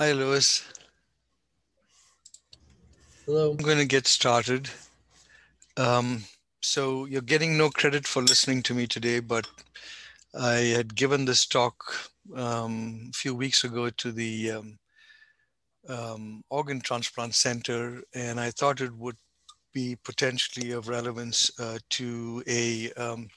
Hi, 0.00 0.12
Louis. 0.12 0.64
Hello. 3.26 3.50
I'm 3.50 3.58
going 3.58 3.76
to 3.76 3.84
get 3.84 4.06
started. 4.06 4.70
Um, 5.76 6.24
so 6.62 7.04
you're 7.04 7.20
getting 7.20 7.58
no 7.58 7.68
credit 7.68 8.06
for 8.06 8.22
listening 8.22 8.62
to 8.62 8.72
me 8.72 8.86
today, 8.86 9.20
but 9.20 9.46
I 10.34 10.72
had 10.74 10.94
given 10.94 11.26
this 11.26 11.44
talk 11.44 11.74
um, 12.34 13.10
a 13.10 13.12
few 13.12 13.34
weeks 13.34 13.62
ago 13.62 13.90
to 13.90 14.10
the 14.10 14.52
um, 14.52 14.78
um, 15.86 16.44
Organ 16.48 16.80
Transplant 16.80 17.34
Center, 17.34 18.00
and 18.14 18.40
I 18.40 18.52
thought 18.52 18.80
it 18.80 18.96
would 18.96 19.18
be 19.74 19.98
potentially 20.02 20.70
of 20.70 20.88
relevance 20.88 21.50
uh, 21.60 21.76
to 21.90 22.42
a 22.46 22.90
um, 22.92 23.28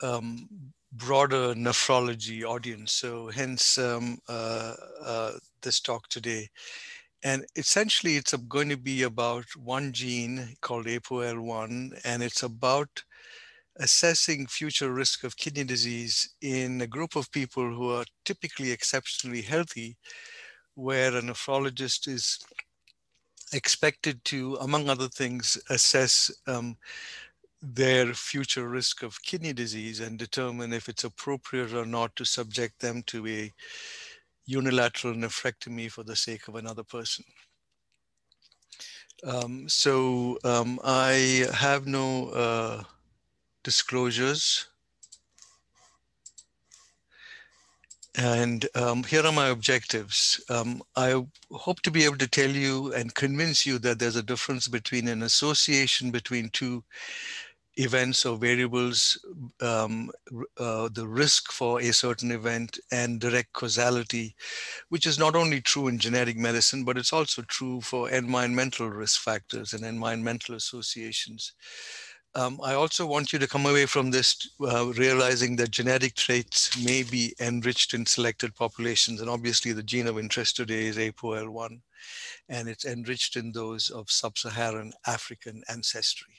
um, 0.00 0.48
broader 0.92 1.54
nephrology 1.54 2.44
audience. 2.44 2.92
So 2.92 3.28
hence 3.28 3.78
um, 3.78 4.18
uh, 4.28 4.74
uh, 5.04 5.32
this 5.62 5.80
talk 5.80 6.08
today. 6.08 6.48
And 7.22 7.44
essentially 7.56 8.16
it's 8.16 8.34
going 8.34 8.70
to 8.70 8.76
be 8.76 9.02
about 9.02 9.44
one 9.56 9.92
gene 9.92 10.56
called 10.62 10.86
ApoL1, 10.86 12.00
and 12.04 12.22
it's 12.22 12.42
about 12.42 12.88
assessing 13.76 14.46
future 14.46 14.92
risk 14.92 15.24
of 15.24 15.36
kidney 15.36 15.64
disease 15.64 16.34
in 16.40 16.80
a 16.80 16.86
group 16.86 17.16
of 17.16 17.30
people 17.30 17.74
who 17.74 17.90
are 17.90 18.04
typically 18.24 18.70
exceptionally 18.70 19.42
healthy, 19.42 19.96
where 20.74 21.14
a 21.14 21.20
nephrologist 21.20 22.08
is 22.08 22.38
expected 23.52 24.24
to, 24.24 24.56
among 24.56 24.88
other 24.88 25.08
things, 25.08 25.58
assess 25.68 26.30
um, 26.46 26.76
their 27.62 28.14
future 28.14 28.68
risk 28.68 29.02
of 29.02 29.22
kidney 29.22 29.52
disease 29.52 30.00
and 30.00 30.18
determine 30.18 30.72
if 30.72 30.88
it's 30.88 31.04
appropriate 31.04 31.74
or 31.74 31.84
not 31.84 32.16
to 32.16 32.24
subject 32.24 32.80
them 32.80 33.02
to 33.06 33.26
a 33.26 33.52
unilateral 34.46 35.14
nephrectomy 35.14 35.90
for 35.90 36.02
the 36.02 36.16
sake 36.16 36.48
of 36.48 36.56
another 36.56 36.82
person. 36.82 37.24
Um, 39.22 39.68
so 39.68 40.38
um, 40.44 40.80
I 40.82 41.46
have 41.54 41.86
no 41.86 42.28
uh, 42.30 42.82
disclosures. 43.62 44.66
And 48.16 48.66
um, 48.74 49.04
here 49.04 49.24
are 49.24 49.32
my 49.32 49.48
objectives. 49.48 50.42
Um, 50.50 50.82
I 50.96 51.22
hope 51.52 51.80
to 51.82 51.90
be 51.90 52.04
able 52.04 52.18
to 52.18 52.28
tell 52.28 52.50
you 52.50 52.92
and 52.92 53.14
convince 53.14 53.64
you 53.64 53.78
that 53.78 53.98
there's 53.98 54.16
a 54.16 54.22
difference 54.22 54.66
between 54.66 55.06
an 55.06 55.22
association 55.22 56.10
between 56.10 56.48
two 56.48 56.82
events 57.80 58.26
or 58.26 58.36
variables, 58.36 59.18
um, 59.60 60.10
uh, 60.58 60.88
the 60.92 61.06
risk 61.06 61.50
for 61.50 61.80
a 61.80 61.92
certain 61.92 62.30
event 62.30 62.78
and 62.92 63.20
direct 63.20 63.52
causality, 63.52 64.34
which 64.90 65.06
is 65.06 65.18
not 65.18 65.34
only 65.34 65.60
true 65.60 65.88
in 65.88 65.98
genetic 65.98 66.36
medicine, 66.36 66.84
but 66.84 66.98
it's 66.98 67.12
also 67.12 67.42
true 67.42 67.80
for 67.80 68.10
environmental 68.10 68.88
risk 68.88 69.20
factors 69.22 69.72
and 69.72 69.84
environmental 69.84 70.54
associations. 70.54 71.52
Um, 72.34 72.60
I 72.62 72.74
also 72.74 73.06
want 73.06 73.32
you 73.32 73.40
to 73.40 73.48
come 73.48 73.66
away 73.66 73.86
from 73.86 74.10
this 74.10 74.48
uh, 74.60 74.92
realizing 74.96 75.56
that 75.56 75.72
genetic 75.72 76.14
traits 76.14 76.80
may 76.84 77.02
be 77.02 77.34
enriched 77.40 77.92
in 77.92 78.06
selected 78.06 78.54
populations. 78.54 79.20
And 79.20 79.28
obviously 79.28 79.72
the 79.72 79.82
gene 79.82 80.06
of 80.06 80.18
interest 80.18 80.54
today 80.54 80.86
is 80.86 80.96
ApoL1, 80.96 81.80
and 82.48 82.68
it's 82.68 82.84
enriched 82.84 83.34
in 83.36 83.50
those 83.50 83.90
of 83.90 84.10
sub-Saharan 84.10 84.92
African 85.06 85.62
ancestry. 85.68 86.34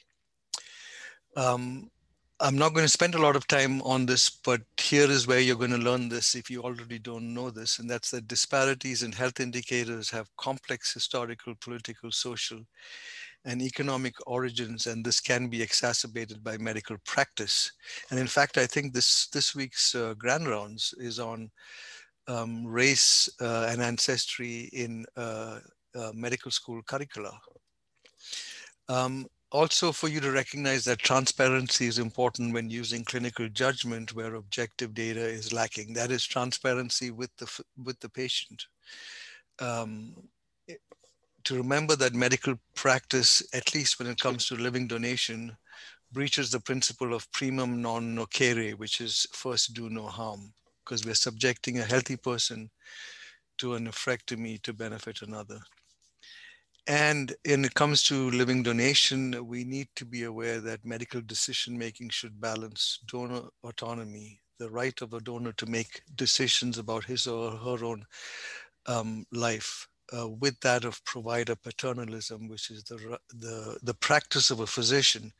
Um, 1.36 1.90
I'm 2.40 2.58
not 2.58 2.74
going 2.74 2.86
to 2.86 2.90
spend 2.90 3.14
a 3.14 3.22
lot 3.22 3.36
of 3.36 3.46
time 3.46 3.84
on 3.84 4.08
this, 4.08 4.30
but 4.30 4.62
here 4.78 5.10
is 5.10 5.28
where 5.28 5.40
you're 5.40 5.56
going 5.56 5.72
to 5.72 5.78
learn 5.78 6.10
this 6.10 6.34
if 6.34 6.50
you 6.50 6.64
already 6.64 6.98
don't 6.98 7.36
know 7.36 7.52
this, 7.52 7.78
and 7.78 7.88
that's 7.88 8.10
that 8.12 8.28
disparities 8.28 9.04
in 9.04 9.12
health 9.12 9.40
indicators 9.40 10.09
have 10.09 10.36
complex 10.38 10.92
historical, 10.92 11.54
political, 11.62 12.12
social, 12.12 12.59
and 13.46 13.62
economic 13.62 14.16
origins, 14.26 14.88
and 14.88 15.06
this 15.06 15.20
can 15.20 15.50
be 15.50 15.62
exacerbated 15.62 16.44
by 16.44 16.58
medical 16.58 16.97
practice. 17.06 17.72
And 18.09 18.20
in 18.20 18.28
fact, 18.28 18.58
I 18.58 18.66
think 18.66 18.94
this 18.94 19.28
this 19.28 19.56
week's 19.56 19.94
uh, 19.94 20.16
Grand 20.18 20.47
Rounds 20.47 20.96
is 20.97 21.20
on 21.20 21.52
um, 22.28 22.66
race 22.66 23.30
uh, 23.40 23.68
and 23.70 23.81
ancestry 23.81 24.70
in 24.74 25.06
uh, 25.16 25.59
uh 25.94 26.12
medical 26.14 26.50
school 26.50 26.81
curricula. 26.84 27.40
Um, 28.90 29.28
also 29.51 29.91
for 29.91 30.07
you 30.07 30.19
to 30.22 30.31
recognize 30.31 30.85
that 30.85 31.00
transparency 31.00 31.85
is 31.85 32.00
important 32.00 32.53
when 32.53 32.69
using 32.69 33.03
clinical 33.03 33.50
judgment 33.50 34.16
where 34.16 34.35
objective 34.35 34.94
data 34.94 35.19
is 35.19 35.51
lacking. 35.51 35.94
That 35.94 36.12
is 36.12 36.25
transparency 36.25 37.12
with 37.12 37.35
the, 37.38 37.63
with 37.84 38.00
the 38.00 38.09
patient. 38.09 38.66
Um, 39.59 40.16
to 41.44 41.56
remember 41.56 41.95
that 41.97 42.13
medical 42.13 42.56
practice, 42.75 43.44
at 43.53 43.73
least 43.73 44.00
when 44.00 44.07
it 44.07 44.19
comes 44.19 44.47
to 44.47 44.56
living 44.56 44.88
donation, 44.88 45.57
breaches 46.11 46.51
the 46.51 46.59
principle 46.59 47.13
of 47.13 47.31
primum 47.31 47.81
non 47.81 48.16
nocere, 48.16 48.78
which 48.78 49.01
is 49.01 49.28
first 49.34 49.73
do 49.73 49.90
no 49.90 50.07
harm, 50.07 50.53
because 50.84 51.06
we're 51.06 51.16
subjecting 51.16 51.79
a 51.79 51.84
healthy 51.84 52.16
person 52.16 52.69
to 53.57 53.75
a 53.75 53.79
nephrectomy 53.79 54.61
to 54.61 54.73
benefit 54.73 55.22
another. 55.22 55.59
And 56.88 57.34
when 57.46 57.64
it 57.64 57.75
comes 57.75 58.03
to 58.03 58.31
living 58.31 58.64
donation, 58.64 59.47
we 59.47 59.64
need 59.64 59.88
to 59.96 60.06
be 60.06 60.24
aware 60.24 60.59
that 60.62 60.84
medical 60.84 61.22
decision 61.22 61.78
making 61.78 62.09
should 62.09 62.42
balance 62.42 63.00
donor 63.08 63.44
autonomy, 63.64 64.42
the 64.58 64.69
right 64.69 65.00
of 65.02 65.14
a 65.14 65.20
donor 65.20 65.53
to 65.53 65.66
make 65.68 66.02
decisions 66.16 66.78
about 66.78 67.06
his 67.06 67.28
or 67.28 67.52
her 67.52 67.86
own 67.86 68.06
um, 68.88 69.25
life, 69.31 69.88
uh, 70.18 70.28
with 70.28 70.59
that 70.62 70.84
of 70.84 71.03
provider 71.06 71.56
paternalism, 71.56 72.50
which 72.50 72.72
is 72.72 72.84
the, 72.84 73.20
the, 73.36 73.78
the 73.84 73.94
practice 73.94 74.50
of 74.50 74.59
a 74.59 74.68
physician 74.68 75.31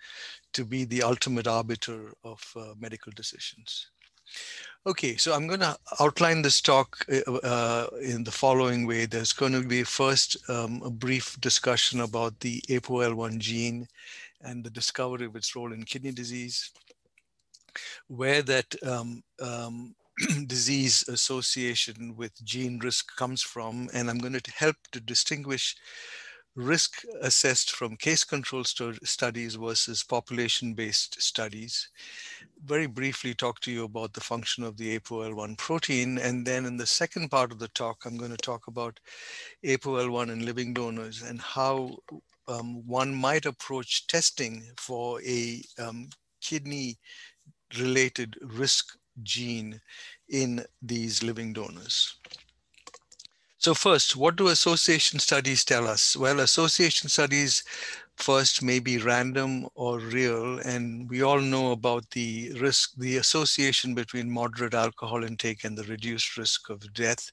to 0.53 0.63
be 0.63 0.85
the 0.85 1.01
ultimate 1.01 1.47
arbiter 1.47 2.13
of 2.24 2.41
uh, 2.56 2.74
medical 2.80 3.12
decisions. 3.16 3.90
Okay, 4.88 5.16
so 5.16 5.34
I'm 5.34 5.46
going 5.46 5.59
to 5.59 5.78
outline 6.00 6.42
this 6.42 6.59
talk 6.59 7.06
uh, 7.08 7.31
uh, 7.31 7.88
in 8.02 8.24
the 8.24 8.31
following 8.31 8.88
way. 8.88 9.06
There's 9.06 9.31
going 9.31 9.52
to 9.52 9.62
be 9.62 9.84
first 9.84 10.38
um, 10.50 10.81
a 10.84 10.90
brief 10.90 11.40
discussion 11.40 12.02
about 12.02 12.40
the 12.40 12.62
ApoL1 12.62 13.38
gene 13.38 13.88
and 14.42 14.64
the 14.64 14.72
discovery 14.72 15.28
of 15.28 15.36
its 15.36 15.56
role 15.56 15.72
in 15.72 15.84
kidney 15.84 16.12
disease, 16.12 16.72
where 18.08 18.42
that 18.42 18.74
um, 18.84 19.22
um, 19.40 19.94
disease 20.48 21.08
association 21.08 22.16
with 22.18 22.44
gene 22.44 22.80
risk 22.80 23.16
comes 23.16 23.44
from. 23.44 23.88
And 23.94 24.09
I'm 24.09 24.18
going 24.18 24.34
to 24.34 24.52
help 24.52 24.78
to 24.94 25.00
distinguish 25.00 25.75
risk 26.56 27.03
assessed 27.22 27.72
from 27.72 27.95
case 27.95 28.23
control 28.23 28.63
st 28.63 29.07
studies 29.07 29.56
versus 29.56 30.03
population 30.03 30.73
based 30.73 31.22
studies. 31.22 31.89
Very 32.66 32.88
briefly 32.88 33.34
talk 33.34 33.59
to 33.62 33.72
you 33.72 33.85
about 33.85 34.13
the 34.13 34.22
function 34.22 34.63
of 34.63 34.78
the 34.78 35.00
ApoL1 35.00 35.57
protein. 35.57 36.17
And 36.17 36.45
then 36.45 36.66
in 36.66 36.78
the 36.78 36.85
second 36.85 37.29
part 37.29 37.51
of 37.51 37.59
the 37.59 37.69
talk, 37.69 38.06
I'm 38.06 38.17
going 38.17 38.31
to 38.31 38.38
talk 38.38 38.67
about 38.67 39.00
ApoL1 39.66 40.29
in 40.29 40.45
living 40.45 40.73
donors 40.73 41.22
and 41.22 41.39
how 41.39 41.97
um, 42.47 42.85
one 42.85 43.13
might 43.16 43.45
approach 43.45 44.07
testing 44.07 44.63
for 44.78 45.22
a 45.23 45.63
um, 45.79 46.09
kidney 46.41 46.97
related 47.79 48.35
risk 48.41 48.97
gene 49.23 49.79
in 50.29 50.63
these 50.81 51.23
living 51.23 51.53
donors. 51.53 52.16
So 53.61 53.75
first, 53.75 54.16
what 54.16 54.38
do 54.38 54.47
association 54.47 55.19
studies 55.19 55.63
tell 55.63 55.88
us? 55.88 56.17
Well, 56.17 56.39
association 56.39 57.09
studies 57.09 57.63
first 58.17 58.63
may 58.63 58.79
be 58.79 58.97
random 58.97 59.67
or 59.75 59.99
real, 59.99 60.57
and 60.57 61.07
we 61.07 61.22
all 61.22 61.39
know 61.39 61.71
about 61.71 62.09
the 62.09 62.53
risk, 62.59 62.95
the 62.97 63.17
association 63.17 63.94
between 63.94 64.31
moderate 64.31 64.73
alcohol 64.73 65.23
intake 65.23 65.63
and 65.63 65.77
the 65.77 65.83
reduced 65.83 66.38
risk 66.38 66.71
of 66.71 66.91
death. 66.94 67.31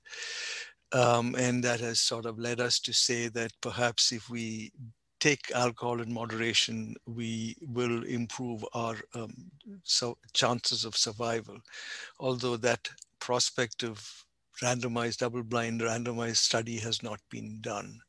Um, 0.93 1.34
and 1.34 1.65
that 1.65 1.81
has 1.81 2.00
sort 2.00 2.26
of 2.26 2.38
led 2.38 2.61
us 2.61 2.79
to 2.81 2.93
say 2.93 3.29
that 3.29 3.53
perhaps 3.62 4.12
if 4.12 4.29
we 4.29 4.70
take 5.20 5.50
alcohol 5.55 6.03
in 6.03 6.12
moderation, 6.12 6.94
we 7.06 7.56
will 7.62 8.05
improve 8.05 8.62
our 8.75 8.97
um, 9.14 9.50
so 9.82 10.19
chances 10.35 10.85
of 10.85 10.94
survival. 10.94 11.56
Although 12.20 12.58
that 12.58 12.88
prospective 13.19 14.26
randomized, 14.62 15.19
double-blind, 15.19 15.81
randomized 15.81 16.37
study 16.38 16.78
has 16.78 17.02
not 17.02 17.20
been 17.31 17.60
done. 17.60 18.00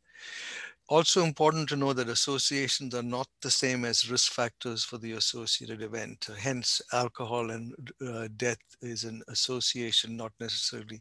Also 0.89 1.23
important 1.23 1.69
to 1.69 1.75
know 1.75 1.93
that 1.93 2.09
associations 2.09 2.95
are 2.95 3.03
not 3.03 3.27
the 3.43 3.51
same 3.51 3.85
as 3.85 4.09
risk 4.09 4.31
factors 4.31 4.83
for 4.83 4.97
the 4.97 5.11
associated 5.11 5.83
event. 5.83 6.27
Hence, 6.35 6.81
alcohol 6.91 7.51
and 7.51 7.91
uh, 8.05 8.27
death 8.37 8.57
is 8.81 9.03
an 9.03 9.21
association, 9.27 10.17
not 10.17 10.31
necessarily 10.39 10.99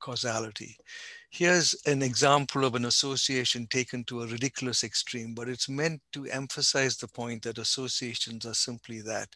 causality. 0.00 0.78
Here's 1.28 1.74
an 1.84 2.00
example 2.00 2.64
of 2.64 2.76
an 2.76 2.86
association 2.86 3.66
taken 3.66 4.04
to 4.04 4.22
a 4.22 4.26
ridiculous 4.26 4.82
extreme, 4.82 5.34
but 5.34 5.50
it's 5.50 5.68
meant 5.68 6.00
to 6.12 6.24
emphasize 6.24 6.96
the 6.96 7.08
point 7.08 7.42
that 7.42 7.58
associations 7.58 8.46
are 8.46 8.54
simply 8.54 9.02
that. 9.02 9.28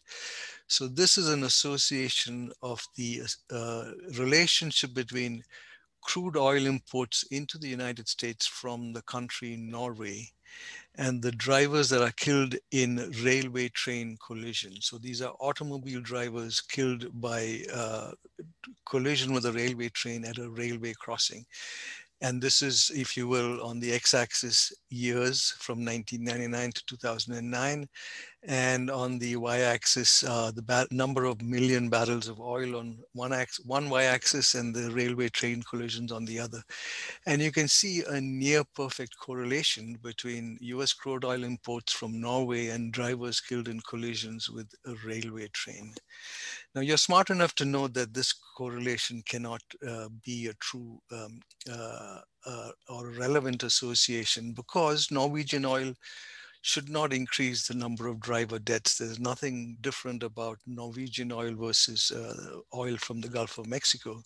So 0.65 0.87
this 0.87 1.19
is 1.19 1.29
an 1.29 1.43
association 1.43 2.51
of 2.63 2.83
the 2.95 3.21
uh, 3.51 3.91
relationship 4.17 4.95
between 4.95 5.43
crude 6.01 6.37
oil 6.37 6.65
imports 6.65 7.23
into 7.31 7.57
the 7.57 7.67
United 7.67 8.07
States 8.07 8.45
from 8.47 8.93
the 8.93 9.01
country 9.03 9.55
Norway 9.55 10.31
and 10.95 11.21
the 11.21 11.31
drivers 11.31 11.89
that 11.89 12.01
are 12.01 12.11
killed 12.11 12.55
in 12.71 13.11
railway 13.23 13.69
train 13.69 14.17
collisions. 14.25 14.87
So 14.87 14.97
these 14.97 15.21
are 15.21 15.33
automobile 15.39 16.01
drivers 16.01 16.59
killed 16.59 17.07
by 17.21 17.63
uh, 17.73 18.11
collision 18.85 19.33
with 19.33 19.45
a 19.45 19.53
railway 19.53 19.89
train 19.89 20.25
at 20.25 20.37
a 20.37 20.49
railway 20.49 20.93
crossing. 20.93 21.45
And 22.21 22.41
this 22.41 22.61
is, 22.61 22.91
if 22.93 23.17
you 23.17 23.27
will, 23.27 23.63
on 23.63 23.79
the 23.79 23.91
x-axis 23.91 24.71
years 24.89 25.55
from 25.57 25.83
1999 25.83 26.71
to 26.73 26.85
2009. 26.85 27.87
And 28.43 28.89
on 28.89 29.19
the 29.19 29.35
y-axis, 29.35 30.23
uh, 30.23 30.51
the 30.51 30.87
number 30.91 31.25
of 31.25 31.41
million 31.41 31.89
barrels 31.89 32.27
of 32.27 32.39
oil 32.39 32.75
on 32.75 32.97
one, 33.13 33.33
axis, 33.33 33.65
one 33.65 33.89
y-axis 33.89 34.55
and 34.55 34.73
the 34.73 34.91
railway 34.91 35.29
train 35.29 35.63
collisions 35.63 36.11
on 36.11 36.25
the 36.25 36.39
other. 36.39 36.61
And 37.27 37.41
you 37.41 37.51
can 37.51 37.67
see 37.67 38.03
a 38.07 38.19
near 38.19 38.63
perfect 38.75 39.17
correlation 39.17 39.97
between 40.01 40.57
US 40.61 40.93
crude 40.93 41.23
oil 41.23 41.43
imports 41.43 41.93
from 41.93 42.19
Norway 42.19 42.67
and 42.67 42.91
drivers 42.91 43.39
killed 43.39 43.67
in 43.67 43.79
collisions 43.81 44.49
with 44.49 44.71
a 44.85 44.95
railway 45.05 45.47
train. 45.53 45.93
Now 46.73 46.81
you're 46.81 46.97
smart 46.97 47.29
enough 47.29 47.53
to 47.55 47.65
know 47.65 47.87
that 47.89 48.13
this 48.13 48.31
correlation 48.31 49.23
cannot 49.27 49.61
uh, 49.85 50.07
be 50.23 50.47
a 50.47 50.53
true 50.53 51.01
um, 51.11 51.41
uh, 51.69 52.19
uh, 52.45 52.71
or 52.87 53.07
relevant 53.09 53.63
association 53.63 54.53
because 54.53 55.11
Norwegian 55.11 55.65
oil 55.65 55.93
should 56.61 56.89
not 56.89 57.11
increase 57.11 57.67
the 57.67 57.73
number 57.73 58.07
of 58.07 58.19
driver 58.19 58.59
deaths. 58.59 58.97
There's 58.97 59.19
nothing 59.19 59.77
different 59.81 60.23
about 60.23 60.59
Norwegian 60.65 61.31
oil 61.31 61.55
versus 61.55 62.11
uh, 62.11 62.59
oil 62.73 62.97
from 62.97 63.19
the 63.19 63.29
Gulf 63.29 63.57
of 63.57 63.67
Mexico. 63.67 64.23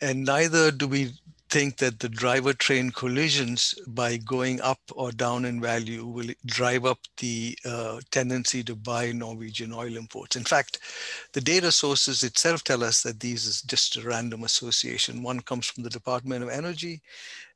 And 0.00 0.24
neither 0.24 0.70
do 0.70 0.88
we 0.88 1.12
think 1.48 1.76
that 1.76 2.00
the 2.00 2.08
driver 2.08 2.52
train 2.52 2.90
collisions 2.90 3.74
by 3.86 4.16
going 4.16 4.60
up 4.60 4.80
or 4.92 5.12
down 5.12 5.44
in 5.44 5.60
value 5.60 6.04
will 6.04 6.28
drive 6.44 6.84
up 6.84 6.98
the 7.18 7.56
uh, 7.64 8.00
tendency 8.10 8.64
to 8.64 8.74
buy 8.74 9.12
Norwegian 9.12 9.72
oil 9.72 9.96
imports. 9.96 10.34
In 10.36 10.44
fact, 10.44 10.80
the 11.32 11.40
data 11.40 11.70
sources 11.70 12.24
itself 12.24 12.64
tell 12.64 12.82
us 12.82 13.02
that 13.02 13.20
these 13.20 13.46
is 13.46 13.62
just 13.62 13.96
a 13.96 14.02
random 14.02 14.42
association. 14.42 15.22
One 15.22 15.40
comes 15.40 15.66
from 15.66 15.84
the 15.84 15.90
Department 15.90 16.42
of 16.42 16.50
Energy 16.50 17.00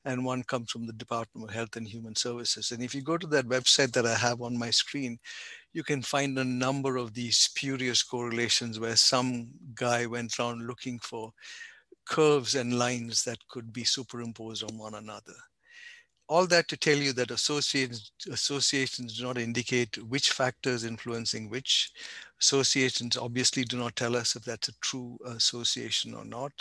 and 0.04 0.24
one 0.24 0.44
comes 0.44 0.70
from 0.70 0.86
the 0.86 0.92
Department 0.92 1.48
of 1.48 1.54
Health 1.54 1.76
and 1.76 1.86
Human 1.86 2.14
Services. 2.14 2.70
And 2.70 2.82
if 2.82 2.94
you 2.94 3.02
go 3.02 3.18
to 3.18 3.26
that 3.26 3.48
website 3.48 3.92
that 3.92 4.06
I 4.06 4.14
have 4.14 4.40
on 4.40 4.56
my 4.56 4.70
screen, 4.70 5.18
you 5.72 5.82
can 5.82 6.00
find 6.00 6.38
a 6.38 6.44
number 6.44 6.96
of 6.96 7.12
these 7.12 7.36
spurious 7.36 8.02
correlations 8.02 8.78
where 8.80 8.96
some 8.96 9.48
guy 9.74 10.06
went 10.06 10.38
around 10.38 10.66
looking 10.66 10.98
for 11.00 11.32
curves 12.10 12.56
and 12.56 12.76
lines 12.76 13.22
that 13.22 13.38
could 13.48 13.72
be 13.72 13.84
superimposed 13.84 14.64
on 14.64 14.76
one 14.76 14.96
another. 14.96 15.36
All 16.28 16.46
that 16.48 16.68
to 16.68 16.76
tell 16.76 16.96
you 16.96 17.12
that 17.14 17.30
associations, 17.30 18.12
associations 18.30 19.16
do 19.16 19.24
not 19.24 19.38
indicate 19.38 19.96
which 20.08 20.30
factors 20.32 20.84
influencing 20.84 21.48
which. 21.48 21.90
Associations 22.40 23.16
obviously 23.16 23.64
do 23.64 23.78
not 23.78 23.96
tell 23.96 24.16
us 24.16 24.36
if 24.36 24.44
that's 24.44 24.68
a 24.68 24.78
true 24.80 25.18
association 25.26 26.14
or 26.14 26.24
not. 26.24 26.52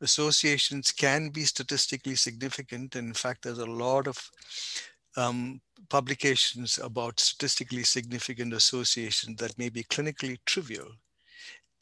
Associations 0.00 0.92
can 0.92 1.28
be 1.30 1.42
statistically 1.42 2.16
significant. 2.16 2.96
And 2.96 3.08
In 3.08 3.14
fact, 3.14 3.42
there's 3.42 3.58
a 3.58 3.66
lot 3.66 4.06
of 4.08 4.30
um, 5.16 5.60
publications 5.88 6.78
about 6.82 7.20
statistically 7.20 7.84
significant 7.84 8.52
associations 8.52 9.36
that 9.38 9.58
may 9.58 9.68
be 9.68 9.84
clinically 9.84 10.38
trivial, 10.46 10.88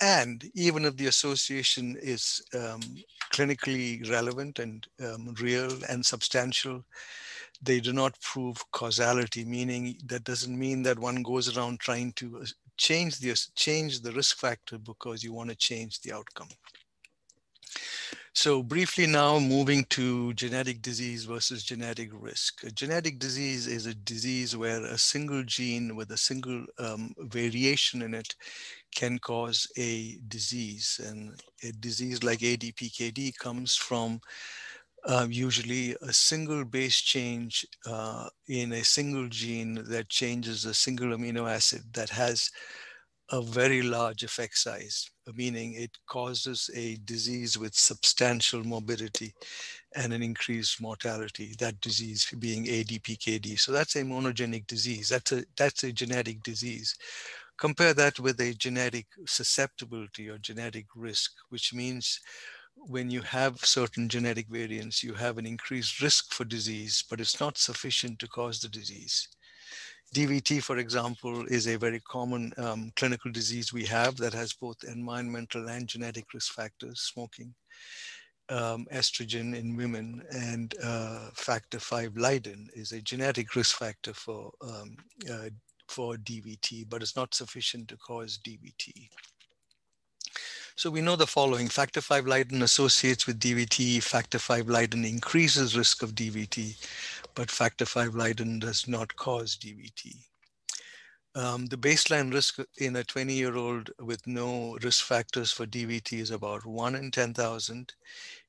and 0.02 0.50
even 0.54 0.84
if 0.84 0.96
the 0.96 1.06
association 1.06 1.96
is 2.02 2.42
um, 2.54 2.80
clinically 3.32 4.10
relevant 4.10 4.58
and 4.58 4.84
um, 5.00 5.32
real 5.40 5.70
and 5.88 6.04
substantial, 6.04 6.84
they 7.62 7.78
do 7.78 7.92
not 7.92 8.20
prove 8.20 8.56
causality, 8.72 9.44
meaning 9.44 9.96
that 10.06 10.24
doesn't 10.24 10.58
mean 10.58 10.82
that 10.82 10.98
one 10.98 11.22
goes 11.22 11.56
around 11.56 11.78
trying 11.78 12.12
to 12.14 12.40
uh, 12.42 12.46
change 12.76 13.20
the, 13.20 13.40
change 13.54 14.00
the 14.00 14.10
risk 14.12 14.38
factor 14.38 14.76
because 14.76 15.22
you 15.22 15.32
want 15.32 15.50
to 15.50 15.56
change 15.56 16.00
the 16.00 16.12
outcome. 16.12 16.48
So 18.34 18.62
briefly 18.62 19.06
now 19.06 19.38
moving 19.38 19.84
to 19.90 20.32
genetic 20.32 20.80
disease 20.80 21.24
versus 21.24 21.62
genetic 21.62 22.08
risk. 22.12 22.64
A 22.64 22.70
genetic 22.70 23.18
disease 23.18 23.66
is 23.66 23.84
a 23.84 23.94
disease 23.94 24.56
where 24.56 24.82
a 24.84 24.96
single 24.96 25.44
gene 25.44 25.94
with 25.94 26.10
a 26.12 26.16
single 26.16 26.64
um, 26.78 27.14
variation 27.18 28.00
in 28.00 28.14
it 28.14 28.34
can 28.94 29.18
cause 29.18 29.70
a 29.76 30.18
disease. 30.28 30.98
And 31.06 31.38
a 31.62 31.72
disease 31.72 32.24
like 32.24 32.38
ADPKD 32.38 33.36
comes 33.36 33.76
from 33.76 34.18
uh, 35.04 35.26
usually 35.28 35.94
a 36.00 36.12
single 36.12 36.64
base 36.64 37.00
change 37.00 37.66
uh, 37.86 38.28
in 38.48 38.72
a 38.72 38.82
single 38.82 39.28
gene 39.28 39.84
that 39.88 40.08
changes 40.08 40.64
a 40.64 40.72
single 40.72 41.08
amino 41.08 41.50
acid 41.50 41.82
that 41.92 42.08
has 42.08 42.50
a 43.30 43.42
very 43.42 43.82
large 43.82 44.22
effect 44.22 44.56
size, 44.56 45.10
meaning 45.34 45.74
it 45.74 45.90
causes 46.06 46.70
a 46.74 46.96
disease 47.04 47.56
with 47.58 47.74
substantial 47.74 48.64
morbidity 48.64 49.32
and 49.94 50.12
an 50.12 50.22
increased 50.22 50.80
mortality, 50.80 51.54
that 51.58 51.80
disease 51.80 52.26
being 52.38 52.64
ADPKD. 52.64 53.58
So 53.58 53.72
that's 53.72 53.96
a 53.96 54.02
monogenic 54.02 54.66
disease. 54.66 55.08
That's 55.08 55.32
a, 55.32 55.44
that's 55.56 55.84
a 55.84 55.92
genetic 55.92 56.42
disease. 56.42 56.96
Compare 57.58 57.94
that 57.94 58.18
with 58.18 58.40
a 58.40 58.54
genetic 58.54 59.06
susceptibility 59.26 60.28
or 60.28 60.38
genetic 60.38 60.86
risk, 60.96 61.32
which 61.50 61.72
means 61.72 62.20
when 62.76 63.10
you 63.10 63.20
have 63.20 63.64
certain 63.64 64.08
genetic 64.08 64.48
variants, 64.48 65.04
you 65.04 65.14
have 65.14 65.38
an 65.38 65.46
increased 65.46 66.00
risk 66.00 66.32
for 66.32 66.44
disease, 66.44 67.04
but 67.08 67.20
it's 67.20 67.38
not 67.38 67.58
sufficient 67.58 68.18
to 68.18 68.26
cause 68.28 68.60
the 68.60 68.68
disease. 68.68 69.28
DVT, 70.14 70.62
for 70.62 70.76
example, 70.76 71.46
is 71.46 71.66
a 71.66 71.78
very 71.78 72.00
common 72.00 72.52
um, 72.58 72.92
clinical 72.96 73.32
disease 73.32 73.72
we 73.72 73.84
have 73.86 74.16
that 74.18 74.34
has 74.34 74.52
both 74.52 74.84
environmental 74.84 75.68
and 75.70 75.88
genetic 75.88 76.34
risk 76.34 76.52
factors, 76.52 77.00
smoking, 77.00 77.54
um, 78.50 78.86
estrogen 78.92 79.56
in 79.56 79.74
women, 79.74 80.22
and 80.30 80.74
uh, 80.82 81.30
factor 81.34 81.78
V 81.78 82.08
Leiden 82.14 82.68
is 82.74 82.92
a 82.92 83.00
genetic 83.00 83.56
risk 83.56 83.78
factor 83.78 84.12
for 84.12 84.52
um, 84.60 84.96
uh, 85.30 85.48
for 85.88 86.16
DVT, 86.16 86.88
but 86.88 87.00
it's 87.02 87.16
not 87.16 87.34
sufficient 87.34 87.88
to 87.88 87.96
cause 87.96 88.38
DVT. 88.46 89.08
So 90.74 90.90
we 90.90 91.02
know 91.02 91.16
the 91.16 91.26
following, 91.26 91.68
factor 91.68 92.00
V 92.00 92.22
Leiden 92.22 92.62
associates 92.62 93.26
with 93.26 93.38
DVT, 93.38 94.02
factor 94.02 94.38
V 94.38 94.62
Leiden 94.62 95.04
increases 95.04 95.76
risk 95.76 96.02
of 96.02 96.14
DVT, 96.14 96.76
but 97.34 97.50
factor 97.50 97.84
V 97.84 98.06
Leiden 98.06 98.58
does 98.58 98.88
not 98.88 99.14
cause 99.16 99.56
DVT. 99.56 100.16
Um, 101.34 101.66
the 101.66 101.76
baseline 101.76 102.32
risk 102.32 102.58
in 102.78 102.96
a 102.96 103.04
20 103.04 103.32
year 103.34 103.56
old 103.56 103.90
with 104.00 104.26
no 104.26 104.78
risk 104.82 105.04
factors 105.04 105.52
for 105.52 105.66
DVT 105.66 106.20
is 106.20 106.30
about 106.30 106.64
one 106.64 106.94
in 106.94 107.10
10,000. 107.10 107.92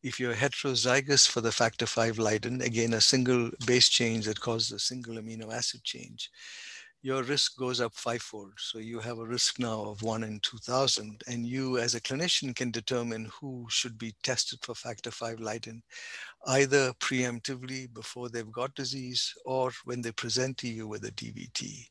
If 0.01 0.19
you're 0.19 0.33
heterozygous 0.33 1.27
for 1.27 1.41
the 1.41 1.51
factor 1.51 1.85
V 1.85 2.11
Leiden, 2.21 2.61
again, 2.61 2.93
a 2.93 3.01
single 3.01 3.51
base 3.65 3.89
change 3.89 4.25
that 4.25 4.39
causes 4.39 4.71
a 4.71 4.79
single 4.79 5.15
amino 5.15 5.53
acid 5.53 5.83
change, 5.83 6.29
your 7.03 7.21
risk 7.23 7.57
goes 7.57 7.81
up 7.81 7.93
fivefold. 7.93 8.53
So 8.57 8.79
you 8.79 8.99
have 8.99 9.19
a 9.19 9.25
risk 9.25 9.59
now 9.59 9.83
of 9.83 10.01
one 10.01 10.23
in 10.23 10.39
2000 10.39 11.21
and 11.27 11.45
you 11.45 11.77
as 11.77 11.95
a 11.95 12.01
clinician 12.01 12.55
can 12.55 12.71
determine 12.71 13.29
who 13.39 13.67
should 13.69 13.97
be 13.97 14.15
tested 14.23 14.59
for 14.61 14.73
factor 14.73 15.11
V 15.11 15.35
Leiden, 15.37 15.83
either 16.47 16.93
preemptively 16.93 17.93
before 17.93 18.29
they've 18.29 18.51
got 18.51 18.73
disease 18.73 19.33
or 19.45 19.71
when 19.83 20.01
they 20.01 20.13
present 20.13 20.57
to 20.59 20.69
you 20.69 20.87
with 20.87 21.03
a 21.03 21.11
DVT. 21.11 21.87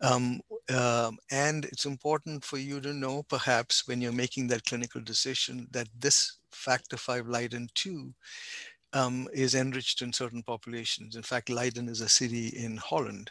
Um, 0.00 0.40
um, 0.74 1.18
and 1.30 1.66
it's 1.66 1.84
important 1.84 2.42
for 2.42 2.56
you 2.56 2.80
to 2.80 2.92
know, 2.94 3.22
perhaps, 3.24 3.86
when 3.86 4.00
you're 4.00 4.12
making 4.12 4.48
that 4.48 4.64
clinical 4.64 5.00
decision, 5.00 5.68
that 5.70 5.88
this 5.96 6.38
factor 6.50 6.96
V 6.96 7.20
Leiden 7.20 7.68
2 7.74 8.12
um, 8.94 9.28
is 9.32 9.54
enriched 9.54 10.02
in 10.02 10.12
certain 10.12 10.42
populations. 10.42 11.16
In 11.16 11.22
fact, 11.22 11.50
Leiden 11.50 11.88
is 11.88 12.00
a 12.00 12.08
city 12.08 12.48
in 12.48 12.76
Holland. 12.76 13.30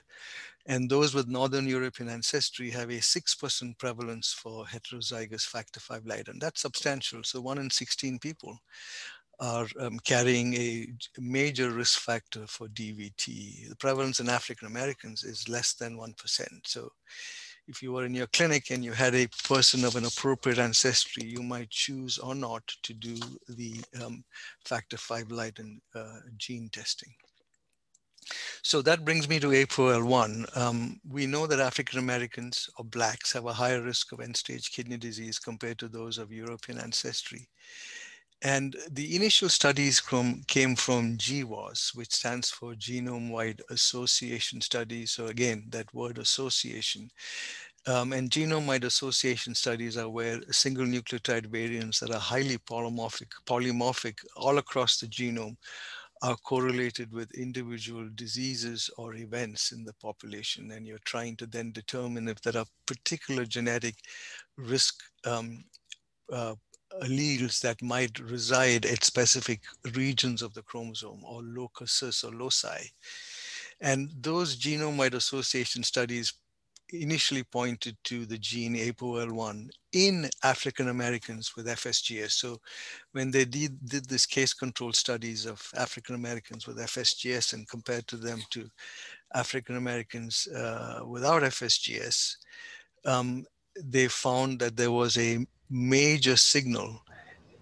And 0.68 0.90
those 0.90 1.14
with 1.14 1.28
Northern 1.28 1.68
European 1.68 2.10
ancestry 2.10 2.70
have 2.70 2.90
a 2.90 3.00
6% 3.00 3.78
prevalence 3.78 4.32
for 4.32 4.66
heterozygous 4.66 5.44
factor 5.44 5.80
V 5.80 6.08
Leiden. 6.08 6.34
And 6.34 6.42
that's 6.42 6.62
substantial. 6.62 7.24
So 7.24 7.42
one 7.42 7.58
in 7.58 7.70
16 7.70 8.20
people 8.20 8.60
are 9.40 9.68
um, 9.80 10.00
carrying 10.00 10.54
a 10.54 10.88
major 11.18 11.72
risk 11.72 12.00
factor 12.00 12.46
for 12.46 12.68
DVT. 12.68 13.70
The 13.70 13.76
prevalence 13.76 14.20
in 14.20 14.30
African 14.30 14.68
Americans 14.68 15.24
is 15.24 15.50
less 15.50 15.74
than 15.74 15.98
1%. 15.98 16.48
So 16.66 16.92
if 17.68 17.82
you 17.82 17.92
were 17.92 18.06
in 18.06 18.14
your 18.14 18.28
clinic 18.28 18.70
and 18.70 18.86
you 18.86 18.92
had 18.92 19.16
a 19.16 19.30
person 19.48 19.84
of 19.84 19.96
an 19.96 20.06
appropriate 20.06 20.60
ancestry, 20.60 21.24
you 21.24 21.42
might 21.42 21.70
choose 21.72 22.20
or 22.20 22.36
not 22.36 22.68
to 22.84 22.94
do 22.94 23.18
the 23.50 23.82
um, 24.04 24.24
factor 24.66 24.98
V 24.98 25.24
Leiden 25.34 25.82
uh, 25.96 26.20
gene 26.38 26.70
testing. 26.72 27.14
So 28.64 28.82
that 28.82 29.06
brings 29.06 29.28
me 29.28 29.40
to 29.40 29.48
APOL1. 29.48 30.58
Um, 30.58 31.00
we 31.10 31.26
know 31.26 31.48
that 31.48 31.60
African 31.60 32.00
Americans 32.00 32.70
or 32.78 32.86
Blacks 32.86 33.34
have 33.34 33.46
a 33.46 33.54
higher 33.54 33.82
risk 33.82 34.12
of 34.12 34.20
end 34.20 34.38
stage 34.38 34.72
kidney 34.72 34.98
disease 34.98 35.40
compared 35.40 35.80
to 35.80 35.88
those 35.88 36.18
of 36.18 36.32
European 36.32 36.80
ancestry. 36.80 37.48
And 38.44 38.76
the 38.90 39.16
initial 39.16 39.50
studies 39.50 40.00
from, 40.00 40.42
came 40.48 40.76
from 40.76 41.18
GWAS, 41.18 41.96
which 41.96 42.12
stands 42.12 42.50
for 42.50 42.74
Genome-Wide 42.74 43.62
Association 43.70 44.62
Studies. 44.62 45.12
So 45.12 45.28
again, 45.28 45.66
that 45.70 45.94
word 45.94 46.18
association. 46.18 47.12
Um, 47.88 48.14
and 48.14 48.30
genome-wide 48.30 48.84
association 48.84 49.56
studies 49.56 49.98
are 49.98 50.10
where 50.10 50.40
single 50.52 50.86
nucleotide 50.86 51.48
variants 51.48 52.00
that 52.00 52.12
are 52.12 52.20
highly 52.20 52.60
polymorphic, 52.60 53.30
polymorphic 53.48 54.20
all 54.36 54.60
across 54.60 55.00
the 55.00 55.08
genome 55.08 55.58
are 56.22 56.36
correlated 56.38 57.12
with 57.12 57.32
individual 57.32 58.08
diseases 58.16 58.90
or 58.98 59.16
events 59.16 59.72
in 59.72 59.84
the 59.84 59.94
population. 59.94 60.72
And 60.72 60.86
you're 60.86 61.00
trying 61.06 61.36
to 61.38 61.48
then 61.48 61.72
determine 61.72 62.28
if 62.28 62.42
there 62.42 62.58
are 62.58 62.66
particular 62.86 63.46
genetic 63.46 63.96
risk 64.58 65.02
um, 65.26 65.64
uh, 66.32 66.56
alleles 67.04 67.60
that 67.62 67.82
might 67.82 68.20
reside 68.20 68.86
at 68.86 69.04
specific 69.04 69.62
regions 69.96 70.42
of 70.42 70.54
the 70.54 70.62
chromosome 70.64 71.24
or 71.24 71.42
locuses 71.42 72.24
or 72.24 72.32
loci. 72.32 72.86
And 73.80 74.12
those 74.22 74.58
genome-wide 74.58 75.16
association 75.16 75.84
studies 75.84 76.34
initially 76.92 77.44
pointed 77.44 77.98
to 78.04 78.26
the 78.26 78.38
gene 78.38 78.76
APOL1 78.76 79.70
in 79.94 80.30
African 80.44 80.90
Americans 80.90 81.56
with 81.56 81.68
FSGS. 81.68 82.32
So 82.32 82.60
when 83.12 83.32
they 83.32 83.46
did, 83.46 83.78
did 83.88 84.06
this 84.06 84.26
case 84.26 84.54
control 84.54 84.94
studies 84.94 85.46
of 85.46 85.62
African 85.78 86.16
Americans 86.16 86.68
with 86.68 86.78
FSGS 86.78 87.54
and 87.54 87.68
compared 87.68 88.08
to 88.08 88.18
them 88.18 88.42
to 88.52 88.70
African 89.34 89.78
Americans 89.78 90.48
uh, 90.48 91.02
without 91.06 91.44
FSGS, 91.44 92.36
um, 93.06 93.46
they 93.82 94.08
found 94.08 94.60
that 94.60 94.76
there 94.76 94.92
was 94.92 95.18
a 95.18 95.46
major 95.70 96.36
signal 96.36 97.02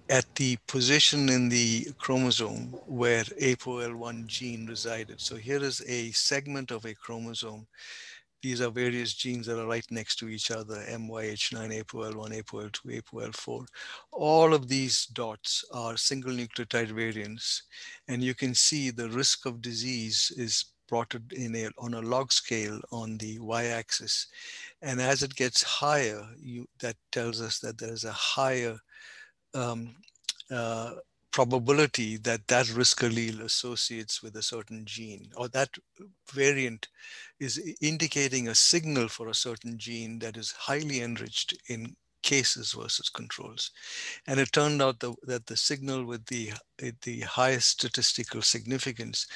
at 0.09 0.25
the 0.35 0.57
position 0.67 1.29
in 1.29 1.49
the 1.49 1.85
chromosome 1.99 2.73
where 2.87 3.23
APOL1 3.23 4.25
gene 4.25 4.65
resided. 4.65 5.21
So 5.21 5.35
here 5.35 5.63
is 5.63 5.83
a 5.87 6.09
segment 6.11 6.71
of 6.71 6.85
a 6.85 6.95
chromosome 6.95 7.67
these 8.41 8.61
are 8.61 8.69
various 8.69 9.13
genes 9.13 9.45
that 9.47 9.59
are 9.59 9.67
right 9.67 9.85
next 9.91 10.17
to 10.17 10.29
each 10.29 10.51
other, 10.51 10.75
MYH9, 10.89 11.83
APOL1, 11.83 12.43
APOL2, 12.43 13.01
APOL4. 13.01 13.65
All 14.11 14.53
of 14.53 14.67
these 14.67 15.05
dots 15.07 15.65
are 15.73 15.97
single 15.97 16.31
nucleotide 16.31 16.91
variants. 16.91 17.63
And 18.07 18.23
you 18.23 18.33
can 18.33 18.53
see 18.55 18.89
the 18.89 19.09
risk 19.09 19.45
of 19.45 19.61
disease 19.61 20.31
is 20.37 20.65
plotted 20.87 21.33
in 21.33 21.55
a, 21.55 21.69
on 21.77 21.93
a 21.93 22.01
log 22.01 22.31
scale 22.31 22.79
on 22.91 23.17
the 23.17 23.37
y-axis. 23.39 24.27
And 24.81 24.99
as 24.99 25.21
it 25.21 25.35
gets 25.35 25.61
higher, 25.61 26.25
you, 26.41 26.67
that 26.79 26.95
tells 27.11 27.41
us 27.41 27.59
that 27.59 27.77
there 27.77 27.93
is 27.93 28.05
a 28.05 28.11
higher 28.11 28.77
um, 29.53 29.95
uh, 30.49 30.93
probability 31.31 32.17
that 32.17 32.47
that 32.47 32.69
risk 32.73 33.01
allele 33.01 33.41
associates 33.41 34.23
with 34.23 34.35
a 34.35 34.41
certain 34.41 34.83
gene 34.85 35.29
or 35.35 35.47
that 35.49 35.69
variant 36.31 36.87
is 37.39 37.75
indicating 37.81 38.47
a 38.47 38.55
signal 38.55 39.07
for 39.07 39.27
a 39.27 39.33
certain 39.33 39.77
gene 39.77 40.19
that 40.19 40.37
is 40.37 40.51
highly 40.51 41.01
enriched 41.01 41.53
in 41.67 41.95
cases 42.21 42.73
versus 42.73 43.09
controls. 43.09 43.71
And 44.27 44.39
it 44.39 44.51
turned 44.51 44.81
out 44.81 44.99
the, 44.99 45.13
that 45.23 45.45
the 45.45 45.55
signal 45.55 46.05
with 46.05 46.25
the, 46.25 46.51
the 47.03 47.21
highest 47.21 47.69
statistical 47.69 48.41
significance 48.41 49.27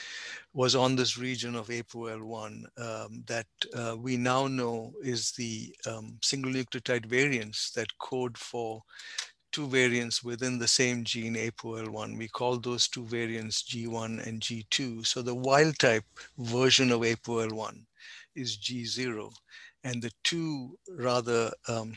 was 0.54 0.76
on 0.76 0.96
this 0.96 1.18
region 1.18 1.56
of 1.56 1.68
APOL1 1.68 2.64
um, 2.78 3.24
that 3.28 3.48
uh, 3.76 3.96
we 3.98 4.18
now 4.18 4.48
know 4.48 4.94
is 5.02 5.32
the 5.32 5.74
um, 5.88 6.18
single 6.22 6.52
nucleotide 6.52 7.06
variants 7.06 7.72
that 7.72 7.98
code 8.00 8.38
for 8.38 8.84
two 9.54 9.68
variants 9.68 10.24
within 10.24 10.58
the 10.58 10.68
same 10.68 11.04
gene 11.04 11.36
APOL1. 11.36 12.18
We 12.18 12.28
call 12.28 12.58
those 12.58 12.88
two 12.88 13.06
variants 13.06 13.64
G1 13.64 14.28
and 14.28 14.42
G2. 14.42 15.06
So 15.06 15.22
the 15.22 15.36
wild 15.36 15.78
type 15.80 16.04
version 16.38 16.92
of 16.92 17.02
APOL1 17.02 17.86
is 18.36 18.58
G0. 18.58 19.32
And 19.86 20.02
the 20.02 20.12
two 20.24 20.78
rather 20.98 21.52
um, 21.68 21.96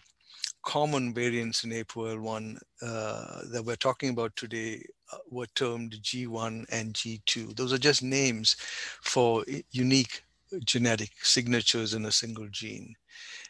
common 0.62 1.14
variants 1.14 1.64
in 1.64 1.70
APOL1 1.70 2.58
uh, 2.82 3.40
that 3.50 3.64
we're 3.64 3.76
talking 3.76 4.10
about 4.10 4.36
today 4.36 4.84
uh, 5.12 5.18
were 5.30 5.46
termed 5.54 5.96
G1 6.02 6.66
and 6.70 6.92
G2. 6.92 7.56
Those 7.56 7.72
are 7.72 7.78
just 7.78 8.02
names 8.02 8.56
for 9.02 9.44
unique 9.70 10.22
genetic 10.64 11.10
signatures 11.22 11.94
in 11.94 12.04
a 12.04 12.12
single 12.12 12.48
gene. 12.50 12.94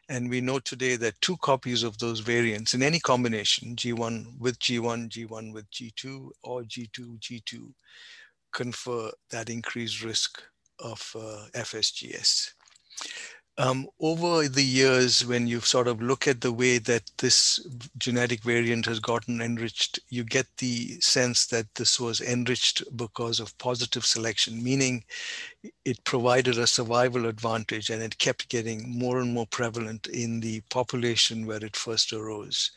And 0.09 0.31
we 0.31 0.41
know 0.41 0.61
today 0.61 0.95
that 0.97 1.21
two 1.21 1.37
copies 1.39 1.83
of 1.83 1.99
those 1.99 2.21
variants 2.21 2.75
in 2.75 2.83
any 2.83 3.01
combination, 3.01 3.75
G1 3.75 4.39
with 4.39 4.59
G1, 4.61 5.09
G1 5.09 5.53
with 5.53 5.69
G2, 5.71 6.31
or 6.45 6.63
G2, 6.63 7.19
G2, 7.19 7.73
confer 8.53 9.11
that 9.31 9.51
increased 9.51 10.05
risk 10.05 10.43
of 10.79 11.13
uh, 11.17 11.47
FSGS. 11.55 12.53
Um, 13.59 13.89
over 14.01 14.49
the 14.49 14.63
years, 14.63 15.25
when 15.25 15.47
you 15.47 15.61
sort 15.61 15.89
of 15.89 16.03
look 16.03 16.29
at 16.29 16.43
the 16.43 16.53
way 16.53 16.77
that 16.77 17.11
this 17.17 17.67
genetic 17.97 18.43
variant 18.43 18.85
has 18.85 19.01
gotten 19.01 19.41
enriched, 19.41 19.99
you 20.11 20.25
get 20.25 20.47
the 20.59 21.01
sense 21.01 21.47
that 21.47 21.75
this 21.75 21.99
was 21.99 22.21
enriched 22.21 22.85
because 22.99 23.41
of 23.41 23.57
positive 23.57 24.05
selection, 24.05 24.63
meaning 24.63 25.05
it 25.87 26.05
provided 26.05 26.59
a 26.59 26.67
survival 26.67 27.27
advantage 27.27 27.89
and 27.89 28.03
it 28.03 28.19
kept 28.19 28.51
getting 28.51 28.99
more 28.99 29.21
and 29.21 29.33
more 29.33 29.47
prevalent 29.47 30.07
in 30.09 30.41
the 30.41 30.61
population 30.69 31.47
where 31.47 31.65
it 31.65 31.77
first 31.77 32.13
arose. 32.13 32.73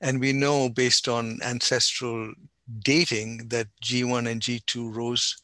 And 0.00 0.18
we 0.18 0.32
know 0.32 0.70
based 0.70 1.08
on 1.08 1.40
ancestral 1.42 2.32
dating 2.80 3.48
that 3.48 3.68
G1 3.82 4.30
and 4.30 4.40
G2 4.40 4.94
rose 4.94 5.36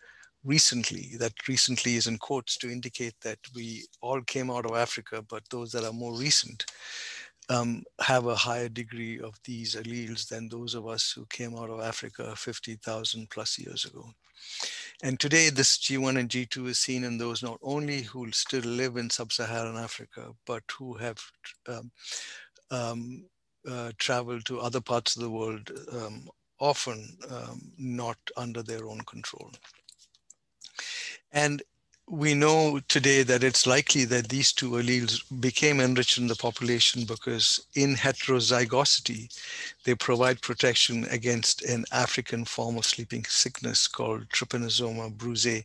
recently. 0.44 1.12
That 1.18 1.32
recently 1.49 1.96
is 1.96 2.06
in 2.06 2.18
quotes 2.18 2.56
to 2.58 2.70
indicate 2.70 3.14
that 3.22 3.38
we 3.54 3.84
all 4.00 4.20
came 4.22 4.50
out 4.50 4.66
of 4.66 4.76
Africa, 4.76 5.25
but 5.28 5.42
those 5.50 5.72
that 5.72 5.84
are 5.84 5.92
more 5.92 6.16
recent 6.16 6.64
um, 7.49 7.82
have 8.00 8.26
a 8.26 8.34
higher 8.34 8.68
degree 8.68 9.20
of 9.20 9.38
these 9.44 9.75
alleles 9.75 10.28
than 10.28 10.49
those 10.49 10.75
of 10.75 10.87
us 10.87 11.12
who 11.12 11.26
came 11.26 11.56
out 11.56 11.70
of 11.70 11.80
Africa 11.80 12.34
50,000 12.37 13.30
plus 13.30 13.58
years 13.58 13.84
ago. 13.84 14.08
And 15.02 15.18
today, 15.18 15.50
this 15.50 15.78
G1 15.78 16.18
and 16.18 16.28
G2 16.28 16.68
is 16.68 16.78
seen 16.78 17.04
in 17.04 17.18
those 17.18 17.42
not 17.42 17.58
only 17.62 18.02
who 18.02 18.30
still 18.32 18.62
live 18.62 18.96
in 18.96 19.11
sub-Saharan 19.11 19.76
Africa, 19.76 20.32
but 20.46 20.62
who 20.78 20.94
have 20.94 21.18
um, 21.68 21.90
um, 22.70 23.25
uh, 23.68 23.92
traveled 23.99 24.44
to 24.46 24.61
other 24.61 24.80
parts 24.80 25.16
of 25.16 25.22
the 25.22 25.30
world, 25.30 25.70
um, 25.92 26.28
often 26.61 27.16
um, 27.30 27.72
not 27.78 28.18
under 28.37 28.62
their 28.62 28.87
own 28.87 29.00
control. 29.02 29.50
And 31.32 31.62
we 32.08 32.34
know 32.34 32.78
today 32.88 33.22
that 33.22 33.42
it's 33.42 33.66
likely 33.66 34.04
that 34.04 34.28
these 34.28 34.52
two 34.52 34.72
alleles 34.72 35.22
became 35.40 35.80
enriched 35.80 36.18
in 36.18 36.26
the 36.26 36.36
population 36.36 37.04
because 37.04 37.66
in 37.74 37.94
heterozygosity, 37.94 39.34
they 39.84 39.94
provide 39.94 40.42
protection 40.42 41.06
against 41.10 41.62
an 41.62 41.86
African 41.90 42.44
form 42.44 42.76
of 42.76 42.84
sleeping 42.84 43.24
sickness 43.24 43.88
called 43.88 44.28
trypanosoma 44.28 45.16
brucei, 45.16 45.64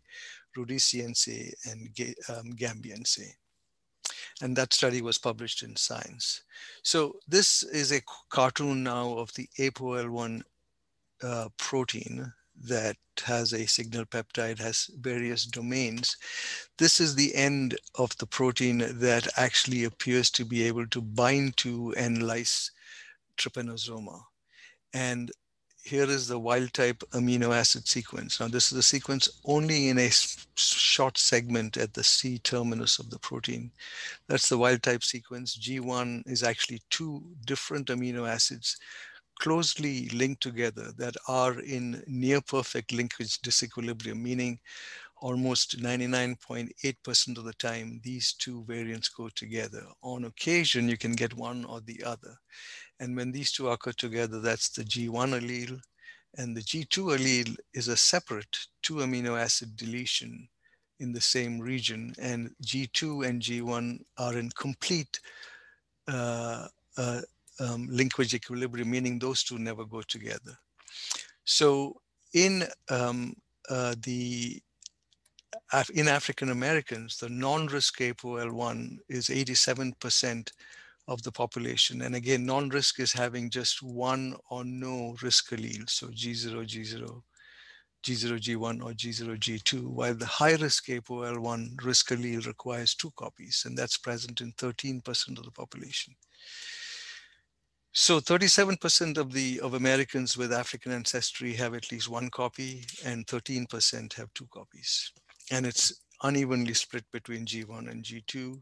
rhodesiense, 0.55 1.53
and 1.69 1.89
um, 2.29 2.53
gambiense. 2.53 3.33
And 4.41 4.55
that 4.55 4.73
study 4.73 5.01
was 5.01 5.17
published 5.17 5.63
in 5.63 5.75
Science. 5.75 6.43
So 6.81 7.15
this 7.27 7.63
is 7.63 7.91
a 7.91 8.01
cartoon 8.29 8.83
now 8.83 9.17
of 9.17 9.33
the 9.33 9.49
APOL1 9.59 10.43
uh, 11.23 11.49
protein 11.57 12.31
that 12.63 12.97
has 13.23 13.53
a 13.53 13.65
signal 13.65 14.05
peptide, 14.05 14.59
has 14.59 14.89
various 14.99 15.45
domains. 15.45 16.15
This 16.77 16.99
is 16.99 17.15
the 17.15 17.33
end 17.35 17.77
of 17.95 18.15
the 18.17 18.25
protein 18.25 18.79
that 18.99 19.27
actually 19.37 19.83
appears 19.85 20.29
to 20.31 20.45
be 20.45 20.63
able 20.63 20.87
to 20.87 21.01
bind 21.01 21.57
to 21.57 21.93
and 21.97 22.23
lyse 22.23 22.71
trypanosoma. 23.37 24.21
And 24.93 25.31
here 25.83 26.03
is 26.03 26.27
the 26.27 26.39
wild 26.39 26.73
type 26.73 27.01
amino 27.13 27.55
acid 27.55 27.87
sequence. 27.87 28.41
Now, 28.41 28.49
this 28.49 28.71
is 28.71 28.75
the 28.75 28.83
sequence 28.83 29.29
only 29.45 29.87
in 29.87 29.97
a 29.97 30.09
short 30.55 31.17
segment 31.17 31.77
at 31.77 31.93
the 31.93 32.03
C 32.03 32.39
terminus 32.39 32.99
of 32.99 33.09
the 33.09 33.19
protein. 33.19 33.71
That's 34.27 34.49
the 34.49 34.57
wild 34.57 34.83
type 34.83 35.03
sequence. 35.03 35.57
G1 35.57 36.27
is 36.27 36.43
actually 36.43 36.81
two 36.89 37.23
different 37.45 37.87
amino 37.87 38.27
acids 38.27 38.77
closely 39.39 40.09
linked 40.09 40.41
together 40.41 40.91
that 40.97 41.15
are 41.27 41.59
in 41.59 42.03
near 42.07 42.41
perfect 42.41 42.91
linkage 42.91 43.39
disequilibrium, 43.41 44.21
meaning 44.21 44.59
almost 45.19 45.81
99.8% 45.81 47.37
of 47.37 47.43
the 47.43 47.53
time, 47.53 47.99
these 48.03 48.33
two 48.33 48.63
variants 48.65 49.09
go 49.09 49.29
together. 49.29 49.83
On 50.01 50.25
occasion, 50.25 50.87
you 50.87 50.97
can 50.97 51.13
get 51.13 51.33
one 51.35 51.65
or 51.65 51.81
the 51.81 52.03
other. 52.03 52.35
And 52.99 53.15
when 53.15 53.31
these 53.31 53.51
two 53.51 53.69
occur 53.69 53.93
together, 53.93 54.39
that's 54.39 54.69
the 54.69 54.83
G1 54.83 55.39
allele. 55.39 55.79
And 56.37 56.55
the 56.55 56.61
G2 56.61 57.17
allele 57.17 57.55
is 57.73 57.87
a 57.87 57.97
separate 57.97 58.57
two 58.83 58.95
amino 58.95 59.39
acid 59.39 59.75
deletion 59.75 60.47
in 60.99 61.13
the 61.13 61.21
same 61.21 61.59
region. 61.59 62.13
And 62.19 62.51
G2 62.63 63.27
and 63.27 63.41
G1 63.41 64.01
are 64.17 64.37
in 64.37 64.49
complete 64.51 65.19
uh, 66.07 66.67
uh, 66.97 67.21
um, 67.59 67.87
linkage 67.89 68.33
equilibrium, 68.33 68.89
meaning 68.89 69.19
those 69.19 69.43
two 69.43 69.57
never 69.57 69.85
go 69.85 70.01
together. 70.01 70.57
So 71.43 72.01
in 72.33 72.63
um, 72.89 73.35
uh, 73.69 73.95
the 74.03 74.61
in 75.93 76.07
African 76.07 76.49
Americans, 76.49 77.17
the 77.17 77.29
non-risk 77.29 77.99
APOL1 77.99 78.97
is 79.09 79.27
87% 79.27 80.51
of 81.07 81.21
the 81.23 81.31
population. 81.31 82.01
And 82.01 82.15
again, 82.15 82.45
non-risk 82.45 82.99
is 82.99 83.13
having 83.13 83.49
just 83.49 83.81
one 83.81 84.35
or 84.49 84.63
no 84.63 85.15
risk 85.21 85.51
allele, 85.51 85.89
so 85.89 86.07
G0, 86.07 86.67
G0, 86.67 87.21
G0, 88.03 88.39
G1, 88.39 88.83
or 88.83 88.91
G0, 88.91 89.37
G2, 89.39 89.83
while 89.83 90.15
the 90.15 90.25
high-risk 90.25 90.87
APOL1 90.87 91.83
risk 91.83 92.09
allele 92.09 92.45
requires 92.45 92.93
two 92.93 93.11
copies, 93.15 93.63
and 93.65 93.77
that's 93.77 93.97
present 93.97 94.41
in 94.41 94.51
13% 94.53 95.37
of 95.37 95.45
the 95.45 95.51
population. 95.51 96.13
So 97.99 98.19
37% 98.19 99.17
of 99.17 99.33
the 99.33 99.59
of 99.59 99.73
Americans 99.73 100.37
with 100.37 100.53
African 100.53 100.91
ancestry 100.91 101.53
have 101.53 101.73
at 101.73 101.91
least 101.91 102.07
one 102.07 102.29
copy, 102.29 102.85
and 103.03 103.25
13% 103.25 104.13
have 104.13 104.31
two 104.35 104.47
copies. 104.53 105.11
And 105.49 105.65
it's 105.65 105.91
unevenly 106.21 106.75
split 106.75 107.05
between 107.11 107.47
G1 107.47 107.89
and 107.89 108.03
G2. 108.03 108.59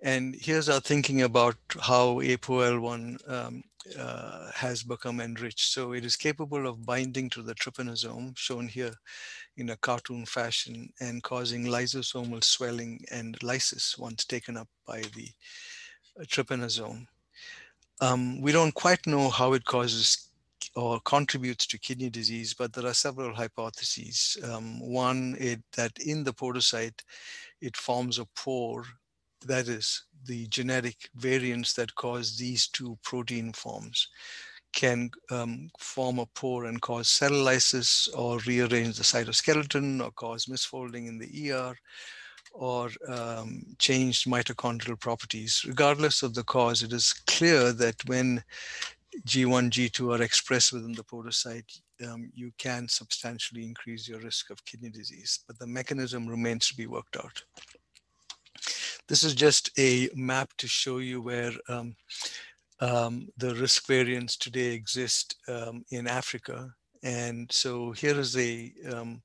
And 0.00 0.34
here's 0.34 0.70
our 0.70 0.80
thinking 0.80 1.20
about 1.20 1.56
how 1.82 2.22
APOL1 2.22 3.30
um, 3.30 3.62
uh, 3.98 4.50
has 4.52 4.82
become 4.82 5.20
enriched. 5.20 5.70
So 5.70 5.92
it 5.92 6.06
is 6.06 6.16
capable 6.16 6.66
of 6.66 6.86
binding 6.86 7.28
to 7.30 7.42
the 7.42 7.54
trypanosome, 7.54 8.38
shown 8.38 8.68
here 8.68 8.94
in 9.58 9.68
a 9.68 9.76
cartoon 9.76 10.24
fashion, 10.24 10.88
and 10.98 11.22
causing 11.22 11.66
lysosomal 11.66 12.42
swelling 12.42 13.04
and 13.10 13.36
lysis 13.42 13.98
once 13.98 14.24
taken 14.24 14.56
up 14.56 14.68
by 14.86 15.02
the 15.14 15.28
uh, 16.18 16.24
trypanosome. 16.24 17.06
Um, 18.00 18.40
we 18.40 18.52
don't 18.52 18.74
quite 18.74 19.06
know 19.06 19.28
how 19.28 19.52
it 19.52 19.64
causes 19.64 20.28
or 20.74 21.00
contributes 21.00 21.66
to 21.66 21.78
kidney 21.78 22.10
disease, 22.10 22.54
but 22.54 22.72
there 22.72 22.86
are 22.86 22.94
several 22.94 23.34
hypotheses. 23.34 24.36
Um, 24.44 24.80
one, 24.80 25.36
is 25.38 25.58
that 25.76 25.92
in 26.04 26.24
the 26.24 26.32
podocyte, 26.32 27.00
it 27.60 27.76
forms 27.76 28.18
a 28.18 28.26
pore, 28.36 28.84
that 29.46 29.68
is, 29.68 30.04
the 30.24 30.46
genetic 30.46 31.10
variants 31.16 31.74
that 31.74 31.94
cause 31.94 32.36
these 32.36 32.68
two 32.68 32.96
protein 33.02 33.52
forms 33.52 34.08
can 34.72 35.10
um, 35.30 35.70
form 35.78 36.18
a 36.18 36.26
pore 36.26 36.64
and 36.64 36.80
cause 36.80 37.08
cell 37.08 37.32
lysis 37.32 38.08
or 38.08 38.38
rearrange 38.46 38.96
the 38.96 39.02
cytoskeleton 39.02 40.02
or 40.02 40.10
cause 40.12 40.46
misfolding 40.46 41.08
in 41.08 41.18
the 41.18 41.52
ER 41.52 41.76
or 42.52 42.90
um, 43.08 43.64
changed 43.78 44.26
mitochondrial 44.26 44.98
properties. 44.98 45.64
Regardless 45.66 46.22
of 46.22 46.34
the 46.34 46.44
cause, 46.44 46.82
it 46.82 46.92
is 46.92 47.12
clear 47.26 47.72
that 47.72 47.96
when 48.06 48.42
G1, 49.26 49.70
G2 49.70 50.18
are 50.18 50.22
expressed 50.22 50.72
within 50.72 50.92
the 50.92 51.04
podocyte, 51.04 51.80
um, 52.06 52.30
you 52.34 52.50
can 52.58 52.88
substantially 52.88 53.64
increase 53.64 54.08
your 54.08 54.20
risk 54.20 54.50
of 54.50 54.64
kidney 54.64 54.90
disease, 54.90 55.40
but 55.46 55.58
the 55.58 55.66
mechanism 55.66 56.26
remains 56.26 56.68
to 56.68 56.76
be 56.76 56.86
worked 56.86 57.16
out. 57.16 57.42
This 59.08 59.22
is 59.22 59.34
just 59.34 59.70
a 59.78 60.08
map 60.14 60.50
to 60.58 60.66
show 60.66 60.98
you 60.98 61.20
where 61.20 61.52
um, 61.68 61.94
um, 62.80 63.28
the 63.36 63.54
risk 63.54 63.86
variants 63.86 64.36
today 64.36 64.72
exist 64.72 65.36
um, 65.48 65.84
in 65.90 66.06
Africa. 66.06 66.72
And 67.02 67.50
so 67.50 67.92
here 67.92 68.18
is 68.18 68.36
a 68.36 68.72
um, 68.92 69.22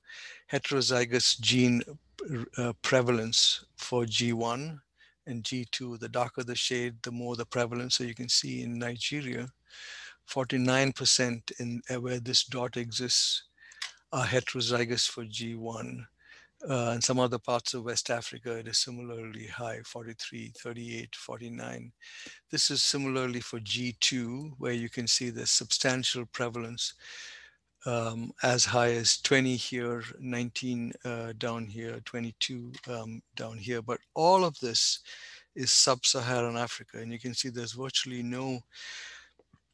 heterozygous 0.51 1.39
gene 1.39 1.82
uh, 2.58 2.74
prevalence 2.82 3.66
for 3.77 4.04
G1 4.04 4.80
and 5.25 5.44
G2. 5.44 6.00
The 6.00 6.10
darker 6.10 6.44
the 6.44 6.56
shade, 6.56 6.96
the 7.04 7.12
more 7.12 7.36
the 7.36 7.46
prevalence. 7.46 7.96
So 7.96 8.04
you 8.04 8.16
can 8.16 8.30
see 8.30 8.63
in 8.63 8.80
Nigeria, 8.80 9.48
49% 10.30 11.51
in 11.60 11.82
uh, 11.89 12.01
where 12.01 12.20
this 12.20 12.44
dot 12.44 12.77
exists 12.77 13.44
are 14.12 14.25
heterozygous 14.25 15.10
for 15.10 15.25
G1. 15.25 16.06
Uh, 16.68 16.94
in 16.96 17.01
some 17.01 17.20
other 17.20 17.38
parts 17.38 17.75
of 17.75 17.84
West 17.84 18.10
Africa, 18.10 18.58
it 18.58 18.68
is 18.68 18.80
similarly 18.80 19.45
high, 19.45 19.80
43, 19.86 20.52
38, 20.58 21.15
49. 21.15 21.91
This 22.50 22.71
is 22.71 22.82
similarly 22.82 23.41
for 23.41 23.60
G2, 23.60 24.54
where 24.58 24.74
you 24.74 24.89
can 24.89 25.06
see 25.06 25.30
the 25.30 25.45
substantial 25.45 26.26
prevalence 26.26 26.95
um, 27.88 28.34
as 28.43 28.65
high 28.65 28.91
as 28.91 29.17
20 29.21 29.56
here, 29.56 30.04
19 30.19 30.91
uh, 31.06 31.34
down 31.38 31.65
here, 31.65 32.00
22 32.04 32.71
um, 32.89 33.21
down 33.36 33.58
here. 33.58 33.82
But 33.82 34.00
all 34.13 34.43
of 34.43 34.60
this 34.60 35.00
is 35.56 35.71
sub-Saharan 35.71 36.58
Africa. 36.58 36.97
And 36.97 37.12
you 37.12 37.19
can 37.19 37.34
see 37.34 37.50
there's 37.50 37.71
virtually 37.71 38.21
no 38.21 38.60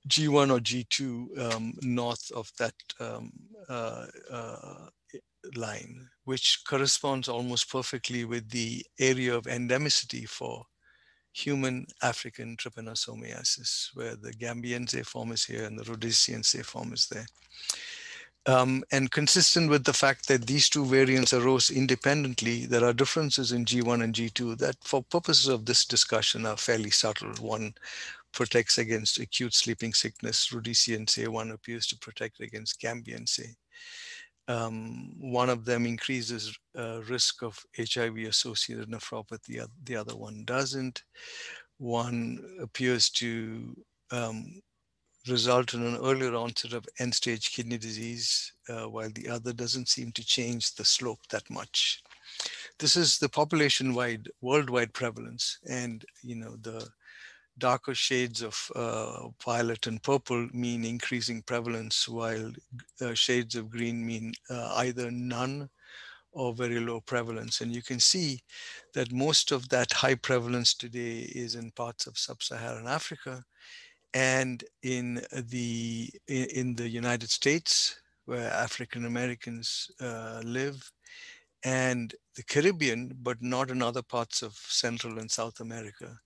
G1 0.08 0.52
or 0.52 0.60
G2 0.60 1.54
um, 1.54 1.74
north 1.82 2.32
of 2.36 2.52
that 2.60 2.76
um, 3.00 3.32
uh, 3.68 4.06
uh, 4.32 4.88
line, 5.56 6.08
which 6.26 6.60
corresponds 6.68 7.28
almost 7.28 7.72
perfectly 7.72 8.26
with 8.26 8.48
the 8.50 8.86
area 9.00 9.36
of 9.36 9.46
endemicity 9.46 10.30
for 10.30 10.64
human 11.32 11.88
African 12.04 12.56
trypanosomiasis, 12.58 13.88
where 13.96 14.16
the 14.16 14.34
Gambiense 14.34 15.04
form 15.04 15.32
is 15.32 15.46
here 15.46 15.64
and 15.64 15.80
the 15.80 15.84
Rhodesian 15.84 16.42
Rhodesiense 16.42 16.64
form 16.64 16.94
is 16.94 17.08
there. 17.08 17.26
Um, 18.46 18.84
and 18.92 19.10
consistent 19.10 19.70
with 19.70 19.86
the 19.86 19.94
fact 19.94 20.28
that 20.28 20.48
these 20.48 20.68
two 20.68 20.84
variants 20.86 21.32
arose 21.32 21.70
independently, 21.70 22.66
there 22.66 22.84
are 22.84 22.92
differences 22.92 23.54
in 23.54 23.64
G1 23.64 24.04
and 24.04 24.14
G2 24.14 24.58
that 24.58 24.76
for 24.84 25.02
purposes 25.02 25.48
of 25.48 25.66
this 25.66 25.86
discussion 25.86 26.46
are 26.46 26.58
fairly 26.58 26.90
subtle. 26.90 27.32
One 27.40 27.74
protects 28.34 28.80
against 28.80 29.20
acute 29.20 29.54
sleeping 29.54 29.94
sickness, 29.94 30.50
Rhodesiense, 30.50 31.26
one 31.30 31.52
appears 31.52 31.88
to 31.88 31.98
protect 32.00 32.42
against 32.42 32.82
Gambiense. 32.82 33.56
Um, 34.50 35.14
one 35.20 35.50
of 35.50 35.64
them 35.64 35.86
increases 35.86 36.58
uh, 36.78 37.02
risk 37.04 37.44
of 37.44 37.58
HIV-associated 37.78 38.90
nephropathy, 38.90 39.66
the 39.86 39.96
other 39.96 40.18
one 40.18 40.44
doesn't. 40.44 41.04
One 41.78 42.58
appears 42.62 43.10
to 43.12 43.74
um, 44.12 44.62
result 45.28 45.74
in 45.74 45.84
an 45.86 45.98
earlier 45.98 46.36
onset 46.36 46.74
of 46.74 46.88
end-stage 47.00 47.52
kidney 47.52 47.78
disease, 47.78 48.54
uh, 48.70 48.90
while 48.90 49.10
the 49.16 49.30
other 49.30 49.54
doesn't 49.54 49.90
seem 49.90 50.12
to 50.12 50.26
change 50.26 50.76
the 50.76 50.86
slope 50.86 51.22
that 51.30 51.50
much. 51.50 52.04
This 52.80 52.98
is 52.98 53.18
the 53.18 53.30
population-wide, 53.30 54.30
worldwide 54.42 54.94
prevalence, 54.94 55.60
and 55.70 56.04
you 56.24 56.36
know 56.36 56.56
the 56.62 56.88
darker 57.60 57.94
shades 57.94 58.42
of 58.42 58.72
uh, 58.76 59.28
violet 59.46 59.86
and 59.86 60.02
purple 60.02 60.50
mean 60.54 60.84
increasing 60.84 61.42
prevalence, 61.44 62.08
while 62.08 62.52
uh, 63.02 63.14
shades 63.14 63.56
of 63.56 63.70
green 63.70 64.06
mean 64.06 64.34
uh, 64.50 64.74
either 64.78 65.12
none 65.12 65.70
or 66.32 66.54
very 66.54 66.80
low 66.80 67.00
prevalence. 67.00 67.62
And 67.62 67.74
you 67.74 67.84
can 67.84 68.00
see 68.00 68.42
that 68.96 69.12
most 69.12 69.52
of 69.52 69.70
that 69.70 69.92
high 69.92 70.16
prevalence 70.16 70.74
today 70.74 71.30
is 71.36 71.54
in 71.54 71.70
parts 71.72 72.08
of 72.08 72.18
sub-Saharan 72.18 72.88
Africa 72.88 73.46
and 74.14 74.64
in 74.84 75.22
the 75.32 76.10
in 76.28 76.76
the 76.76 76.88
United 76.88 77.30
States, 77.30 78.00
where 78.26 78.52
African 78.52 79.06
Americans 79.06 79.92
uh, 80.00 80.42
live, 80.44 80.92
and 81.64 82.14
the 82.36 82.44
Caribbean, 82.44 83.16
but 83.22 83.42
not 83.42 83.70
in 83.70 83.82
other 83.82 84.02
parts 84.02 84.42
of 84.42 84.54
Central 84.54 85.20
and 85.20 85.30
South 85.30 85.60
America, 85.60 86.20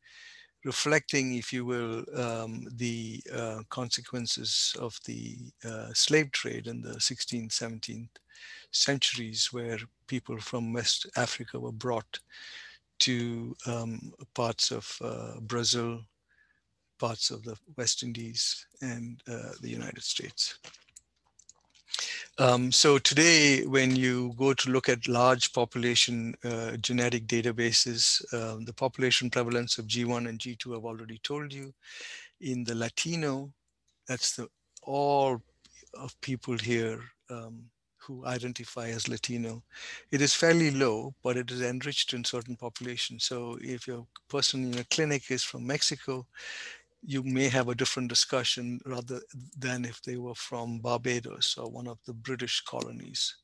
reflecting, 0.65 1.35
if 1.35 1.53
you 1.53 1.65
will, 1.65 2.03
um, 2.15 2.67
the 2.75 3.21
uh, 3.33 3.59
consequences 3.69 4.75
of 4.79 4.97
the 5.05 5.37
uh, 5.65 5.93
slave 5.93 6.31
trade 6.31 6.67
in 6.67 6.81
the 6.81 6.95
16th, 6.95 7.51
17th 7.51 8.09
centuries, 8.71 9.49
where 9.51 9.77
people 10.07 10.37
from 10.39 10.73
West 10.73 11.07
Africa 11.15 11.59
were 11.59 11.71
brought 11.71 12.19
to 12.99 13.55
um, 13.65 14.13
parts 14.33 14.71
of 14.71 14.97
uh, 15.01 15.39
Brazil, 15.41 16.01
parts 16.97 17.29
of 17.29 17.43
the 17.43 17.55
West 17.77 18.03
Indies 18.03 18.65
and 18.81 19.21
uh, 19.27 19.51
the 19.61 19.69
United 19.69 20.03
States. 20.03 20.59
Um, 22.39 22.71
so 22.71 22.99
today, 22.99 23.65
when 23.65 23.95
you 23.95 24.33
go 24.37 24.53
to 24.53 24.69
look 24.69 24.89
at 24.89 25.07
large 25.07 25.53
population 25.53 26.35
uh, 26.43 26.77
genetic 26.77 27.25
databases, 27.25 28.21
uh, 28.31 28.63
the 28.63 28.73
population 28.73 29.29
prevalence 29.29 29.79
of 29.79 29.87
G1 29.87 30.29
and 30.29 30.37
G2 30.37 30.77
I've 30.77 30.85
already 30.85 31.17
told 31.23 31.51
you. 31.51 31.73
In 32.41 32.63
the 32.63 32.75
Latino, 32.75 33.51
that's 34.07 34.35
the 34.35 34.47
all 34.83 35.41
of 35.95 36.19
people 36.21 36.57
here 36.57 36.99
um, 37.31 37.63
who 37.97 38.25
identify 38.25 38.87
as 38.89 39.09
Latino. 39.09 39.61
It 40.11 40.21
is 40.21 40.33
fairly 40.33 40.71
low, 40.71 41.13
but 41.23 41.35
it 41.35 41.51
is 41.51 41.61
enriched 41.61 42.13
in 42.13 42.23
certain 42.23 42.55
populations. 42.55 43.25
So 43.25 43.57
if 43.61 43.85
your 43.87 44.05
person 44.29 44.71
in 44.71 44.79
a 44.79 44.85
clinic 44.85 45.29
is 45.29 45.43
from 45.43 45.67
Mexico, 45.67 46.25
you 47.03 47.23
may 47.23 47.47
have 47.47 47.69
a 47.69 47.75
different 47.75 48.09
discussion 48.09 48.79
rather 48.85 49.21
than 49.57 49.85
if 49.85 50.01
they 50.01 50.17
were 50.17 50.35
from 50.35 50.79
Barbados 50.79 51.57
or 51.57 51.69
one 51.69 51.87
of 51.87 51.99
the 52.05 52.13
British 52.13 52.61
colonies. 52.61 53.35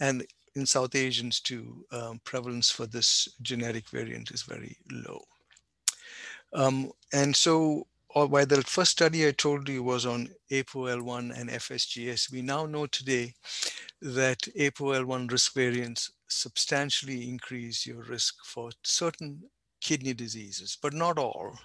And 0.00 0.26
in 0.54 0.66
South 0.66 0.94
Asians 0.94 1.40
too, 1.40 1.84
um, 1.92 2.20
prevalence 2.24 2.70
for 2.70 2.86
this 2.86 3.28
genetic 3.42 3.88
variant 3.88 4.30
is 4.30 4.42
very 4.42 4.76
low. 4.90 5.22
Um, 6.52 6.90
and 7.12 7.34
so 7.34 7.86
or 8.14 8.26
while 8.26 8.46
the 8.46 8.62
first 8.62 8.92
study 8.92 9.26
I 9.26 9.32
told 9.32 9.68
you 9.68 9.82
was 9.82 10.06
on 10.06 10.30
ApoL1 10.50 11.38
and 11.38 11.50
FSGS, 11.50 12.32
we 12.32 12.42
now 12.42 12.64
know 12.64 12.86
today 12.86 13.34
that 14.00 14.40
ApoL1 14.58 15.30
risk 15.30 15.54
variants 15.54 16.10
substantially 16.28 17.28
increase 17.28 17.86
your 17.86 18.02
risk 18.02 18.36
for 18.44 18.70
certain 18.82 19.42
kidney 19.80 20.14
diseases, 20.14 20.78
but 20.80 20.94
not 20.94 21.18
all. 21.18 21.58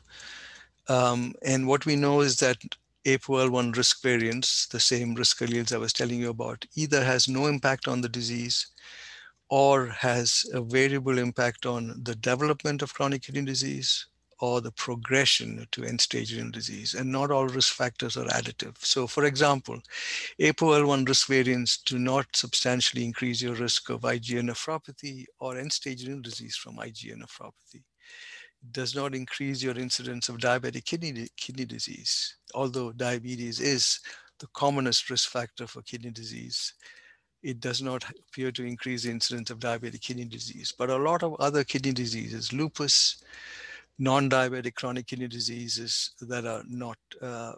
Um, 0.87 1.33
and 1.41 1.67
what 1.67 1.85
we 1.85 1.95
know 1.95 2.21
is 2.21 2.37
that 2.37 2.57
ApoL1 3.05 3.75
risk 3.75 4.01
variants, 4.01 4.67
the 4.67 4.79
same 4.79 5.13
risk 5.13 5.39
alleles 5.39 5.73
I 5.73 5.77
was 5.77 5.93
telling 5.93 6.19
you 6.19 6.29
about, 6.29 6.65
either 6.75 7.03
has 7.03 7.27
no 7.27 7.47
impact 7.47 7.87
on 7.87 8.01
the 8.01 8.09
disease 8.09 8.67
or 9.49 9.87
has 9.87 10.45
a 10.53 10.61
variable 10.61 11.17
impact 11.17 11.65
on 11.65 12.01
the 12.03 12.15
development 12.15 12.81
of 12.81 12.93
chronic 12.93 13.23
kidney 13.23 13.45
disease 13.45 14.07
or 14.39 14.61
the 14.61 14.71
progression 14.71 15.65
to 15.71 15.83
end-stage 15.83 16.35
renal 16.35 16.51
disease, 16.51 16.95
and 16.95 17.09
not 17.09 17.31
all 17.31 17.47
risk 17.47 17.73
factors 17.75 18.17
are 18.17 18.25
additive. 18.25 18.75
So 18.83 19.07
for 19.07 19.25
example, 19.25 19.79
ApoL1 20.39 21.07
risk 21.07 21.27
variants 21.27 21.77
do 21.77 21.99
not 21.99 22.25
substantially 22.35 23.05
increase 23.05 23.41
your 23.41 23.55
risk 23.55 23.89
of 23.89 24.01
IgA 24.01 24.41
nephropathy 24.41 25.25
or 25.39 25.57
end-stage 25.57 26.05
renal 26.05 26.21
disease 26.21 26.55
from 26.55 26.75
IgA 26.77 27.21
nephropathy. 27.21 27.83
Does 28.71 28.95
not 28.95 29.13
increase 29.13 29.61
your 29.61 29.77
incidence 29.77 30.29
of 30.29 30.37
diabetic 30.37 30.85
kidney, 30.85 31.27
kidney 31.35 31.65
disease, 31.65 32.37
although 32.53 32.91
diabetes 32.91 33.59
is 33.59 33.99
the 34.39 34.47
commonest 34.53 35.09
risk 35.09 35.29
factor 35.29 35.67
for 35.67 35.81
kidney 35.81 36.11
disease 36.11 36.73
it 37.43 37.59
does 37.59 37.81
not 37.81 38.05
appear 38.09 38.51
to 38.53 38.63
increase 38.63 39.03
the 39.03 39.11
incidence 39.11 39.49
of 39.49 39.59
diabetic 39.59 40.01
kidney 40.01 40.25
disease. 40.25 40.73
But 40.75 40.89
a 40.89 40.95
lot 40.95 41.23
of 41.23 41.35
other 41.39 41.63
kidney 41.63 41.91
diseases, 41.91 42.53
lupus, 42.53 43.21
non-diabetic 43.99 44.75
chronic 44.75 45.07
kidney 45.07 45.27
diseases 45.27 46.11
that 46.21 46.45
are 46.45 46.63
not 46.67 46.97
uh, 47.21 47.53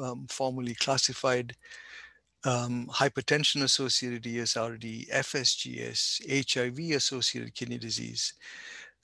um, 0.00 0.26
formally 0.30 0.74
classified, 0.74 1.54
um, 2.44 2.88
hypertension 2.92 3.62
associated 3.62 4.22
ESRD, 4.22 5.10
FSGS, 5.10 6.54
HIV 6.54 6.96
associated 6.96 7.54
kidney 7.54 7.78
disease. 7.78 8.34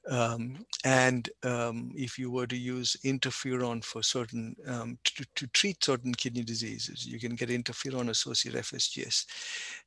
Um, 0.09 0.65
and 0.85 1.29
um, 1.43 1.93
if 1.95 2.19
you 2.19 2.31
were 2.31 2.47
to 2.47 2.57
use 2.57 2.97
interferon 3.05 3.85
for 3.85 4.03
certain, 4.03 4.57
um, 4.67 4.99
to, 5.05 5.27
to, 5.37 5.47
treat 5.49 5.85
certain 5.85 6.15
kidney 6.15 6.43
diseases, 6.43 7.07
you 7.07 7.21
can 7.21 7.35
get 7.35 7.51
interferon 7.51 8.09
associated 8.09 8.63
FSGS. 8.63 9.27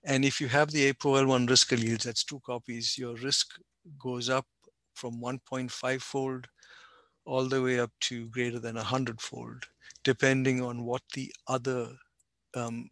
And 0.04 0.24
if 0.24 0.40
you 0.40 0.48
have 0.50 0.70
the 0.70 0.94
ApoL1 0.94 1.50
risk 1.50 1.70
alleles, 1.72 2.04
that's 2.04 2.24
two 2.24 2.40
copies, 2.46 2.96
your 2.98 3.16
risk 3.16 3.60
goes 3.98 4.30
up 4.30 4.46
from 4.94 5.20
1.5 5.20 6.02
fold 6.02 6.48
all 7.26 7.48
the 7.48 7.62
way 7.62 7.80
up 7.80 7.92
to 8.02 8.28
greater 8.30 8.60
than 8.60 8.76
100 8.76 9.20
fold, 9.20 9.66
depending 10.04 10.62
on 10.62 10.84
what 10.84 11.02
the 11.16 11.34
other 11.48 11.90
um, 12.56 12.90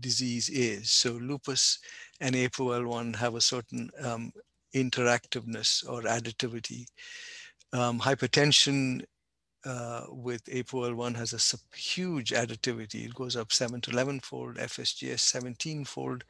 disease 0.00 0.48
is. 0.48 0.90
So 0.90 1.12
lupus 1.12 1.78
and 2.20 2.34
ApoL1 2.34 3.16
have 3.16 3.34
a 3.34 3.40
certain 3.40 3.90
um, 4.00 4.32
interactiveness 4.74 5.88
or 5.88 6.02
additivity. 6.02 6.86
Um, 7.72 8.00
hypertension 8.00 9.04
uh, 9.64 10.04
with 10.08 10.44
ApoL1 10.46 11.14
has 11.16 11.32
a 11.32 11.76
huge 11.76 12.30
additivity. 12.30 13.04
It 13.04 13.14
goes 13.14 13.36
up 13.36 13.52
7 13.52 13.80
to 13.82 13.90
11 13.90 14.20
fold, 14.20 14.56
FSGS 14.56 15.20
17 15.20 15.84
fold, 15.84 16.24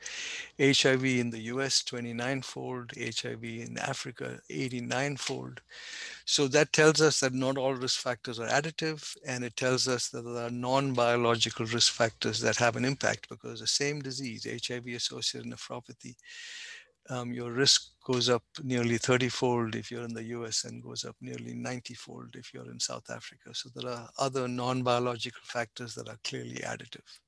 HIV 0.60 1.04
in 1.04 1.30
the 1.30 1.40
US 1.44 1.82
29 1.82 2.42
fold, 2.42 2.92
HIV 2.96 3.44
in 3.44 3.78
Africa 3.78 4.38
89 4.50 5.16
fold. 5.16 5.60
So 6.26 6.46
that 6.48 6.72
tells 6.72 7.00
us 7.00 7.20
that 7.20 7.32
not 7.32 7.56
all 7.56 7.74
risk 7.74 8.00
factors 8.00 8.38
are 8.38 8.48
additive, 8.48 9.16
and 9.26 9.44
it 9.44 9.56
tells 9.56 9.88
us 9.88 10.08
that 10.10 10.22
there 10.22 10.46
are 10.46 10.50
non-biological 10.50 11.66
risk 11.66 11.92
factors 11.92 12.40
that 12.40 12.56
have 12.56 12.76
an 12.76 12.84
impact 12.84 13.28
because 13.28 13.60
the 13.60 13.66
same 13.66 14.00
disease, 14.00 14.44
HIV-associated 14.44 15.50
nephropathy, 15.50 16.16
um, 17.08 17.32
your 17.32 17.50
risk 17.50 17.91
goes 18.04 18.28
up 18.28 18.42
nearly 18.62 18.98
30 18.98 19.28
fold 19.28 19.74
if 19.74 19.90
you're 19.90 20.04
in 20.04 20.14
the 20.14 20.24
US 20.24 20.64
and 20.64 20.82
goes 20.82 21.04
up 21.04 21.16
nearly 21.20 21.54
90 21.54 21.94
fold 21.94 22.34
if 22.34 22.52
you're 22.52 22.70
in 22.70 22.80
South 22.80 23.08
Africa. 23.10 23.54
So 23.54 23.70
there 23.74 23.90
are 23.90 24.08
other 24.18 24.48
non-biological 24.48 25.42
factors 25.44 25.94
that 25.94 26.08
are 26.08 26.18
clearly 26.24 26.56
additive. 26.56 27.20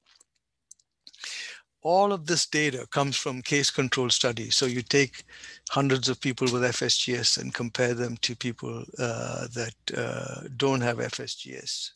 All 1.83 2.15
of 2.15 2.27
this 2.27 2.47
data 2.47 2.87
comes 2.91 3.17
from 3.17 3.43
case 3.43 3.71
control 3.71 4.09
studies. 4.09 4.57
So 4.57 4.65
you 4.65 4.81
take 4.81 5.25
hundreds 5.69 6.09
of 6.09 6.19
people 6.21 6.49
with 6.51 6.63
FSGS 6.63 7.39
and 7.39 7.53
compare 7.53 7.93
them 7.93 8.17
to 8.23 8.35
people 8.35 8.85
uh, 8.99 9.47
that 9.55 9.75
uh, 9.95 10.49
don't 10.57 10.81
have 10.81 10.97
FSGS 10.97 11.91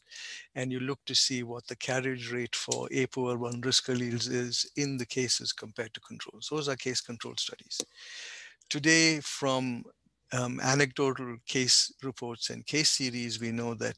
and 0.54 0.72
you 0.72 0.80
look 0.80 0.98
to 1.06 1.14
see 1.14 1.42
what 1.42 1.66
the 1.66 1.76
carriage 1.76 2.32
rate 2.32 2.56
for 2.56 2.88
ApoL1 2.88 3.64
risk 3.64 3.86
alleles 3.86 4.28
is 4.28 4.70
in 4.76 4.96
the 4.96 5.06
cases 5.06 5.52
compared 5.52 5.94
to 5.94 6.00
controls. 6.00 6.48
Those 6.50 6.68
are 6.68 6.76
case 6.76 7.00
control 7.00 7.34
studies. 7.36 7.80
Today, 8.70 9.20
from 9.20 9.82
um, 10.32 10.60
anecdotal 10.60 11.36
case 11.46 11.90
reports 12.02 12.50
and 12.50 12.66
case 12.66 12.90
series, 12.90 13.40
we 13.40 13.50
know 13.50 13.72
that 13.74 13.96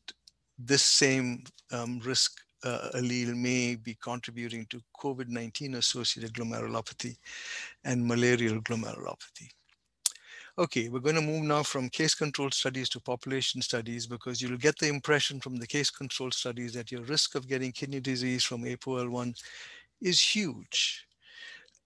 this 0.58 0.82
same 0.82 1.42
um, 1.72 2.00
risk 2.04 2.40
uh, 2.62 2.90
allele 2.94 3.34
may 3.34 3.74
be 3.74 3.96
contributing 4.00 4.66
to 4.70 4.80
COVID-19 4.96 5.76
associated 5.76 6.34
glomerulopathy 6.34 7.16
and 7.84 8.06
malarial 8.06 8.60
glomerulopathy. 8.60 9.48
Okay, 10.58 10.88
we're 10.88 11.00
going 11.00 11.14
to 11.14 11.20
move 11.20 11.42
now 11.42 11.62
from 11.62 11.88
case 11.88 12.14
control 12.14 12.50
studies 12.50 12.88
to 12.90 13.00
population 13.00 13.62
studies 13.62 14.06
because 14.06 14.40
you'll 14.42 14.58
get 14.58 14.78
the 14.78 14.88
impression 14.88 15.40
from 15.40 15.56
the 15.56 15.66
case 15.66 15.90
control 15.90 16.30
studies 16.30 16.74
that 16.74 16.92
your 16.92 17.02
risk 17.02 17.34
of 17.34 17.48
getting 17.48 17.72
kidney 17.72 18.00
disease 18.00 18.44
from 18.44 18.62
ApoL1 18.62 19.34
is 20.00 20.20
huge. 20.20 21.06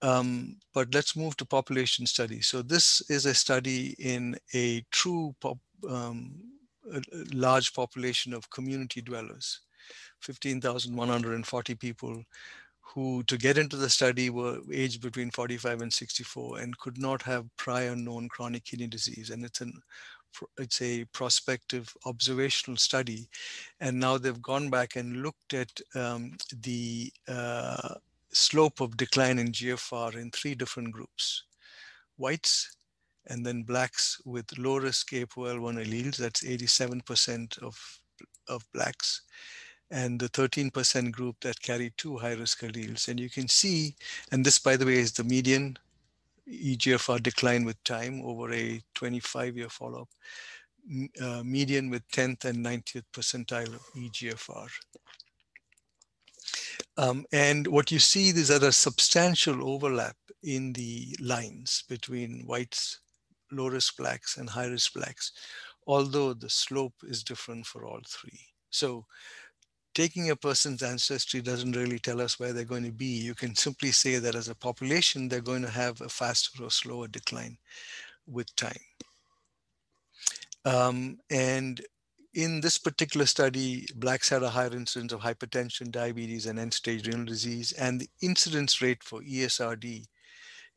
Um, 0.05 0.57
but 0.73 0.93
let's 0.93 1.15
move 1.15 1.35
to 1.37 1.45
population 1.45 2.05
studies. 2.05 2.47
So 2.47 2.61
this 2.61 3.01
is 3.09 3.25
a 3.25 3.33
study 3.33 3.95
in 3.97 4.37
a 4.53 4.85
true 4.91 5.35
pop, 5.41 5.57
um, 5.89 6.31
a 6.93 7.01
large 7.33 7.73
population 7.73 8.31
of 8.31 8.47
community 8.51 9.01
dwellers, 9.01 9.61
15,140 10.19 11.75
people 11.75 12.23
who 12.81 13.23
to 13.23 13.35
get 13.35 13.57
into 13.57 13.77
the 13.77 13.89
study 13.89 14.29
were 14.29 14.59
aged 14.71 15.01
between 15.01 15.31
45 15.31 15.81
and 15.81 15.91
64 15.91 16.59
and 16.59 16.77
could 16.77 16.99
not 16.99 17.23
have 17.23 17.49
prior 17.57 17.95
known 17.95 18.29
chronic 18.29 18.63
kidney 18.63 18.87
disease. 18.87 19.31
And 19.31 19.43
it's 19.43 19.61
an 19.61 19.73
it's 20.59 20.81
a 20.81 21.05
prospective 21.05 21.91
observational 22.05 22.77
study. 22.77 23.27
And 23.79 23.99
now 23.99 24.17
they've 24.17 24.41
gone 24.41 24.69
back 24.69 24.97
and 24.97 25.23
looked 25.23 25.53
at 25.53 25.71
um, 25.95 26.37
the 26.61 27.11
uh, 27.27 27.95
slope 28.35 28.81
of 28.81 28.97
decline 28.97 29.39
in 29.39 29.47
GFR 29.47 30.15
in 30.15 30.29
three 30.31 30.55
different 30.55 30.91
groups. 30.91 31.43
Whites, 32.17 32.75
and 33.27 33.45
then 33.45 33.63
blacks 33.63 34.21
with 34.25 34.57
low 34.57 34.77
risk 34.77 35.11
ApoL1 35.11 35.85
alleles, 35.85 36.17
that's 36.17 36.43
87% 36.43 37.61
of, 37.63 37.77
of 38.47 38.65
blacks, 38.73 39.21
and 39.89 40.19
the 40.19 40.29
13% 40.29 41.11
group 41.11 41.37
that 41.41 41.61
carry 41.61 41.93
two 41.97 42.17
high 42.17 42.33
risk 42.33 42.61
alleles. 42.61 43.07
And 43.07 43.19
you 43.19 43.29
can 43.29 43.47
see, 43.47 43.95
and 44.31 44.45
this, 44.45 44.59
by 44.59 44.75
the 44.75 44.85
way, 44.85 44.95
is 44.95 45.13
the 45.13 45.23
median 45.23 45.77
EGFR 46.47 47.23
decline 47.23 47.65
with 47.65 47.83
time 47.83 48.21
over 48.23 48.53
a 48.53 48.81
25 48.93 49.57
year 49.57 49.69
follow 49.69 50.01
up, 50.01 50.09
uh, 51.21 51.41
median 51.43 51.89
with 51.89 52.07
10th 52.09 52.45
and 52.45 52.63
90th 52.63 53.03
percentile 53.11 53.73
of 53.73 53.81
EGFR. 53.95 54.69
Um, 56.97 57.25
and 57.31 57.67
what 57.67 57.91
you 57.91 57.99
see 57.99 58.29
is 58.29 58.47
that 58.47 58.63
a 58.63 58.71
substantial 58.71 59.67
overlap 59.69 60.15
in 60.43 60.73
the 60.73 61.15
lines 61.19 61.83
between 61.89 62.45
whites, 62.45 62.99
low 63.51 63.67
risk 63.67 63.97
blacks, 63.97 64.37
and 64.37 64.49
high 64.49 64.67
risk 64.67 64.93
blacks, 64.93 65.31
although 65.87 66.33
the 66.33 66.49
slope 66.49 66.95
is 67.03 67.23
different 67.23 67.65
for 67.65 67.85
all 67.85 67.99
three. 68.07 68.39
So 68.69 69.05
taking 69.93 70.29
a 70.29 70.35
person's 70.35 70.83
ancestry 70.83 71.41
doesn't 71.41 71.75
really 71.75 71.99
tell 71.99 72.21
us 72.21 72.39
where 72.39 72.53
they're 72.53 72.65
going 72.65 72.83
to 72.83 72.91
be. 72.91 73.05
You 73.05 73.33
can 73.35 73.55
simply 73.55 73.91
say 73.91 74.17
that 74.19 74.35
as 74.35 74.49
a 74.49 74.55
population, 74.55 75.27
they're 75.27 75.41
going 75.41 75.63
to 75.63 75.69
have 75.69 76.01
a 76.01 76.09
faster 76.09 76.63
or 76.63 76.69
slower 76.69 77.07
decline 77.07 77.57
with 78.27 78.53
time. 78.55 78.79
Um, 80.65 81.17
and 81.29 81.79
in 82.35 82.59
this 82.59 82.77
particular 82.77 83.25
study, 83.25 83.87
blacks 83.95 84.27
had 84.27 84.43
a 84.43 84.49
higher 84.49 84.73
incidence 84.75 85.13
of 85.13 85.21
hypertension, 85.21 85.89
diabetes, 85.89 86.45
and 86.45 86.59
end-stage 86.59 87.07
renal 87.07 87.25
disease. 87.25 87.71
And 87.71 88.01
the 88.01 88.09
incidence 88.21 88.81
rate 88.81 89.01
for 89.01 89.21
ESRD 89.21 90.05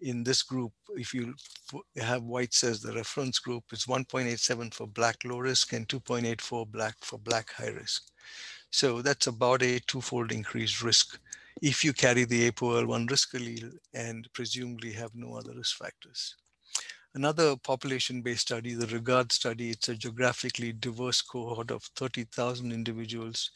in 0.00 0.22
this 0.22 0.44
group, 0.44 0.72
if 0.90 1.12
you 1.12 1.34
have 1.96 2.22
whites 2.22 2.62
as 2.62 2.80
the 2.80 2.92
reference 2.92 3.40
group, 3.40 3.64
is 3.72 3.86
1.87 3.86 4.72
for 4.72 4.86
black 4.86 5.16
low 5.24 5.38
risk 5.38 5.72
and 5.72 5.88
2.84 5.88 6.70
black 6.70 6.94
for 7.00 7.18
black 7.18 7.52
high 7.52 7.70
risk. 7.70 8.04
So 8.70 9.02
that's 9.02 9.26
about 9.26 9.62
a 9.62 9.80
twofold 9.80 10.30
increased 10.30 10.80
risk 10.80 11.18
if 11.60 11.84
you 11.84 11.92
carry 11.92 12.24
the 12.24 12.52
ApoL1 12.52 13.10
risk 13.10 13.32
allele 13.32 13.72
and 13.94 14.28
presumably 14.32 14.92
have 14.92 15.10
no 15.16 15.34
other 15.34 15.54
risk 15.54 15.76
factors. 15.76 16.36
Another 17.14 17.56
population-based 17.56 18.42
study, 18.42 18.74
the 18.74 18.86
REGARD 18.86 19.32
study, 19.32 19.70
it's 19.70 19.88
a 19.88 19.94
geographically 19.94 20.72
diverse 20.72 21.22
cohort 21.22 21.70
of 21.70 21.82
30,000 21.96 22.70
individuals. 22.70 23.50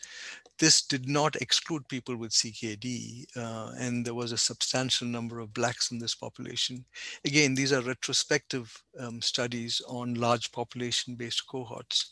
This 0.59 0.81
did 0.81 1.07
not 1.07 1.37
exclude 1.37 1.87
people 1.89 2.17
with 2.17 2.33
CKD, 2.33 3.27
uh, 3.37 3.73
and 3.79 4.07
there 4.07 4.15
was 4.15 4.33
a 4.33 4.39
substantial 4.39 5.07
number 5.07 5.39
of 5.39 5.53
Blacks 5.53 5.91
in 5.91 5.99
this 5.99 6.15
population. 6.15 6.87
Again, 7.27 7.55
these 7.55 7.75
are 7.75 7.83
retrospective 7.83 8.83
um, 8.99 9.21
studies 9.21 9.83
on 9.87 10.15
large 10.15 10.51
population-based 10.51 11.47
cohorts. 11.47 12.11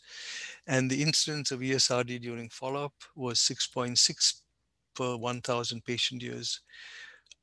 And 0.67 0.91
the 0.91 1.01
incidence 1.01 1.49
of 1.49 1.61
ESRD 1.61 2.21
during 2.21 2.49
follow-up 2.49 2.93
was 3.15 3.39
6.6 3.39 4.41
per 4.93 5.17
1,000 5.17 5.83
patient 5.85 6.21
years 6.21 6.61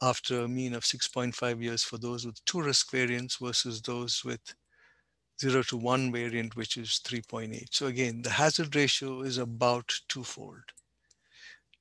after 0.00 0.42
a 0.42 0.48
mean 0.48 0.74
of 0.74 0.84
6.5 0.84 1.62
years 1.62 1.82
for 1.82 1.98
those 1.98 2.24
with 2.24 2.44
two 2.44 2.62
risk 2.62 2.90
variants 2.90 3.36
versus 3.36 3.82
those 3.82 4.22
with 4.24 4.54
zero 5.40 5.62
to 5.62 5.76
one 5.76 6.12
variant, 6.12 6.56
which 6.56 6.76
is 6.76 7.00
3.8. 7.04 7.66
So 7.70 7.86
again, 7.86 8.22
the 8.22 8.30
hazard 8.30 8.74
ratio 8.74 9.22
is 9.22 9.38
about 9.38 9.92
twofold 10.08 10.62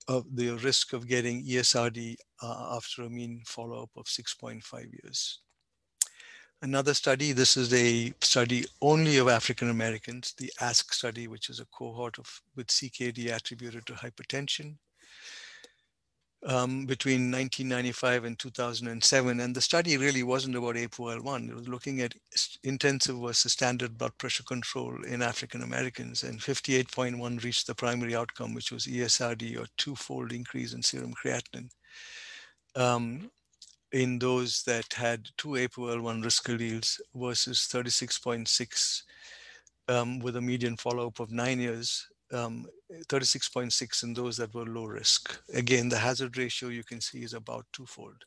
of 0.07 0.25
the 0.35 0.51
risk 0.51 0.93
of 0.93 1.07
getting 1.07 1.45
ESRD 1.45 2.15
uh, 2.41 2.75
after 2.75 3.03
a 3.03 3.09
mean 3.09 3.41
follow-up 3.45 3.89
of 3.97 4.05
6.5 4.05 4.63
years. 5.03 5.39
Another 6.61 6.93
study, 6.93 7.33
this 7.33 7.55
is 7.55 7.71
a 7.73 8.13
study 8.21 8.65
only 8.81 9.17
of 9.17 9.27
African 9.27 9.69
Americans, 9.69 10.33
the 10.37 10.51
AASK 10.59 10.93
study, 10.93 11.27
which 11.27 11.49
is 11.49 11.59
a 11.59 11.65
cohort 11.65 12.17
of 12.17 12.41
with 12.55 12.67
CKD 12.67 13.35
attributed 13.35 13.85
to 13.85 13.93
hypertension 13.93 14.77
um, 16.45 16.85
between 16.85 17.31
1995 17.31 18.25
and 18.25 18.39
2007. 18.39 19.39
And 19.39 19.55
the 19.55 19.61
study 19.61 19.97
really 19.97 20.23
wasn't 20.23 20.55
about 20.55 20.75
APOL1. 20.75 21.49
It 21.49 21.55
was 21.55 21.67
looking 21.67 22.01
at 22.01 22.13
intensive 22.63 23.17
versus 23.17 23.53
standard 23.53 23.97
blood 23.97 24.17
pressure 24.17 24.43
control 24.43 25.03
in 25.03 25.21
African 25.21 25.63
Americans. 25.63 26.23
And 26.23 26.39
58.1 26.39 27.43
reached 27.43 27.67
the 27.67 27.75
primary 27.75 28.15
outcome, 28.15 28.53
which 28.53 28.71
was 28.71 28.85
ESRD 28.85 29.59
or 29.59 29.65
two-fold 29.77 30.31
increase 30.31 30.73
in 30.73 30.81
serum 30.81 31.13
creatinine. 31.13 31.69
Um, 32.75 33.31
in 33.93 34.19
those 34.19 34.63
that 34.63 34.93
had 34.93 35.29
two 35.37 35.49
APOL1 35.49 36.23
risk 36.23 36.47
alleles 36.49 36.99
versus 37.15 37.69
36.6 37.71 39.03
um, 39.87 40.19
with 40.19 40.35
a 40.35 40.41
median 40.41 40.75
follow-up 40.75 41.19
of 41.19 41.31
nine 41.31 41.59
years 41.59 42.05
um, 42.33 42.67
36.6 42.91 44.03
in 44.03 44.13
those 44.13 44.37
that 44.37 44.53
were 44.53 44.65
low 44.65 44.85
risk. 44.85 45.39
Again, 45.53 45.89
the 45.89 45.97
hazard 45.97 46.37
ratio 46.37 46.69
you 46.69 46.83
can 46.83 47.01
see 47.01 47.23
is 47.23 47.33
about 47.33 47.65
twofold. 47.73 48.23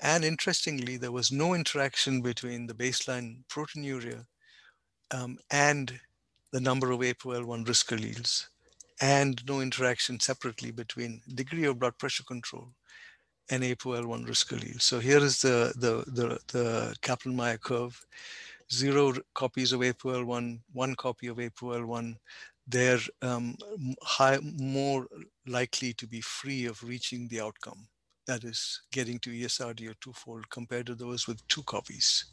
And 0.00 0.24
interestingly, 0.24 0.96
there 0.96 1.12
was 1.12 1.32
no 1.32 1.54
interaction 1.54 2.20
between 2.20 2.66
the 2.66 2.74
baseline 2.74 3.44
proteinuria 3.48 4.26
um, 5.10 5.38
and 5.50 5.98
the 6.52 6.60
number 6.60 6.90
of 6.90 7.00
APOL1 7.00 7.66
risk 7.66 7.90
alleles, 7.90 8.46
and 9.00 9.42
no 9.46 9.60
interaction 9.60 10.20
separately 10.20 10.70
between 10.70 11.22
degree 11.34 11.64
of 11.64 11.78
blood 11.78 11.96
pressure 11.98 12.24
control 12.24 12.68
and 13.50 13.62
APOL1 13.62 14.26
risk 14.26 14.50
allele. 14.52 14.80
So 14.80 14.98
here 14.98 15.18
is 15.18 15.40
the, 15.40 15.72
the, 15.76 16.04
the, 16.10 16.38
the 16.48 16.96
Kaplan-Meier 17.02 17.58
curve, 17.58 18.04
zero 18.72 19.14
copies 19.34 19.72
of 19.72 19.80
APOL1, 19.80 20.60
one 20.72 20.94
copy 20.96 21.28
of 21.28 21.38
APOL1, 21.38 22.16
they're 22.66 22.98
um, 23.22 23.56
high, 24.02 24.38
more 24.42 25.06
likely 25.46 25.92
to 25.94 26.06
be 26.06 26.20
free 26.20 26.66
of 26.66 26.82
reaching 26.82 27.28
the 27.28 27.40
outcome. 27.40 27.86
That 28.26 28.42
is 28.42 28.82
getting 28.90 29.20
to 29.20 29.30
ESRD 29.30 29.88
or 29.88 29.94
twofold 30.00 30.50
compared 30.50 30.86
to 30.86 30.94
those 30.94 31.28
with 31.28 31.46
two 31.46 31.62
copies. 31.62 32.24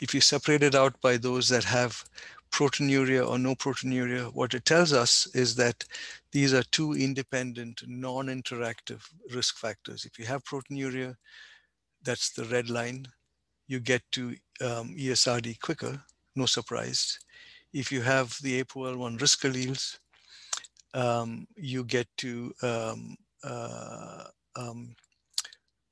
If 0.00 0.14
you 0.14 0.20
separate 0.22 0.62
it 0.62 0.74
out 0.74 0.98
by 1.02 1.18
those 1.18 1.48
that 1.50 1.64
have 1.64 2.02
proteinuria 2.50 3.28
or 3.28 3.38
no 3.38 3.54
proteinuria, 3.54 4.32
what 4.32 4.54
it 4.54 4.64
tells 4.64 4.92
us 4.94 5.26
is 5.34 5.54
that 5.56 5.84
these 6.32 6.54
are 6.54 6.62
two 6.62 6.94
independent, 6.94 7.82
non-interactive 7.86 9.02
risk 9.34 9.58
factors. 9.58 10.06
If 10.06 10.18
you 10.18 10.24
have 10.24 10.44
proteinuria, 10.44 11.16
that's 12.02 12.30
the 12.30 12.44
red 12.44 12.70
line, 12.70 13.06
you 13.66 13.80
get 13.80 14.02
to 14.12 14.36
um, 14.60 14.94
ESRD 14.96 15.60
quicker, 15.60 16.02
no 16.34 16.46
surprise 16.46 17.18
if 17.74 17.90
you 17.90 18.00
have 18.00 18.38
the 18.40 18.62
APOL1 18.62 19.20
risk 19.20 19.42
alleles, 19.42 19.98
um, 20.94 21.46
you 21.56 21.82
get 21.84 22.06
to 22.18 22.54
um, 22.62 23.16
uh, 23.42 24.24
um, 24.54 24.94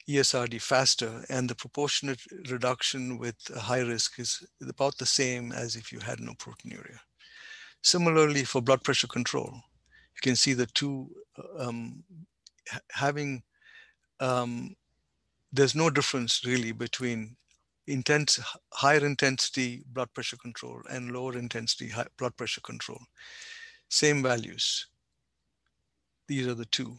ESRD 0.09 0.63
faster, 0.63 1.25
and 1.29 1.51
the 1.51 1.57
proportionate 1.57 2.21
reduction 2.49 3.19
with 3.19 3.37
high 3.57 3.81
risk 3.81 4.21
is 4.21 4.47
about 4.69 4.97
the 4.99 5.07
same 5.07 5.51
as 5.51 5.75
if 5.75 5.93
you 5.93 5.99
had 5.99 6.21
no 6.21 6.33
proteinuria. 6.35 6.99
Similarly, 7.83 8.45
for 8.45 8.63
blood 8.63 8.85
pressure 8.85 9.09
control, 9.09 9.51
you 9.53 10.21
can 10.23 10.37
see 10.37 10.53
the 10.53 10.67
two 10.67 11.11
um, 11.59 12.05
having, 12.93 13.43
um, 14.21 14.77
there's 15.53 15.75
no 15.75 15.91
difference 15.91 16.45
really 16.45 16.71
between 16.71 17.37
intense, 17.87 18.41
higher 18.73 19.05
intensity 19.05 19.83
blood 19.93 20.13
pressure 20.15 20.37
control 20.37 20.81
and 20.91 21.13
lower 21.13 21.37
intensity 21.37 21.89
high 21.89 22.07
blood 22.19 22.37
pressure 22.37 22.61
control. 22.61 23.01
Same 23.89 24.23
values. 24.23 24.87
These 26.29 26.47
are 26.47 26.55
the 26.55 26.67
two. 26.67 26.97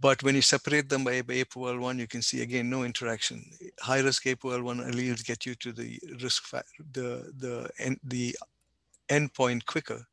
But 0.00 0.22
when 0.22 0.36
you 0.36 0.42
separate 0.42 0.88
them 0.88 1.02
by 1.02 1.22
APOL1, 1.22 1.98
you 1.98 2.06
can 2.06 2.22
see 2.22 2.42
again 2.42 2.70
no 2.70 2.84
interaction. 2.84 3.44
High 3.80 4.00
risk 4.00 4.24
APOL1 4.24 4.92
alleles 4.92 5.24
get 5.24 5.44
you 5.44 5.54
to 5.56 5.72
the 5.72 5.98
risk 6.22 6.50
the 6.92 7.32
the 7.36 7.68
end 7.78 7.98
the 8.04 8.36
endpoint 9.08 9.66
quicker, 9.66 10.06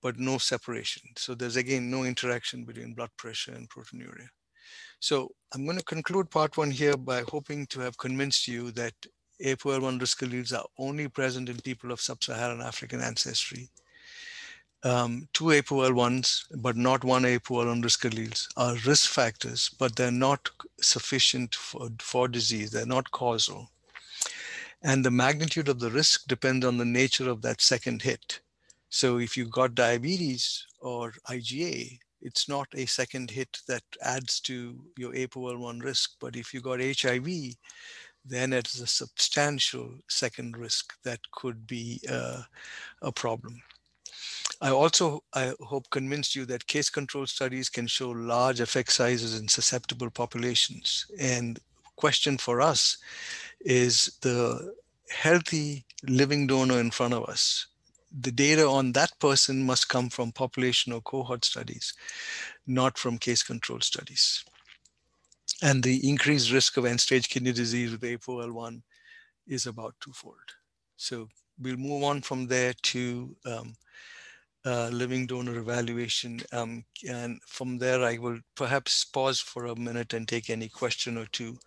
but 0.00 0.18
no 0.18 0.38
separation. 0.38 1.02
So 1.16 1.34
there's 1.34 1.56
again 1.56 1.90
no 1.90 2.02
interaction 2.04 2.64
between 2.64 2.94
blood 2.94 3.10
pressure 3.16 3.52
and 3.52 3.68
proteinuria. 3.70 4.28
So 5.02 5.32
I'm 5.52 5.64
going 5.64 5.78
to 5.78 5.84
conclude 5.84 6.30
part 6.30 6.56
one 6.56 6.70
here 6.70 6.96
by 6.96 7.24
hoping 7.28 7.66
to 7.66 7.80
have 7.80 7.98
convinced 7.98 8.46
you 8.46 8.70
that 8.70 8.94
APOL1 9.44 9.98
risk 9.98 10.20
alleles 10.20 10.56
are 10.56 10.64
only 10.78 11.08
present 11.08 11.48
in 11.48 11.56
people 11.56 11.90
of 11.90 12.00
sub-Saharan 12.00 12.60
African 12.62 13.00
ancestry. 13.00 13.68
Um, 14.84 15.28
two 15.32 15.46
APOL1s, 15.46 16.44
but 16.62 16.76
not 16.76 17.02
one 17.02 17.24
APOL1 17.24 17.82
risk 17.82 18.04
alleles 18.04 18.46
are 18.56 18.76
risk 18.86 19.10
factors, 19.10 19.70
but 19.76 19.96
they're 19.96 20.12
not 20.12 20.48
sufficient 20.80 21.56
for, 21.56 21.88
for 21.98 22.28
disease. 22.28 22.70
They're 22.70 22.86
not 22.86 23.10
causal. 23.10 23.72
And 24.82 25.04
the 25.04 25.10
magnitude 25.10 25.68
of 25.68 25.80
the 25.80 25.90
risk 25.90 26.28
depends 26.28 26.64
on 26.64 26.78
the 26.78 26.84
nature 26.84 27.28
of 27.28 27.42
that 27.42 27.60
second 27.60 28.02
hit. 28.02 28.38
So 28.88 29.18
if 29.18 29.36
you 29.36 29.46
got 29.46 29.74
diabetes 29.74 30.64
or 30.78 31.14
IgA, 31.28 31.98
it's 32.22 32.48
not 32.48 32.68
a 32.74 32.86
second 32.86 33.30
hit 33.30 33.58
that 33.68 33.82
adds 34.02 34.40
to 34.40 34.78
your 34.96 35.12
APOL1 35.12 35.82
risk. 35.82 36.12
But 36.20 36.36
if 36.36 36.54
you 36.54 36.60
got 36.60 36.80
HIV, 36.80 37.54
then 38.24 38.52
it's 38.52 38.80
a 38.80 38.86
substantial 38.86 39.90
second 40.08 40.56
risk 40.56 40.94
that 41.02 41.20
could 41.32 41.66
be 41.66 42.00
uh, 42.08 42.42
a 43.02 43.12
problem. 43.12 43.60
I 44.60 44.70
also, 44.70 45.24
I 45.34 45.52
hope, 45.60 45.90
convinced 45.90 46.36
you 46.36 46.44
that 46.46 46.66
case 46.68 46.88
control 46.88 47.26
studies 47.26 47.68
can 47.68 47.88
show 47.88 48.10
large 48.10 48.60
effect 48.60 48.92
sizes 48.92 49.38
in 49.38 49.48
susceptible 49.48 50.10
populations. 50.10 51.06
And 51.18 51.58
question 51.96 52.38
for 52.38 52.60
us 52.60 52.98
is 53.60 54.18
the 54.20 54.74
healthy 55.10 55.84
living 56.06 56.46
donor 56.46 56.78
in 56.78 56.90
front 56.90 57.14
of 57.14 57.24
us 57.24 57.66
the 58.20 58.32
data 58.32 58.66
on 58.66 58.92
that 58.92 59.18
person 59.18 59.64
must 59.64 59.88
come 59.88 60.10
from 60.10 60.32
population 60.32 60.92
or 60.92 61.00
cohort 61.00 61.44
studies, 61.44 61.94
not 62.66 62.98
from 62.98 63.18
case 63.18 63.42
control 63.42 63.80
studies. 63.80 64.44
And 65.62 65.82
the 65.82 66.08
increased 66.08 66.52
risk 66.52 66.76
of 66.76 66.84
end-stage 66.84 67.28
kidney 67.28 67.52
disease 67.52 67.92
with 67.92 68.02
APOL1 68.02 68.82
is 69.46 69.66
about 69.66 69.94
twofold. 70.00 70.36
So 70.96 71.28
we'll 71.60 71.76
move 71.76 72.02
on 72.04 72.20
from 72.20 72.46
there 72.46 72.74
to 72.82 73.36
um, 73.46 73.74
uh, 74.64 74.88
living 74.88 75.26
donor 75.26 75.58
evaluation. 75.58 76.40
Um, 76.52 76.84
and 77.08 77.40
from 77.46 77.78
there, 77.78 78.02
I 78.04 78.18
will 78.18 78.38
perhaps 78.54 79.04
pause 79.04 79.40
for 79.40 79.66
a 79.66 79.76
minute 79.76 80.14
and 80.14 80.26
take 80.26 80.50
any 80.50 80.68
question 80.68 81.18
or 81.18 81.26
two. 81.26 81.58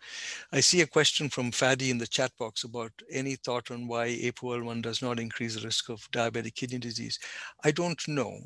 I 0.54 0.62
see 0.62 0.82
a 0.82 0.88
question 0.88 1.30
from 1.30 1.52
Fadi 1.52 1.90
in 1.90 1.98
the 1.98 2.08
chat 2.08 2.32
box 2.38 2.64
about 2.64 2.92
any 3.12 3.36
thought 3.36 3.72
on 3.72 3.88
why 3.88 4.08
APOL1 4.10 4.82
does 4.82 5.02
not 5.02 5.20
increase 5.20 5.56
the 5.56 5.66
risk 5.66 5.90
of 5.90 6.10
diabetic 6.12 6.56
kidney 6.56 6.80
disease. 6.80 7.20
I 7.64 7.72
don't 7.72 8.08
know. 8.08 8.40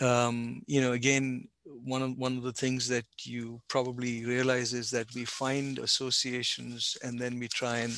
Um, 0.00 0.62
you 0.66 0.80
know, 0.80 0.92
again, 0.92 1.48
one 1.64 2.02
of 2.02 2.16
one 2.16 2.36
of 2.36 2.42
the 2.42 2.52
things 2.52 2.88
that 2.88 3.04
you 3.22 3.60
probably 3.68 4.24
realize 4.24 4.72
is 4.72 4.90
that 4.90 5.14
we 5.14 5.24
find 5.24 5.78
associations 5.78 6.96
and 7.02 7.18
then 7.18 7.38
we 7.38 7.48
try 7.48 7.78
and 7.78 7.96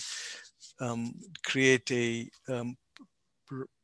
um, 0.80 1.14
create 1.44 1.90
a 1.90 2.28
um, 2.48 2.76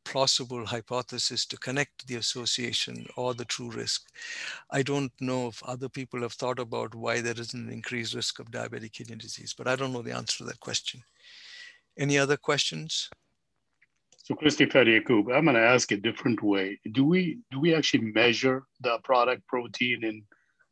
plausible 0.09 0.65
hypothesis 0.65 1.45
to 1.45 1.57
connect 1.57 2.07
the 2.07 2.15
association 2.15 3.05
or 3.15 3.35
the 3.35 3.45
true 3.45 3.69
risk. 3.69 4.09
I 4.71 4.81
don't 4.81 5.11
know 5.21 5.47
if 5.49 5.61
other 5.63 5.87
people 5.87 6.21
have 6.21 6.33
thought 6.33 6.57
about 6.57 6.95
why 6.95 7.21
there 7.21 7.39
is 7.39 7.53
an 7.53 7.69
increased 7.69 8.15
risk 8.15 8.39
of 8.39 8.49
diabetic 8.49 8.93
kidney 8.93 9.17
disease, 9.17 9.53
but 9.55 9.67
I 9.67 9.75
don't 9.75 9.93
know 9.93 10.01
the 10.01 10.15
answer 10.15 10.39
to 10.39 10.43
that 10.45 10.59
question. 10.59 11.03
Any 11.95 12.17
other 12.17 12.37
questions? 12.37 13.09
So 14.17 14.33
Christopher 14.33 14.85
Yacoub, 14.85 15.31
I'm 15.35 15.45
going 15.45 15.55
to 15.55 15.61
ask 15.61 15.91
a 15.91 15.97
different 15.97 16.41
way. 16.41 16.79
Do 16.91 17.05
we 17.05 17.39
do 17.51 17.59
we 17.59 17.75
actually 17.75 18.11
measure 18.11 18.63
the 18.81 18.97
product 19.03 19.45
protein 19.47 20.03
in 20.03 20.23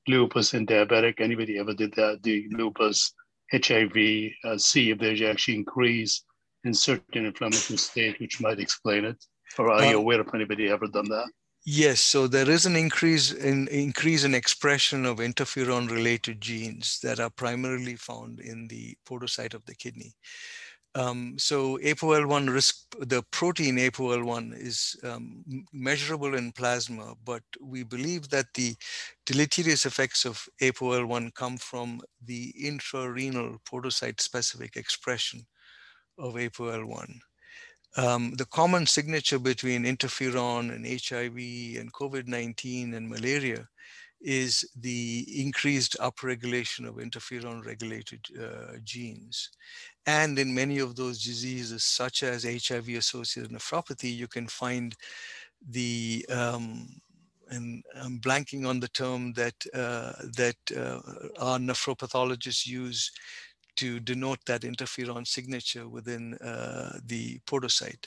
lupus 0.08 0.54
and 0.56 0.67
diabetic? 0.67 1.19
Anybody 1.19 1.60
ever 1.60 1.73
did 1.73 1.93
that? 1.95 2.23
The 2.23 2.47
lupus, 2.52 3.13
HIV, 3.52 4.32
uh, 4.45 4.58
see 4.58 4.91
if 4.91 4.97
there's 4.97 5.21
actually 5.21 5.56
increase 5.56 6.23
in 6.67 6.73
certain 6.73 7.25
inflammatory 7.25 7.77
state, 7.77 8.19
which 8.19 8.39
might 8.39 8.60
explain 8.60 9.06
it. 9.06 9.25
Or 9.58 9.71
are 9.71 9.86
you 9.86 9.97
uh, 9.97 10.01
aware 10.01 10.21
of 10.21 10.30
anybody 10.34 10.69
ever 10.69 10.88
done 10.88 11.10
that? 11.10 11.30
Yes, 11.65 11.99
so 11.99 12.27
there 12.27 12.49
is 12.49 12.65
an 12.65 12.75
increase 12.75 13.32
in 13.32 13.67
increase 13.67 14.23
in 14.23 14.36
expression 14.36 15.06
of 15.06 15.17
interferon 15.17 15.89
related 15.89 16.39
genes 16.39 16.99
that 17.03 17.19
are 17.19 17.30
primarily 17.30 17.95
found 17.95 18.39
in 18.39 18.67
the 18.67 18.95
podocyte 19.10 19.53
of 19.53 19.65
the 19.65 19.75
kidney. 19.75 20.13
Um, 20.95 21.38
so 21.38 21.77
APOL1 21.80 22.51
risk, 22.51 22.75
the 22.99 23.21
protein 23.32 23.75
APOL1 23.77 24.58
is 24.58 24.95
um, 25.03 25.43
measurable 25.71 26.34
in 26.36 26.51
plasma, 26.53 27.13
but 27.23 27.43
we 27.62 27.84
believe 27.84 28.30
that 28.30 28.47
the 28.56 28.75
deleterious 29.25 29.86
effects 29.86 30.25
of 30.25 30.43
APOL1 30.62 31.34
come 31.36 31.58
from 31.58 32.01
the 32.25 32.53
intrarenal 32.60 33.58
podocyte 33.69 34.21
specific 34.21 34.75
expression 34.75 35.45
of 36.17 36.36
APOL1. 36.36 37.19
Um, 37.95 38.34
the 38.38 38.45
common 38.45 38.86
signature 38.86 39.39
between 39.39 39.84
interferon 39.84 40.73
and 40.73 40.86
HIV 40.86 41.80
and 41.80 41.91
COVID-19 41.93 42.95
and 42.95 43.10
malaria 43.10 43.67
is 44.21 44.67
the 44.75 45.25
increased 45.36 45.95
upregulation 45.99 46.88
of 46.88 46.95
interferon 46.95 47.65
regulated 47.65 48.19
uh, 48.39 48.77
genes. 48.84 49.49
And 50.06 50.39
in 50.39 50.53
many 50.53 50.80
of 50.80 50.95
those 50.95 51.23
diseases, 51.23 51.84
such 51.84 52.23
as 52.23 52.43
HIV 52.43 52.89
associated 52.89 53.51
nephropathy, 53.51 54.15
you 54.15 54.27
can 54.27 54.47
find 54.47 54.95
the, 55.69 56.25
um, 56.30 56.88
and 57.49 57.84
I'm 57.95 58.19
blanking 58.19 58.67
on 58.67 58.80
the 58.80 58.89
term 58.89 59.34
that, 59.34 59.56
uh, 59.73 60.13
that 60.36 60.58
uh, 60.75 60.99
our 61.39 61.60
nephropathologists 61.60 62.65
use 62.65 63.12
to 63.77 63.99
denote 63.99 64.43
that 64.45 64.61
interferon 64.61 65.25
signature 65.25 65.87
within 65.87 66.33
uh, 66.35 66.99
the 67.05 67.39
podocyte. 67.47 68.05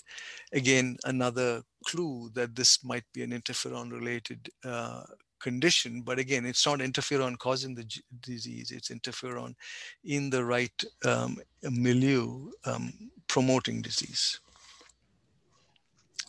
Again, 0.53 0.97
another 1.05 1.63
clue 1.87 2.31
that 2.35 2.55
this 2.55 2.85
might 2.85 3.05
be 3.13 3.23
an 3.23 3.31
interferon 3.31 3.91
related 3.91 4.51
uh, 4.65 5.03
condition. 5.41 6.03
But 6.03 6.19
again, 6.19 6.47
it's 6.47 6.67
not 6.67 6.79
interferon 6.79 7.39
causing 7.39 7.75
the 7.75 7.87
disease, 8.21 8.71
it's 8.71 8.91
interferon 8.91 9.55
in 10.05 10.31
the 10.31 10.45
right 10.45 10.85
um, 11.05 11.39
milieu 11.63 12.51
um, 12.65 12.93
promoting 13.27 13.83
disease. 13.83 14.39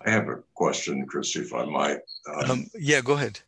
I 0.05 0.09
have 0.09 0.29
a 0.29 0.41
question, 0.55 1.05
Christy, 1.05 1.41
if 1.41 1.53
I 1.53 1.65
might. 1.65 1.99
Um, 2.33 2.51
um, 2.51 2.65
yeah, 2.73 3.01
go 3.01 3.13
ahead. 3.13 3.39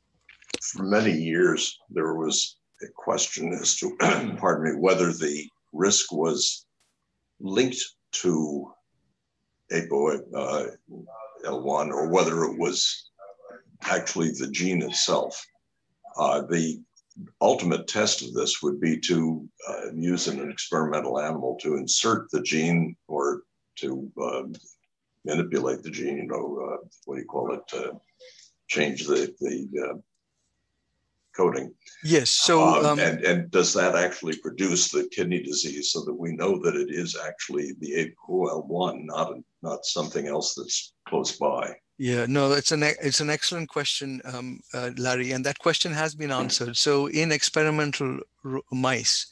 For 0.61 0.83
many 0.83 1.11
years, 1.11 1.79
there 1.89 2.13
was 2.13 2.57
a 2.83 2.87
question 2.95 3.53
as 3.53 3.75
to, 3.77 3.95
pardon 4.37 4.65
me, 4.65 4.79
whether 4.79 5.11
the 5.11 5.49
risk 5.73 6.11
was 6.11 6.65
linked 7.39 7.83
to 8.11 8.71
APO 9.71 10.07
uh, 10.35 10.65
L1 11.45 11.89
or 11.89 12.09
whether 12.09 12.45
it 12.45 12.57
was 12.57 13.09
actually 13.81 14.31
the 14.31 14.49
gene 14.49 14.81
itself. 14.81 15.45
Uh, 16.17 16.41
the 16.41 16.79
ultimate 17.41 17.87
test 17.87 18.21
of 18.21 18.33
this 18.33 18.61
would 18.61 18.79
be 18.79 18.99
to 18.99 19.47
uh, 19.67 19.91
use 19.93 20.27
an 20.27 20.49
experimental 20.49 21.19
animal 21.19 21.57
to 21.61 21.75
insert 21.75 22.29
the 22.31 22.41
gene 22.41 22.95
or 23.07 23.41
to 23.75 24.11
uh, 24.21 24.43
manipulate 25.25 25.81
the 25.83 25.89
gene, 25.89 26.17
you 26.17 26.27
know, 26.27 26.59
uh, 26.61 26.87
what 27.05 27.15
do 27.15 27.21
you 27.21 27.27
call 27.27 27.53
it, 27.53 27.61
change 28.67 29.05
the, 29.05 29.33
the 29.39 30.01
coding. 31.35 31.73
Yes. 32.03 32.29
So, 32.29 32.61
um, 32.61 32.85
um, 32.85 32.99
and, 32.99 33.23
and 33.23 33.51
does 33.51 33.73
that 33.73 33.95
actually 33.95 34.37
produce 34.37 34.89
the 34.89 35.07
kidney 35.11 35.41
disease 35.41 35.91
so 35.91 36.03
that 36.05 36.13
we 36.13 36.33
know 36.33 36.57
that 36.59 36.75
it 36.75 36.89
is 36.91 37.15
actually 37.15 37.73
the 37.79 38.13
APOL1, 38.29 39.05
not, 39.05 39.33
not 39.61 39.85
something 39.85 40.27
else 40.27 40.53
that's 40.55 40.93
close 41.07 41.37
by? 41.37 41.75
Yeah, 41.99 42.25
no, 42.27 42.51
it's 42.53 42.71
an 42.71 42.81
it's 42.81 43.21
an 43.21 43.29
excellent 43.29 43.69
question, 43.69 44.19
um, 44.25 44.61
uh, 44.73 44.89
Larry, 44.97 45.31
and 45.31 45.45
that 45.45 45.59
question 45.59 45.91
has 45.93 46.15
been 46.15 46.31
answered. 46.31 46.75
So 46.75 47.05
in 47.07 47.31
experimental 47.31 48.19
mice, 48.71 49.27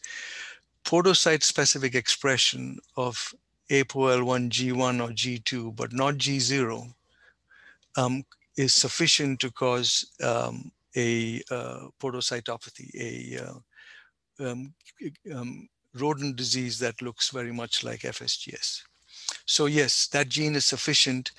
podocyte-specific 0.85 1.95
expression 1.95 2.77
of 2.95 3.33
APOL1 3.71 4.49
G1 4.49 5.01
or 5.01 5.09
G2, 5.09 5.75
but 5.75 5.91
not 5.91 6.15
G0, 6.15 6.93
um, 7.97 8.23
is 8.57 8.73
sufficient 8.73 9.39
to 9.39 9.51
cause 9.51 10.11
um, 10.23 10.71
a 10.95 11.41
uh, 11.49 11.87
podocytopathy, 11.99 12.89
a 12.95 13.43
uh, 13.45 14.49
um, 14.49 14.73
um, 15.33 15.67
rodent 15.95 16.35
disease 16.35 16.79
that 16.79 17.01
looks 17.01 17.29
very 17.29 17.51
much 17.51 17.83
like 17.83 18.01
FSGS. 18.01 18.81
So 19.45 19.65
yes, 19.65 20.07
that 20.07 20.29
gene 20.29 20.55
is 20.55 20.65
sufficient, 20.65 21.31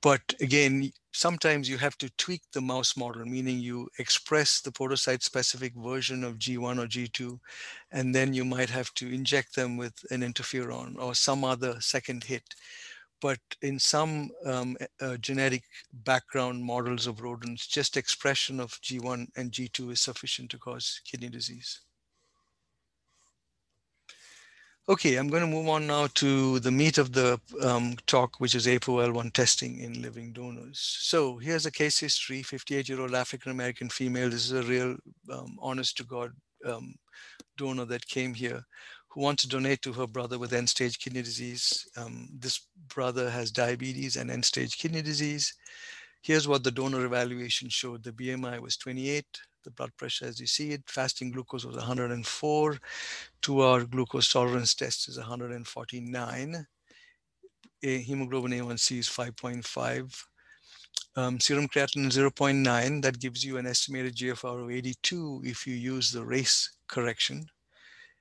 but 0.00 0.22
again, 0.40 0.92
sometimes 1.12 1.68
you 1.68 1.78
have 1.78 1.98
to 1.98 2.10
tweak 2.16 2.42
the 2.52 2.60
mouse 2.60 2.96
model, 2.96 3.24
meaning 3.24 3.58
you 3.58 3.88
express 3.98 4.60
the 4.60 4.70
podocyte 4.70 5.22
specific 5.22 5.74
version 5.74 6.22
of 6.22 6.38
G1 6.38 6.78
or 6.78 6.86
G2, 6.86 7.38
and 7.90 8.14
then 8.14 8.32
you 8.32 8.44
might 8.44 8.70
have 8.70 8.94
to 8.94 9.12
inject 9.12 9.56
them 9.56 9.76
with 9.76 9.94
an 10.10 10.20
interferon 10.20 10.96
or 10.98 11.14
some 11.14 11.44
other 11.44 11.80
second 11.80 12.24
hit. 12.24 12.54
But 13.20 13.40
in 13.62 13.78
some 13.78 14.30
um, 14.46 14.76
uh, 15.00 15.16
genetic 15.16 15.64
background 16.04 16.62
models 16.62 17.06
of 17.06 17.20
rodents, 17.20 17.66
just 17.66 17.96
expression 17.96 18.60
of 18.60 18.80
G1 18.80 19.26
and 19.36 19.50
G2 19.50 19.92
is 19.92 20.00
sufficient 20.00 20.50
to 20.50 20.58
cause 20.58 21.00
kidney 21.04 21.28
disease. 21.28 21.80
Okay, 24.90 25.16
I'm 25.16 25.28
going 25.28 25.42
to 25.42 25.46
move 25.46 25.68
on 25.68 25.86
now 25.86 26.06
to 26.14 26.60
the 26.60 26.70
meat 26.70 26.96
of 26.96 27.12
the 27.12 27.38
um, 27.60 27.96
talk, 28.06 28.40
which 28.40 28.54
is 28.54 28.66
APOL1 28.66 29.34
testing 29.34 29.80
in 29.80 30.00
living 30.00 30.32
donors. 30.32 30.78
So 30.78 31.36
here's 31.36 31.66
a 31.66 31.70
case 31.70 31.98
history, 31.98 32.42
58-year-old 32.42 33.14
African-American 33.14 33.90
female. 33.90 34.30
This 34.30 34.46
is 34.46 34.52
a 34.52 34.62
real 34.62 34.96
um, 35.30 35.58
honest 35.60 35.98
to 35.98 36.04
God 36.04 36.32
um, 36.64 36.94
donor 37.58 37.84
that 37.84 38.08
came 38.08 38.32
here 38.32 38.64
who 39.08 39.22
wants 39.22 39.42
to 39.42 39.48
donate 39.48 39.82
to 39.82 39.92
her 39.92 40.06
brother 40.06 40.38
with 40.38 40.52
end-stage 40.52 40.98
kidney 40.98 41.22
disease. 41.22 41.88
Um, 41.96 42.28
this 42.38 42.66
brother 42.94 43.30
has 43.30 43.50
diabetes 43.50 44.16
and 44.16 44.30
end-stage 44.30 44.76
kidney 44.76 45.02
disease. 45.02 45.54
Here's 46.22 46.48
what 46.48 46.64
the 46.64 46.70
donor 46.70 47.04
evaluation 47.04 47.68
showed. 47.68 48.02
The 48.02 48.12
BMI 48.12 48.60
was 48.60 48.76
28, 48.76 49.24
the 49.64 49.70
blood 49.70 49.92
pressure 49.96 50.26
as 50.26 50.40
you 50.40 50.46
see 50.46 50.72
it. 50.72 50.82
Fasting 50.86 51.30
glucose 51.30 51.64
was 51.64 51.76
104. 51.76 52.78
Two-hour 53.40 53.84
glucose 53.84 54.30
tolerance 54.30 54.74
test 54.74 55.08
is 55.08 55.16
149. 55.16 56.66
A 57.84 57.98
hemoglobin 57.98 58.52
A1C 58.52 58.98
is 58.98 59.08
5.5. 59.08 60.24
Um, 61.16 61.40
serum 61.40 61.68
creatinine 61.68 62.10
0.9. 62.10 63.02
That 63.02 63.20
gives 63.20 63.44
you 63.44 63.56
an 63.56 63.66
estimated 63.66 64.16
GFR 64.16 64.64
of 64.64 64.70
82 64.70 65.42
if 65.44 65.66
you 65.66 65.74
use 65.74 66.12
the 66.12 66.24
race 66.24 66.76
correction. 66.88 67.46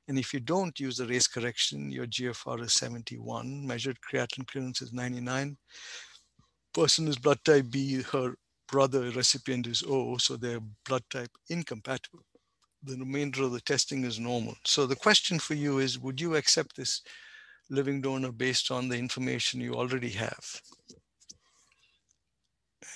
And 0.08 0.17
if 0.17 0.34
you 0.34 0.39
don't 0.39 0.80
use 0.80 0.98
the 0.98 1.06
race 1.06 1.28
correction, 1.28 1.91
your 1.91 2.08
GFR 2.08 2.62
is 2.62 2.74
71. 2.74 3.67
Measured 3.67 3.98
creatinine 4.02 4.48
clearance 4.48 4.82
is 4.82 4.93
99. 4.93 5.58
Person 6.74 7.08
is 7.08 7.17
blood 7.17 7.43
type 7.43 7.65
B, 7.70 8.02
her 8.02 8.36
brother 8.67 9.10
recipient 9.12 9.67
is 9.67 9.84
O, 9.88 10.17
so 10.17 10.38
they're 10.38 10.62
blood 10.86 11.04
type 11.10 11.32
incompatible. 11.50 12.24
The 12.84 12.98
remainder 12.98 13.43
of 13.43 13.52
the 13.52 13.62
testing 13.62 14.06
is 14.06 14.20
normal. 14.20 14.56
So 14.63 14.86
the 14.86 14.96
question 14.96 15.39
for 15.39 15.56
you 15.56 15.80
is, 15.80 16.00
would 16.00 16.22
you 16.22 16.36
accept 16.36 16.76
this 16.76 17.02
living 17.70 18.02
donor 18.02 18.32
based 18.32 18.72
on 18.72 18.88
the 18.88 18.98
information 18.98 19.60
you 19.60 19.74
already 19.74 20.10
have? 20.12 20.62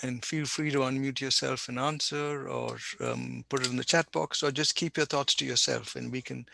And 0.04 0.26
feel 0.26 0.46
free 0.46 0.72
to 0.72 0.80
unmute 0.80 1.22
yourself 1.22 1.70
and 1.70 1.78
answer 1.78 2.48
or 2.50 2.78
um, 3.02 3.46
put 3.50 3.62
it 3.62 3.70
in 3.70 3.78
the 3.78 3.84
chat 3.84 4.12
box 4.12 4.42
or 4.42 4.52
just 4.52 4.76
keep 4.76 4.98
your 4.98 5.06
thoughts 5.06 5.36
to 5.36 5.46
yourself 5.46 5.96
and 5.96 6.12
we 6.12 6.22
can 6.22 6.48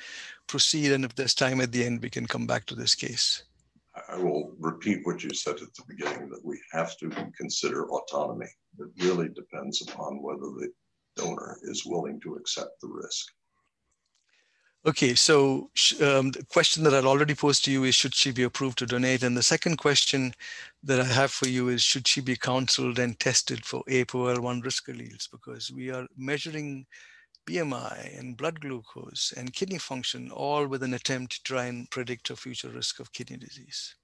proceed. 0.47 0.91
And 0.91 1.05
if 1.05 1.15
there's 1.15 1.33
time 1.33 1.61
at 1.61 1.71
the 1.71 1.85
end, 1.85 2.01
we 2.01 2.09
can 2.09 2.27
come 2.27 2.45
back 2.45 2.65
to 2.65 2.75
this 2.75 2.93
case. 2.93 3.43
I 4.09 4.17
will 4.17 4.53
repeat 4.59 5.05
what 5.05 5.23
you 5.23 5.33
said 5.33 5.55
at 5.55 5.73
the 5.73 5.83
beginning 5.87 6.29
that 6.29 6.43
we 6.43 6.59
have 6.71 6.97
to 6.97 7.09
consider 7.35 7.89
autonomy. 7.89 8.47
It 8.79 9.03
really 9.03 9.29
depends 9.29 9.81
upon 9.81 10.21
whether 10.21 10.39
the 10.39 10.69
donor 11.15 11.57
is 11.63 11.85
willing 11.85 12.19
to 12.21 12.35
accept 12.35 12.79
the 12.81 12.87
risk. 12.87 13.27
Okay, 14.85 15.15
so 15.15 15.69
um, 16.01 16.31
the 16.31 16.45
question 16.49 16.83
that 16.83 16.93
I'd 16.93 17.03
already 17.03 17.35
posed 17.35 17.65
to 17.65 17.71
you 17.71 17.83
is 17.83 17.95
should 17.95 18.15
she 18.15 18.31
be 18.31 18.43
approved 18.43 18.77
to 18.77 18.85
donate? 18.85 19.23
And 19.23 19.35
the 19.35 19.43
second 19.43 19.77
question 19.77 20.33
that 20.83 20.99
I 21.01 21.03
have 21.03 21.31
for 21.31 21.47
you 21.47 21.67
is 21.67 21.81
should 21.81 22.07
she 22.07 22.21
be 22.21 22.37
counseled 22.37 22.97
and 22.99 23.19
tested 23.19 23.65
for 23.65 23.83
APOL1 23.89 24.63
risk 24.63 24.87
alleles? 24.87 25.29
Because 25.29 25.71
we 25.71 25.89
are 25.89 26.07
measuring 26.15 26.85
BMI 27.47 28.17
and 28.17 28.37
blood 28.37 28.61
glucose 28.61 29.33
and 29.35 29.53
kidney 29.53 29.77
function, 29.77 30.31
all 30.31 30.67
with 30.67 30.83
an 30.83 30.93
attempt 30.93 31.33
to 31.33 31.43
try 31.43 31.65
and 31.65 31.89
predict 31.89 32.29
a 32.29 32.35
future 32.35 32.69
risk 32.69 32.99
of 32.99 33.11
kidney 33.11 33.37
disease. 33.37 33.95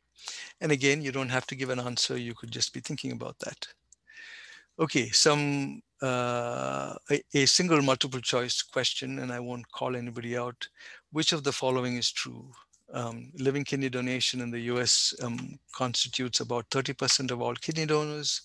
And 0.59 0.71
again, 0.71 1.01
you 1.01 1.11
don't 1.11 1.29
have 1.29 1.45
to 1.47 1.55
give 1.55 1.69
an 1.69 1.79
answer. 1.79 2.17
You 2.17 2.33
could 2.33 2.51
just 2.51 2.73
be 2.73 2.79
thinking 2.79 3.11
about 3.11 3.37
that. 3.39 3.67
Okay, 4.79 5.09
some 5.11 5.81
uh, 6.03 6.95
a, 7.09 7.23
a, 7.33 7.45
single 7.45 7.81
multiple 7.81 8.19
choice 8.19 8.61
question, 8.61 9.19
and 9.19 9.31
I 9.31 9.39
won't 9.39 9.71
call 9.71 9.95
anybody 9.95 10.37
out. 10.37 10.67
Which 11.11 11.31
of 11.31 11.43
the 11.43 11.53
following 11.53 11.95
is 11.97 12.11
true? 12.11 12.51
Um, 12.93 13.31
living 13.39 13.63
kidney 13.63 13.89
donation 13.89 14.41
in 14.41 14.51
the 14.51 14.59
US 14.73 15.13
um, 15.23 15.57
constitutes 15.73 16.41
about 16.41 16.69
30% 16.69 17.31
of 17.31 17.41
all 17.41 17.55
kidney 17.55 17.85
donors, 17.85 18.41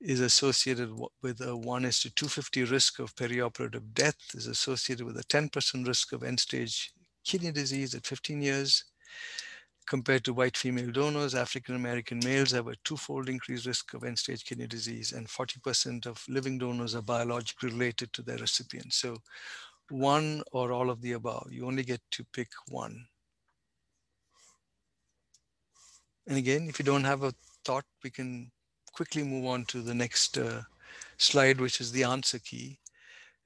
is 0.00 0.20
associated 0.20 0.90
with 1.22 1.40
a 1.42 1.54
1 1.54 1.84
is 1.84 2.00
to 2.00 2.10
250 2.14 2.64
risk 2.64 2.98
of 2.98 3.14
perioperative 3.14 3.92
death, 3.92 4.16
is 4.34 4.46
associated 4.46 5.04
with 5.04 5.18
a 5.18 5.24
10% 5.24 5.86
risk 5.86 6.12
of 6.12 6.22
end 6.22 6.40
stage 6.40 6.92
kidney 7.24 7.52
disease 7.52 7.94
at 7.94 8.06
15 8.06 8.40
years. 8.40 8.84
Compared 9.90 10.22
to 10.22 10.32
white 10.32 10.56
female 10.56 10.92
donors, 10.92 11.34
African 11.34 11.74
American 11.74 12.20
males 12.20 12.52
have 12.52 12.68
a 12.68 12.76
twofold 12.84 13.28
increased 13.28 13.66
risk 13.66 13.92
of 13.92 14.04
end 14.04 14.16
stage 14.16 14.44
kidney 14.44 14.68
disease, 14.68 15.10
and 15.10 15.26
40% 15.26 16.06
of 16.06 16.24
living 16.28 16.58
donors 16.58 16.94
are 16.94 17.02
biologically 17.02 17.70
related 17.70 18.12
to 18.12 18.22
their 18.22 18.38
recipient. 18.38 18.92
So, 18.92 19.16
one 19.88 20.44
or 20.52 20.70
all 20.70 20.90
of 20.90 21.02
the 21.02 21.14
above. 21.14 21.48
You 21.50 21.66
only 21.66 21.82
get 21.82 22.00
to 22.12 22.24
pick 22.32 22.50
one. 22.68 23.04
And 26.28 26.38
again, 26.38 26.68
if 26.68 26.78
you 26.78 26.84
don't 26.84 27.02
have 27.02 27.24
a 27.24 27.34
thought, 27.64 27.84
we 28.04 28.10
can 28.10 28.52
quickly 28.92 29.24
move 29.24 29.46
on 29.46 29.64
to 29.64 29.82
the 29.82 29.94
next 29.94 30.38
uh, 30.38 30.62
slide, 31.18 31.60
which 31.60 31.80
is 31.80 31.90
the 31.90 32.04
answer 32.04 32.38
key. 32.38 32.78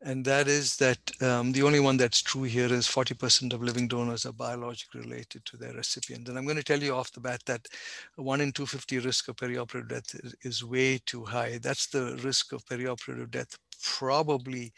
And 0.07 0.23
that 0.27 0.49
is 0.49 0.77
that 0.77 0.99
um, 1.23 1.53
the 1.53 1.63
only 1.63 1.81
one 1.81 1.97
that's 1.97 2.21
true 2.21 2.43
here 2.43 2.71
is 2.71 2.87
40% 2.87 3.55
of 3.55 3.63
living 3.63 3.89
donors 3.89 4.27
are 4.27 4.35
biologically 4.35 5.01
related 5.01 5.47
to 5.47 5.57
their 5.57 5.73
recipient. 5.73 6.29
And 6.29 6.37
I'm 6.37 6.45
going 6.45 6.59
to 6.59 6.63
tell 6.63 6.83
you 6.83 6.95
off 6.95 7.11
the 7.13 7.21
bat 7.21 7.41
that 7.47 7.67
1 8.17 8.43
in 8.43 8.53
250 8.53 8.99
risk 8.99 9.29
of 9.29 9.37
perioperative 9.37 9.89
death 9.89 10.15
is, 10.23 10.35
is 10.43 10.65
way 10.65 11.01
too 11.07 11.25
high. 11.25 11.59
That's 11.63 11.87
the 11.87 12.21
risk 12.23 12.53
of 12.53 12.67
perioperative 12.67 13.31
death 13.31 13.57
probably 13.83 14.75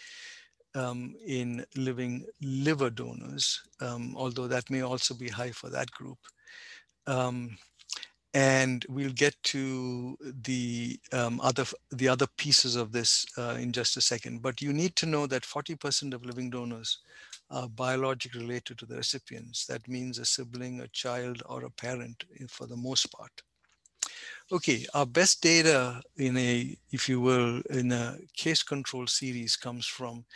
um, 0.77 1.17
in 1.27 1.67
living 1.75 2.25
liver 2.41 2.91
donors, 2.91 3.61
um, 3.81 4.15
although 4.17 4.47
that 4.47 4.71
may 4.71 4.83
also 4.83 5.13
be 5.13 5.29
high 5.29 5.51
for 5.51 5.71
that 5.71 5.91
group. 5.91 6.19
Um, 7.09 7.59
and 8.37 8.85
we'll 8.91 9.13
get 9.13 9.35
to 9.43 10.15
the 10.43 11.01
um, 11.11 11.41
other 11.43 11.65
the 11.91 12.07
other 12.07 12.27
pieces 12.37 12.77
of 12.77 12.93
this 12.93 13.25
uh, 13.39 13.57
in 13.59 13.73
just 13.73 13.97
a 13.97 14.03
second. 14.03 14.43
But 14.43 14.61
you 14.61 14.75
need 14.75 14.95
to 14.97 15.07
know 15.07 15.27
that 15.27 15.45
40% 15.45 16.13
of 16.13 16.27
living 16.27 16.51
donors 16.51 16.99
are 17.51 17.67
biologically 17.67 18.43
related 18.43 18.77
to 18.79 18.87
the 18.87 18.97
recipients. 18.97 19.65
That 19.65 19.89
means 19.89 20.19
a 20.19 20.27
sibling, 20.27 20.81
a 20.81 20.89
child, 20.89 21.43
or 21.47 21.65
a 21.65 21.71
parent 21.71 22.25
eh, 22.39 22.45
for 22.47 22.67
the 22.67 22.77
most 22.77 23.11
part. 23.11 23.33
Okay, 24.53 24.85
our 24.93 25.07
best 25.07 25.41
data 25.41 26.03
in 26.19 26.37
a, 26.37 26.77
if 26.93 27.09
you 27.09 27.23
will, 27.23 27.63
in 27.71 27.91
a 27.91 28.19
case 28.37 28.63
control 28.63 29.07
series 29.07 29.57
comes 29.57 29.87
from 29.87 30.27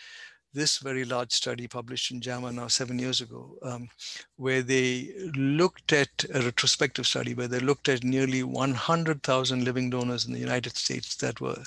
this 0.52 0.78
very 0.78 1.04
large 1.04 1.32
study 1.32 1.68
published 1.68 2.10
in 2.10 2.20
JAMA 2.20 2.52
now 2.52 2.66
seven 2.66 2.98
years 2.98 3.20
ago, 3.20 3.56
um, 3.62 3.88
where 4.36 4.62
they 4.62 5.12
looked 5.36 5.92
at 5.92 6.08
a 6.34 6.42
retrospective 6.42 7.06
study 7.06 7.34
where 7.34 7.48
they 7.48 7.60
looked 7.60 7.88
at 7.88 8.02
nearly 8.02 8.42
100,000 8.42 9.64
living 9.64 9.90
donors 9.90 10.26
in 10.26 10.32
the 10.32 10.40
United 10.40 10.76
States 10.76 11.16
that 11.16 11.40
were 11.40 11.62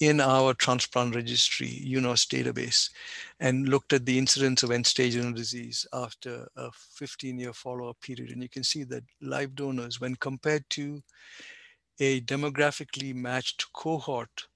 in 0.00 0.20
our 0.20 0.54
transplant 0.54 1.14
registry, 1.14 1.68
UNOS 1.86 2.26
database, 2.26 2.90
and 3.40 3.68
looked 3.68 3.92
at 3.92 4.06
the 4.06 4.18
incidence 4.18 4.62
of 4.62 4.70
end-stage 4.70 5.16
renal 5.16 5.32
disease 5.32 5.86
after 5.92 6.48
a 6.56 6.70
15-year 7.00 7.52
follow-up 7.52 8.00
period. 8.00 8.30
And 8.30 8.42
you 8.42 8.48
can 8.48 8.64
see 8.64 8.84
that 8.84 9.04
live 9.20 9.54
donors, 9.54 10.00
when 10.00 10.16
compared 10.16 10.68
to 10.70 11.02
a 12.00 12.20
demographically 12.22 13.14
matched 13.14 13.72
cohort 13.72 14.46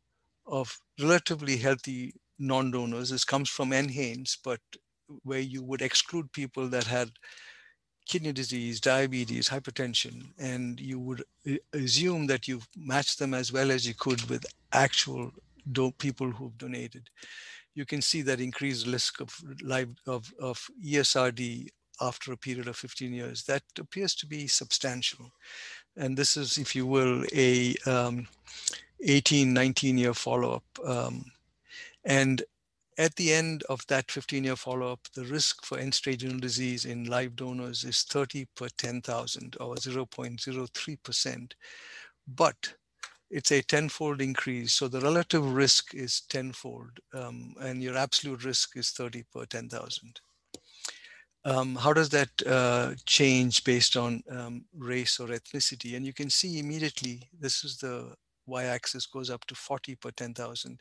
of 0.46 0.80
relatively 1.00 1.56
healthy 1.56 2.14
non-donors. 2.39 3.11
This 3.11 3.24
comes 3.24 3.49
from 3.49 3.70
NHANES, 3.70 4.39
but 4.45 4.61
where 5.22 5.41
you 5.41 5.62
would 5.62 5.82
exclude 5.82 6.32
people 6.32 6.68
that 6.68 6.84
had 6.84 7.11
kidney 8.07 8.32
disease, 8.32 8.80
diabetes, 8.80 9.49
hypertension, 9.49 10.28
and 10.39 10.80
you 10.80 10.99
would 10.99 11.22
assume 11.72 12.26
that 12.26 12.49
you've 12.49 12.66
matched 12.76 13.18
them 13.18 13.34
as 13.34 13.53
well 13.53 13.70
as 13.70 13.86
you 13.86 13.95
could 13.95 14.28
with 14.30 14.45
actual 14.72 15.30
do- 15.72 15.93
people 15.99 16.30
who've 16.30 16.57
donated. 16.57 17.11
You 17.74 17.84
can 17.84 18.03
see 18.03 18.22
that 18.22 18.41
increased 18.41 18.86
risk 18.86 19.20
of 19.20 19.30
life 19.62 19.89
of, 20.07 20.32
of 20.41 20.66
ESRD 20.84 21.68
after 22.01 22.32
a 22.32 22.36
period 22.36 22.66
of 22.68 22.76
15 22.76 23.12
years. 23.12 23.45
That 23.45 23.62
appears 23.78 24.14
to 24.16 24.26
be 24.26 24.47
substantial. 24.47 25.30
And 25.97 26.16
this 26.16 26.36
is, 26.36 26.59
if 26.59 26.74
you 26.74 26.86
will, 26.86 27.24
a 27.34 27.74
um, 27.86 28.26
18, 29.05 29.53
19 29.53 29.99
year 29.99 30.14
follow-up 30.14 30.64
um, 30.84 31.24
and 32.09 32.42
at 32.96 33.14
the 33.14 33.32
end 33.32 33.62
of 33.68 33.86
that 33.86 34.11
15 34.11 34.42
year 34.42 34.56
follow 34.56 34.90
up, 34.90 35.00
the 35.14 35.24
risk 35.26 35.64
for 35.64 35.78
end 35.78 35.94
stage 35.94 36.24
renal 36.24 36.40
disease 36.40 36.84
in 36.84 37.04
live 37.04 37.36
donors 37.36 37.84
is 37.84 38.02
30 38.02 38.46
per 38.56 38.68
10,000 38.76 39.56
or 39.61 39.76
0.03%. 39.76 41.52
But 42.26 42.74
it's 43.30 43.52
a 43.52 43.62
tenfold 43.62 44.22
increase. 44.22 44.72
So 44.72 44.88
the 44.88 45.00
relative 45.00 45.54
risk 45.54 45.94
is 45.94 46.22
tenfold, 46.28 46.90
um, 47.12 47.54
and 47.61 47.82
your 47.82 47.96
absolute 47.96 48.42
risk 48.42 48.76
is 48.76 48.90
30 48.90 49.24
per 49.32 49.44
10,000. 49.44 50.20
Um, 51.44 51.76
how 51.76 51.92
does 51.92 52.09
that 52.09 52.30
uh, 52.46 52.94
change 53.06 53.64
based 53.64 53.96
on 53.96 54.22
um, 54.30 54.64
race 54.76 55.20
or 55.20 55.28
ethnicity? 55.28 55.94
And 55.94 56.04
you 56.04 56.14
can 56.14 56.30
see 56.30 56.59
immediately, 56.59 57.28
this 57.38 57.64
is 57.64 57.76
the 57.76 58.14
y-axis 58.49 59.07
goes 59.07 59.30
up 59.30 59.44
to 59.46 59.55
40 59.55 59.94
per 59.96 60.11
10,000 60.11 60.80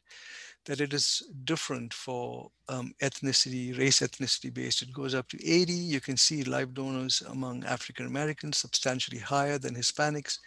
that 0.65 0.81
it 0.81 0.93
is 0.93 1.23
different 1.43 1.93
for 1.93 2.49
um, 2.69 2.93
ethnicity, 3.01 3.77
race 3.77 3.99
ethnicity 3.99 4.53
based. 4.53 4.81
It 4.81 4.93
goes 4.93 5.15
up 5.15 5.27
to 5.29 5.37
80. 5.45 5.71
You 5.71 6.01
can 6.01 6.17
see 6.17 6.43
live 6.43 6.73
donors 6.73 7.21
among 7.29 7.63
African 7.65 8.05
Americans 8.05 8.57
substantially 8.57 9.19
higher 9.19 9.57
than 9.57 9.75
Hispanics, 9.75 10.39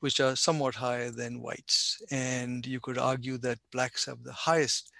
which 0.00 0.20
are 0.20 0.36
somewhat 0.36 0.74
higher 0.74 1.10
than 1.10 1.42
whites. 1.42 2.00
And 2.10 2.66
you 2.66 2.80
could 2.80 2.98
argue 2.98 3.38
that 3.38 3.58
blacks 3.72 4.06
have 4.06 4.22
the 4.22 4.32
highest 4.32 4.90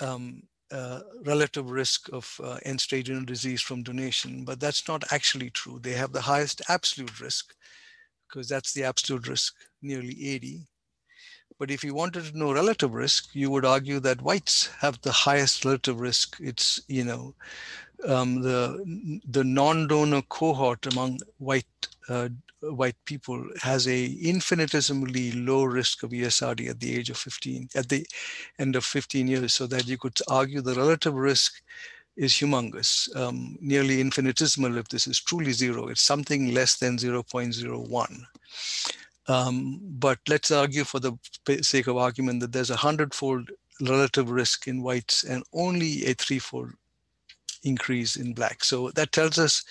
um, 0.00 0.42
uh, 0.70 1.00
relative 1.24 1.70
risk 1.70 2.08
of 2.12 2.40
uh, 2.44 2.58
end-stage 2.64 3.08
renal 3.08 3.24
disease 3.24 3.62
from 3.62 3.82
donation, 3.82 4.44
but 4.44 4.60
that's 4.60 4.86
not 4.86 5.02
actually 5.12 5.50
true. 5.50 5.78
They 5.80 5.92
have 5.92 6.12
the 6.12 6.20
highest 6.20 6.62
absolute 6.68 7.20
risk 7.20 7.54
because 8.28 8.48
that's 8.48 8.72
the 8.72 8.84
absolute 8.84 9.28
risk, 9.28 9.54
nearly 9.82 10.28
80. 10.28 10.66
But 11.58 11.70
if 11.70 11.82
you 11.82 11.94
wanted 11.94 12.24
to 12.24 12.38
know 12.38 12.52
relative 12.52 12.94
risk, 12.94 13.34
you 13.34 13.50
would 13.50 13.64
argue 13.64 13.98
that 14.00 14.22
whites 14.22 14.66
have 14.80 15.00
the 15.00 15.12
highest 15.12 15.64
relative 15.64 16.00
risk. 16.00 16.36
It's, 16.40 16.80
you 16.86 17.04
know, 17.04 17.34
um, 18.06 18.42
the, 18.42 19.20
the 19.28 19.42
non-donor 19.42 20.22
cohort 20.28 20.86
among 20.86 21.18
white, 21.38 21.66
uh, 22.08 22.28
white 22.60 22.96
people 23.06 23.44
has 23.60 23.88
a 23.88 24.06
infinitesimally 24.06 25.32
low 25.32 25.64
risk 25.64 26.04
of 26.04 26.10
ESRD 26.10 26.70
at 26.70 26.78
the 26.78 26.96
age 26.96 27.10
of 27.10 27.16
15, 27.16 27.70
at 27.74 27.88
the 27.88 28.06
end 28.60 28.76
of 28.76 28.84
15 28.84 29.26
years, 29.26 29.52
so 29.52 29.66
that 29.66 29.88
you 29.88 29.98
could 29.98 30.18
argue 30.28 30.60
the 30.60 30.74
relative 30.74 31.14
risk 31.14 31.60
is 32.18 32.32
humongous, 32.32 33.14
um, 33.16 33.56
nearly 33.60 34.00
infinitesimal 34.00 34.76
if 34.76 34.88
this 34.88 35.06
is 35.06 35.20
truly 35.20 35.52
zero. 35.52 35.86
It's 35.86 36.02
something 36.02 36.52
less 36.52 36.76
than 36.76 36.98
0.01. 36.98 38.22
Um, 39.28 39.80
but 39.82 40.18
let's 40.28 40.50
argue 40.50 40.82
for 40.82 40.98
the 40.98 41.16
sake 41.62 41.86
of 41.86 41.96
argument 41.96 42.40
that 42.40 42.52
there's 42.52 42.70
a 42.70 42.76
hundredfold 42.76 43.50
relative 43.80 44.30
risk 44.30 44.66
in 44.66 44.82
whites 44.82 45.22
and 45.22 45.44
only 45.52 46.06
a 46.06 46.14
threefold 46.14 46.72
increase 47.62 48.16
in 48.16 48.34
blacks. 48.34 48.66
So 48.66 48.90
that 48.96 49.12
tells 49.12 49.38
us 49.38 49.62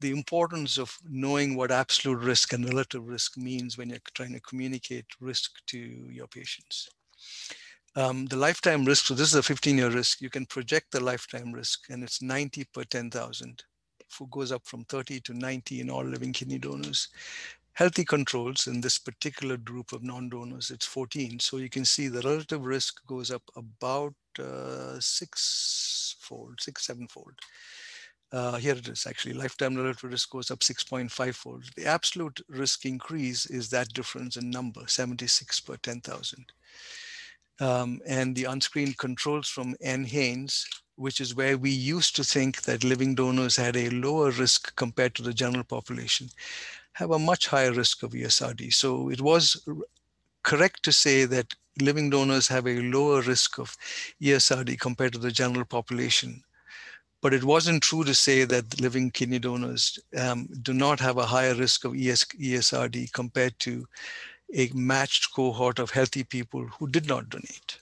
the 0.00 0.12
importance 0.12 0.78
of 0.78 0.96
knowing 1.08 1.56
what 1.56 1.72
absolute 1.72 2.22
risk 2.22 2.52
and 2.52 2.64
relative 2.64 3.08
risk 3.08 3.36
means 3.36 3.76
when 3.76 3.90
you're 3.90 3.98
trying 4.14 4.34
to 4.34 4.40
communicate 4.40 5.06
risk 5.20 5.50
to 5.66 5.78
your 5.78 6.28
patients. 6.28 6.88
Um, 7.96 8.26
the 8.26 8.36
lifetime 8.36 8.84
risk, 8.84 9.06
so 9.06 9.14
this 9.14 9.28
is 9.28 9.34
a 9.34 9.42
15 9.42 9.78
year 9.78 9.90
risk, 9.90 10.20
you 10.20 10.30
can 10.30 10.46
project 10.46 10.92
the 10.92 11.00
lifetime 11.00 11.52
risk 11.52 11.90
and 11.90 12.04
it's 12.04 12.22
90 12.22 12.64
per 12.72 12.84
10,000. 12.84 13.64
It 13.98 14.30
goes 14.30 14.52
up 14.52 14.66
from 14.66 14.84
30 14.84 15.20
to 15.20 15.34
90 15.34 15.80
in 15.80 15.90
all 15.90 16.04
living 16.04 16.32
kidney 16.32 16.58
donors 16.58 17.08
healthy 17.76 18.06
controls 18.06 18.66
in 18.66 18.80
this 18.80 18.96
particular 18.96 19.58
group 19.58 19.92
of 19.92 20.02
non-donors, 20.02 20.70
it's 20.70 20.86
14. 20.86 21.38
So 21.38 21.58
you 21.58 21.68
can 21.68 21.84
see 21.84 22.08
the 22.08 22.22
relative 22.22 22.64
risk 22.64 23.04
goes 23.06 23.30
up 23.30 23.42
about 23.54 24.14
uh, 24.38 24.98
six-fold, 24.98 26.58
six, 26.58 26.86
seven-fold. 26.86 27.34
Uh, 28.32 28.56
here 28.56 28.74
it 28.74 28.88
is 28.88 29.06
actually, 29.06 29.34
lifetime 29.34 29.76
relative 29.76 30.10
risk 30.10 30.30
goes 30.30 30.50
up 30.50 30.60
6.5 30.60 31.34
fold. 31.34 31.64
The 31.76 31.84
absolute 31.84 32.40
risk 32.48 32.86
increase 32.86 33.44
is 33.44 33.68
that 33.70 33.92
difference 33.92 34.36
in 34.38 34.48
number, 34.48 34.80
76 34.86 35.60
per 35.60 35.76
10,000. 35.76 36.46
Um, 37.58 38.00
and 38.06 38.36
the 38.36 38.44
unscreened 38.44 38.98
controls 38.98 39.48
from 39.48 39.74
NHANES, 39.76 40.64
which 40.96 41.20
is 41.20 41.34
where 41.34 41.56
we 41.56 41.70
used 41.70 42.16
to 42.16 42.24
think 42.24 42.62
that 42.62 42.84
living 42.84 43.14
donors 43.14 43.56
had 43.56 43.76
a 43.76 43.90
lower 43.90 44.30
risk 44.30 44.74
compared 44.76 45.14
to 45.14 45.22
the 45.22 45.34
general 45.34 45.64
population 45.64 46.28
have 46.96 47.10
a 47.10 47.18
much 47.18 47.46
higher 47.46 47.72
risk 47.72 48.02
of 48.02 48.12
ESRD. 48.12 48.72
So 48.72 49.10
it 49.10 49.20
was 49.20 49.68
correct 50.44 50.82
to 50.84 50.92
say 50.92 51.26
that 51.26 51.54
living 51.78 52.08
donors 52.08 52.48
have 52.48 52.66
a 52.66 52.80
lower 52.80 53.20
risk 53.20 53.58
of 53.58 53.76
ESRD 54.22 54.80
compared 54.80 55.12
to 55.12 55.18
the 55.18 55.30
general 55.30 55.66
population. 55.66 56.42
But 57.20 57.34
it 57.34 57.44
wasn't 57.44 57.82
true 57.82 58.02
to 58.04 58.14
say 58.14 58.44
that 58.44 58.80
living 58.80 59.10
kidney 59.10 59.38
donors 59.38 59.98
um, 60.18 60.48
do 60.62 60.72
not 60.72 60.98
have 61.00 61.18
a 61.18 61.26
higher 61.26 61.54
risk 61.54 61.84
of 61.84 61.94
ES, 61.94 62.24
ESRD 62.40 63.12
compared 63.12 63.58
to 63.58 63.86
a 64.54 64.70
matched 64.74 65.32
cohort 65.34 65.78
of 65.78 65.90
healthy 65.90 66.24
people 66.24 66.66
who 66.66 66.88
did 66.88 67.08
not 67.08 67.28
donate. 67.28 67.78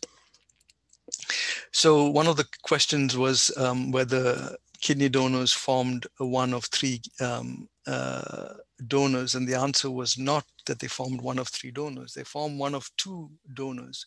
So 1.72 2.08
one 2.08 2.26
of 2.26 2.36
the 2.36 2.46
questions 2.62 3.16
was 3.16 3.50
um, 3.56 3.90
whether 3.90 4.56
kidney 4.80 5.08
donors 5.08 5.52
formed 5.52 6.06
one 6.18 6.52
of 6.52 6.64
three 6.66 7.00
um, 7.20 7.68
uh, 7.86 8.54
donors, 8.86 9.34
and 9.34 9.46
the 9.46 9.54
answer 9.54 9.90
was 9.90 10.18
not 10.18 10.44
that 10.66 10.78
they 10.78 10.88
formed 10.88 11.20
one 11.20 11.38
of 11.38 11.48
three 11.48 11.70
donors. 11.70 12.14
They 12.14 12.24
formed 12.24 12.58
one 12.58 12.74
of 12.74 12.90
two 12.96 13.30
donors. 13.54 14.06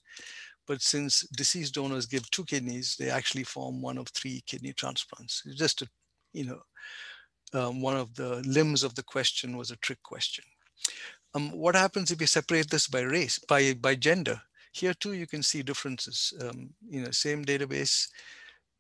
But 0.67 0.81
since 0.81 1.21
deceased 1.35 1.75
donors 1.75 2.05
give 2.05 2.29
two 2.29 2.43
kidneys, 2.43 2.95
they 2.97 3.09
actually 3.09 3.43
form 3.43 3.81
one 3.81 3.97
of 3.97 4.07
three 4.09 4.43
kidney 4.45 4.73
transplants. 4.73 5.43
It's 5.45 5.55
just 5.55 5.81
a, 5.81 5.87
you 6.33 6.45
know, 6.45 6.61
um, 7.53 7.81
one 7.81 7.95
of 7.95 8.13
the 8.15 8.43
limbs 8.45 8.83
of 8.83 8.93
the 8.95 9.03
question 9.03 9.57
was 9.57 9.71
a 9.71 9.77
trick 9.77 10.03
question. 10.03 10.43
Um, 11.37 11.51
what 11.51 11.75
happens 11.75 12.09
if 12.09 12.19
you 12.19 12.25
separate 12.25 12.71
this 12.71 12.87
by 12.87 13.01
race, 13.01 13.37
by, 13.37 13.75
by 13.75 13.93
gender? 13.93 14.41
Here 14.71 14.95
too, 14.95 15.13
you 15.13 15.27
can 15.27 15.43
see 15.43 15.61
differences. 15.61 16.33
Um, 16.41 16.71
you 16.89 17.01
know, 17.01 17.11
same 17.11 17.45
database, 17.45 18.07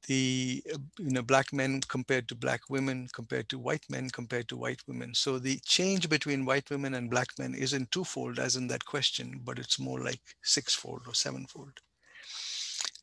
the 0.07 0.63
you 0.97 1.11
know 1.11 1.21
black 1.21 1.53
men 1.53 1.81
compared 1.87 2.27
to 2.29 2.35
black 2.35 2.61
women 2.69 3.07
compared 3.13 3.49
to 3.49 3.59
white 3.59 3.83
men 3.89 4.09
compared 4.09 4.47
to 4.47 4.55
white 4.55 4.79
women 4.87 5.13
so 5.13 5.39
the 5.39 5.59
change 5.65 6.07
between 6.07 6.45
white 6.45 6.69
women 6.69 6.93
and 6.93 7.09
black 7.09 7.27
men 7.39 7.53
isn't 7.55 7.91
twofold 7.91 8.37
as 8.39 8.55
in 8.55 8.67
that 8.67 8.85
question 8.85 9.41
but 9.43 9.57
it's 9.59 9.79
more 9.79 9.99
like 9.99 10.21
sixfold 10.43 11.01
or 11.07 11.15
sevenfold 11.15 11.73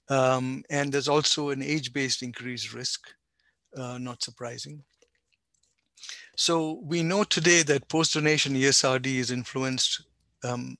um, 0.08 0.62
and 0.70 0.92
there's 0.92 1.08
also 1.08 1.50
an 1.50 1.62
age-based 1.62 2.22
increased 2.22 2.72
risk 2.72 3.08
uh, 3.76 3.98
not 3.98 4.22
surprising 4.22 4.82
so 6.36 6.80
we 6.82 7.02
know 7.02 7.24
today 7.24 7.62
that 7.62 7.88
post-donation 7.88 8.54
ESRD 8.54 9.06
is 9.06 9.30
influenced 9.30 10.02
um, 10.42 10.76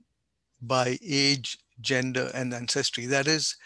by 0.61 0.99
age, 1.07 1.59
gender, 1.81 2.31
and 2.35 2.53
ancestry. 2.53 3.07
That 3.07 3.29
is, 3.29 3.57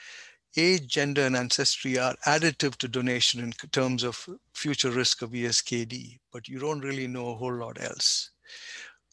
age, 0.57 0.87
gender, 0.87 1.25
and 1.25 1.37
ancestry 1.37 1.99
are 1.99 2.15
additive 2.27 2.77
to 2.77 2.89
donation 2.89 3.41
in 3.41 3.53
terms 3.71 4.03
of 4.03 4.29
future 4.53 4.91
risk 4.91 5.23
of 5.23 5.31
ESKD, 5.31 6.19
but 6.33 6.49
you 6.49 6.59
don't 6.59 6.81
really 6.81 7.07
know 7.07 7.31
a 7.31 7.35
whole 7.35 7.55
lot 7.55 7.81
else. 7.81 8.31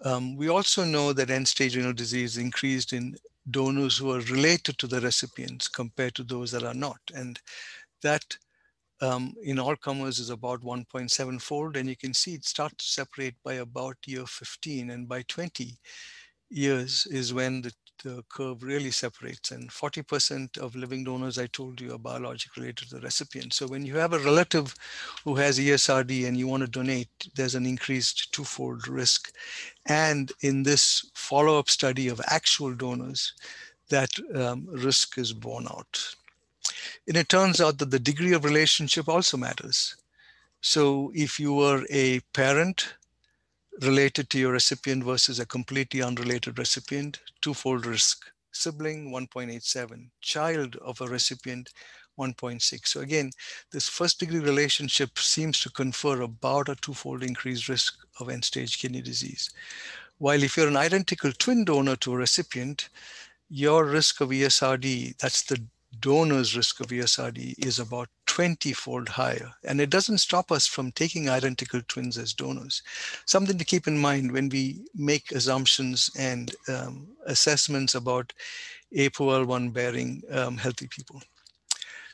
Um, 0.04 0.36
we 0.36 0.50
also 0.50 0.84
know 0.84 1.14
that 1.14 1.30
end-stage 1.30 1.78
renal 1.78 1.94
disease 1.94 2.38
increased 2.38 2.92
in 2.92 3.16
donors 3.52 3.98
who 3.98 4.12
are 4.12 4.22
related 4.22 4.78
to 4.80 4.88
the 4.88 5.00
recipients 5.00 5.68
compared 5.68 6.16
to 6.16 6.24
those 6.24 6.52
that 6.52 6.64
are 6.64 6.74
not. 6.74 7.00
And 7.14 7.40
that 8.02 8.38
um, 9.02 9.34
in 9.44 9.60
all 9.60 9.76
comers 9.76 10.20
is 10.20 10.30
about 10.30 10.62
1.7 10.62 11.42
fold. 11.42 11.78
And 11.78 11.90
you 11.90 11.96
can 11.96 12.14
see 12.14 12.34
it 12.34 12.46
starts 12.46 12.86
to 12.86 12.92
separate 12.92 13.36
by 13.44 13.56
about 13.56 13.98
year 14.06 14.26
15. 14.26 14.90
And 14.90 15.08
by 15.08 15.24
20 15.24 15.78
years 16.50 17.08
is 17.12 17.34
when 17.34 17.62
the 17.62 17.74
the 18.04 18.24
curve 18.30 18.64
really 18.64 18.92
separates. 18.92 19.52
And 19.52 19.70
40% 19.70 20.58
of 20.58 20.76
living 20.76 21.04
donors, 21.04 21.38
I 21.38 21.48
told 21.48 21.82
you, 21.82 21.94
are 21.94 21.98
biologic 21.98 22.56
related 22.56 22.90
to 22.90 22.96
the 22.96 23.02
recipient. 23.02 23.54
So 23.54 23.68
when 23.68 23.86
you 23.86 23.96
have 23.98 24.14
a 24.14 24.20
relative 24.20 24.76
who 25.24 25.36
has 25.36 25.60
ESRD 25.60 26.28
and 26.28 26.38
you 26.38 26.48
want 26.48 26.62
to 26.62 26.70
donate, 26.70 27.10
there's 27.36 27.56
an 27.56 27.66
increased 27.66 28.32
twofold 28.32 28.88
risk. 28.88 29.34
And 29.88 30.32
in 30.42 30.64
this 30.64 31.10
follow-up 31.16 31.70
study 31.70 32.08
of 32.08 32.22
actual 32.28 32.74
donors, 32.74 33.34
that 33.90 34.10
um, 34.34 34.68
risk 34.68 35.18
is 35.18 35.34
borne 35.34 35.68
out. 35.68 36.16
And 37.08 37.18
it 37.18 37.30
turns 37.30 37.62
out 37.62 37.78
that 37.80 37.92
the 37.92 38.00
degree 38.00 38.34
of 38.34 38.44
relationship 38.44 39.08
also 39.08 39.38
matters. 39.38 39.96
So 40.62 41.12
if 41.14 41.40
you 41.40 41.54
were 41.54 41.86
a 41.90 42.20
parent 42.34 42.96
related 43.82 44.30
to 44.32 44.40
your 44.40 44.54
recipient 44.54 45.04
versus 45.04 45.40
a 45.40 45.46
completely 45.46 46.02
unrelated 46.02 46.58
recipient, 46.58 47.20
twofold 47.42 47.86
risk. 47.86 48.26
Sibling 48.52 49.12
1.87, 49.12 50.08
child 50.22 50.78
of 50.78 51.02
a 51.02 51.08
recipient 51.08 51.72
1.6. 52.18 52.88
So 52.88 53.02
again, 53.02 53.32
this 53.72 53.90
first 53.90 54.20
degree 54.20 54.40
relationship 54.40 55.20
seems 55.20 55.60
to 55.60 55.70
confer 55.70 56.22
about 56.22 56.70
a 56.70 56.76
twofold 56.76 57.22
increased 57.22 57.68
risk 57.68 57.96
of 58.20 58.30
end 58.30 58.46
stage 58.46 58.80
kidney 58.80 59.02
disease. 59.02 59.50
While 60.20 60.42
if 60.42 60.56
you're 60.56 60.70
an 60.70 60.78
identical 60.78 61.34
twin 61.34 61.66
donor 61.66 61.98
to 61.98 62.14
a 62.14 62.18
recipient, 62.18 62.88
your 63.50 63.84
risk 63.84 64.22
of 64.22 64.30
ESRD, 64.30 65.18
that's 65.18 65.44
the 65.44 65.62
donor's 66.00 66.56
risk 66.56 66.80
of 66.80 66.88
ESRD, 66.88 67.66
is 67.66 67.80
about 67.80 68.10
20 68.28 68.74
fold 68.74 69.10
higher. 69.10 69.52
And 69.64 69.80
it 69.80 69.90
doesn't 69.90 70.18
stop 70.18 70.52
us 70.52 70.68
from 70.68 70.92
taking 70.92 71.30
identical 71.30 71.82
twins 71.88 72.18
as 72.18 72.34
donors. 72.34 72.82
Something 73.26 73.58
to 73.58 73.66
keep 73.66 73.88
in 73.88 73.98
mind 73.98 74.32
when 74.32 74.50
we 74.50 74.86
make 74.94 75.32
assumptions 75.32 76.10
and 76.18 76.54
um, 76.68 77.08
assessments 77.26 77.96
about 77.96 78.34
APOL1 78.96 79.74
bearing 79.74 80.22
um, 80.32 80.58
healthy 80.58 80.88
people. 80.88 81.22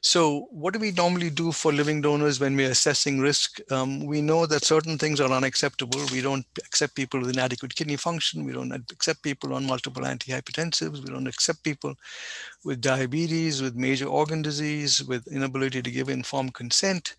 So 0.04 0.48
what 0.50 0.74
do 0.74 0.80
we 0.80 0.92
normally 0.92 1.30
do 1.30 1.52
for 1.52 1.72
living 1.72 2.02
donors 2.02 2.40
when 2.40 2.56
we're 2.56 2.72
assessing 2.72 3.20
risk? 3.20 3.60
Um, 3.72 4.04
we 4.04 4.20
know 4.20 4.48
that 4.48 4.66
certain 4.66 4.98
things 4.98 5.22
are 5.22 5.32
unacceptable. 5.32 6.02
We 6.12 6.22
don't 6.22 6.46
accept 6.66 6.96
people 6.96 7.20
with 7.20 7.30
inadequate 7.30 7.76
kidney 7.76 7.98
function. 7.98 8.44
We 8.44 8.52
don't 8.52 8.72
accept 8.72 9.22
people 9.22 9.54
on 9.54 9.68
multiple 9.68 10.02
antihypertensives. 10.02 11.04
We 11.04 11.14
don't 11.14 11.28
accept 11.28 11.64
people 11.64 11.94
with 12.66 12.82
diabetes, 12.82 13.62
with 13.62 13.76
major 13.76 14.08
organ 14.08 14.42
disease, 14.42 15.04
with 15.04 15.28
inability 15.28 15.84
to 15.84 15.92
give 15.92 16.10
informed 16.10 16.56
consent. 16.56 17.16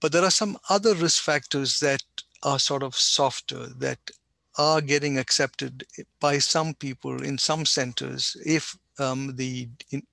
But 0.00 0.12
there 0.12 0.24
are 0.24 0.30
some 0.30 0.56
other 0.70 0.94
risk 0.94 1.22
factors 1.22 1.78
that 1.80 2.02
are 2.42 2.58
sort 2.58 2.82
of 2.82 2.94
softer, 2.96 3.66
that 3.76 3.98
are 4.56 4.80
getting 4.80 5.18
accepted 5.18 5.84
by 6.20 6.38
some 6.38 6.72
people 6.72 7.22
in 7.22 7.36
some 7.36 7.66
centers 7.66 8.34
if 8.46 8.76
um, 8.98 9.34
the 9.36 9.68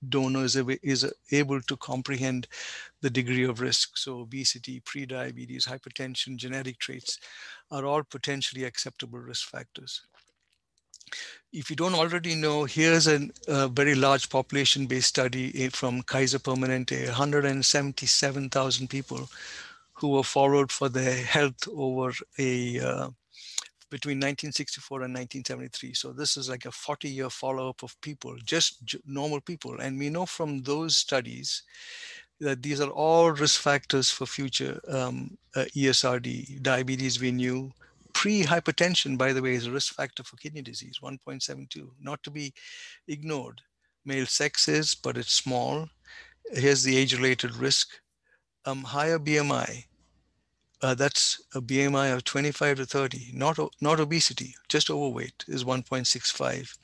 donor 0.10 0.44
is, 0.44 0.56
is 0.56 1.12
able 1.32 1.62
to 1.62 1.78
comprehend 1.78 2.48
the 3.02 3.10
degree 3.10 3.44
of 3.44 3.62
risk. 3.62 3.98
So 3.98 4.20
obesity, 4.20 4.82
prediabetes, 4.82 5.68
hypertension, 5.68 6.38
genetic 6.38 6.80
traits 6.80 7.20
are 7.72 7.86
all 7.86 8.04
potentially 8.04 8.64
acceptable 8.64 9.20
risk 9.20 9.50
factors. 9.50 10.02
If 11.54 11.70
you 11.70 11.76
don't 11.76 11.94
already 11.94 12.36
know, 12.36 12.66
here's 12.66 13.08
a, 13.08 13.30
a 13.48 13.68
very 13.68 13.96
large 13.96 14.30
population-based 14.30 15.08
study 15.08 15.52
eh, 15.64 15.70
from 15.72 16.02
Kaiser 16.02 16.40
Permanente, 16.40 17.06
177,000 17.06 18.90
people 18.90 19.30
who 19.94 20.10
were 20.10 20.24
followed 20.24 20.72
for 20.72 20.90
their 20.90 21.16
health 21.24 21.68
over 21.74 22.12
a 22.38 22.80
uh, 22.80 23.10
between 23.92 24.18
1964 24.18 25.04
and 25.04 25.14
1973. 25.14 25.94
So 25.94 26.12
this 26.12 26.38
is 26.38 26.50
like 26.50 26.66
a 26.66 26.72
40 26.72 27.10
year 27.10 27.30
follow 27.30 27.70
up 27.70 27.84
of 27.84 28.00
people, 28.02 28.36
just 28.44 28.96
normal 29.06 29.42
people. 29.42 29.80
And 29.80 29.98
we 29.98 30.10
know 30.10 30.26
from 30.26 30.62
those 30.64 30.98
studies 30.98 31.64
that 32.40 32.62
these 32.62 32.82
are 32.82 32.90
all 32.90 33.32
risk 33.32 33.62
factors 33.62 34.10
for 34.10 34.26
future 34.26 34.80
um, 34.90 35.38
uh, 35.56 35.66
ESRD. 35.76 36.62
Diabetes, 36.62 37.20
we 37.20 37.32
knew. 37.32 37.72
Pre-hypertension, 38.14 39.18
by 39.18 39.34
the 39.34 39.42
way, 39.42 39.54
is 39.54 39.68
a 39.68 39.72
risk 39.72 39.94
factor 39.94 40.24
for 40.24 40.38
kidney 40.38 40.62
disease, 40.62 41.00
1.72, 41.04 41.90
not 42.00 42.24
to 42.24 42.32
be 42.32 42.54
ignored. 43.08 43.62
Male 44.06 44.26
sex 44.26 44.70
is, 44.70 44.96
but 44.96 45.18
it's 45.18 45.34
small. 45.34 45.88
Here's 46.54 46.84
the 46.84 46.96
age-related 46.96 47.56
risk. 47.58 47.90
Um, 48.66 48.84
higher 48.84 49.20
BMI, 49.20 49.84
uh, 50.82 50.94
that's 50.94 51.42
a 51.54 51.62
BMI 51.62 52.14
of 52.14 52.24
25 52.24 52.78
to 52.78 52.86
30, 52.86 53.32
not, 53.34 53.60
not 53.82 54.00
obesity, 54.00 54.56
just 54.68 54.90
overweight 54.90 55.46
is 55.48 55.64
1.65. 55.64 56.78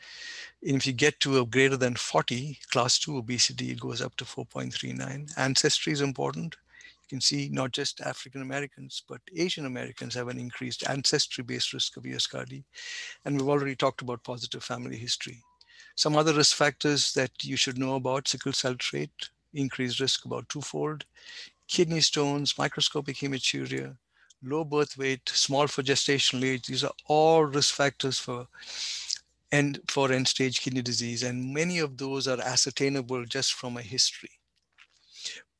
And 0.63 0.77
if 0.77 0.87
you 0.87 0.93
get 0.93 1.19
to 1.21 1.39
a 1.39 1.45
greater 1.45 1.77
than 1.77 1.95
40, 1.95 2.59
class 2.69 2.99
2 2.99 3.17
obesity, 3.17 3.71
it 3.71 3.79
goes 3.79 4.01
up 4.01 4.15
to 4.17 4.25
4.39. 4.25 5.31
Ancestry 5.37 5.93
is 5.93 6.01
important. 6.01 6.55
You 6.83 7.17
can 7.17 7.21
see 7.21 7.49
not 7.51 7.71
just 7.71 7.99
African 8.01 8.41
Americans, 8.41 9.03
but 9.07 9.21
Asian 9.35 9.65
Americans 9.65 10.15
have 10.15 10.29
an 10.29 10.37
increased 10.37 10.87
ancestry-based 10.87 11.73
risk 11.73 11.97
of 11.97 12.03
ESRD. 12.03 12.63
And 13.25 13.37
we've 13.37 13.49
already 13.49 13.75
talked 13.75 14.01
about 14.01 14.23
positive 14.23 14.63
family 14.63 14.97
history. 14.97 15.39
Some 15.95 16.15
other 16.15 16.33
risk 16.33 16.55
factors 16.55 17.13
that 17.13 17.31
you 17.43 17.57
should 17.57 17.77
know 17.77 17.95
about, 17.95 18.27
sickle 18.27 18.53
cell 18.53 18.75
trait, 18.75 19.11
increased 19.53 19.99
risk 19.99 20.25
about 20.25 20.47
twofold 20.47 21.03
kidney 21.71 22.01
stones, 22.01 22.57
microscopic 22.57 23.15
hematuria, 23.17 23.95
low 24.43 24.63
birth 24.65 24.97
weight, 24.97 25.27
small 25.29 25.67
for 25.67 25.83
gestational 25.83 26.43
age. 26.43 26.67
These 26.67 26.83
are 26.83 26.93
all 27.07 27.45
risk 27.45 27.75
factors 27.75 28.19
for 28.19 28.47
end 29.51 29.79
for 29.89 30.11
end 30.11 30.27
stage 30.27 30.61
kidney 30.61 30.81
disease, 30.81 31.23
and 31.23 31.53
many 31.53 31.79
of 31.79 31.97
those 31.97 32.27
are 32.27 32.41
ascertainable 32.41 33.25
just 33.25 33.53
from 33.53 33.77
a 33.77 33.81
history. 33.81 34.31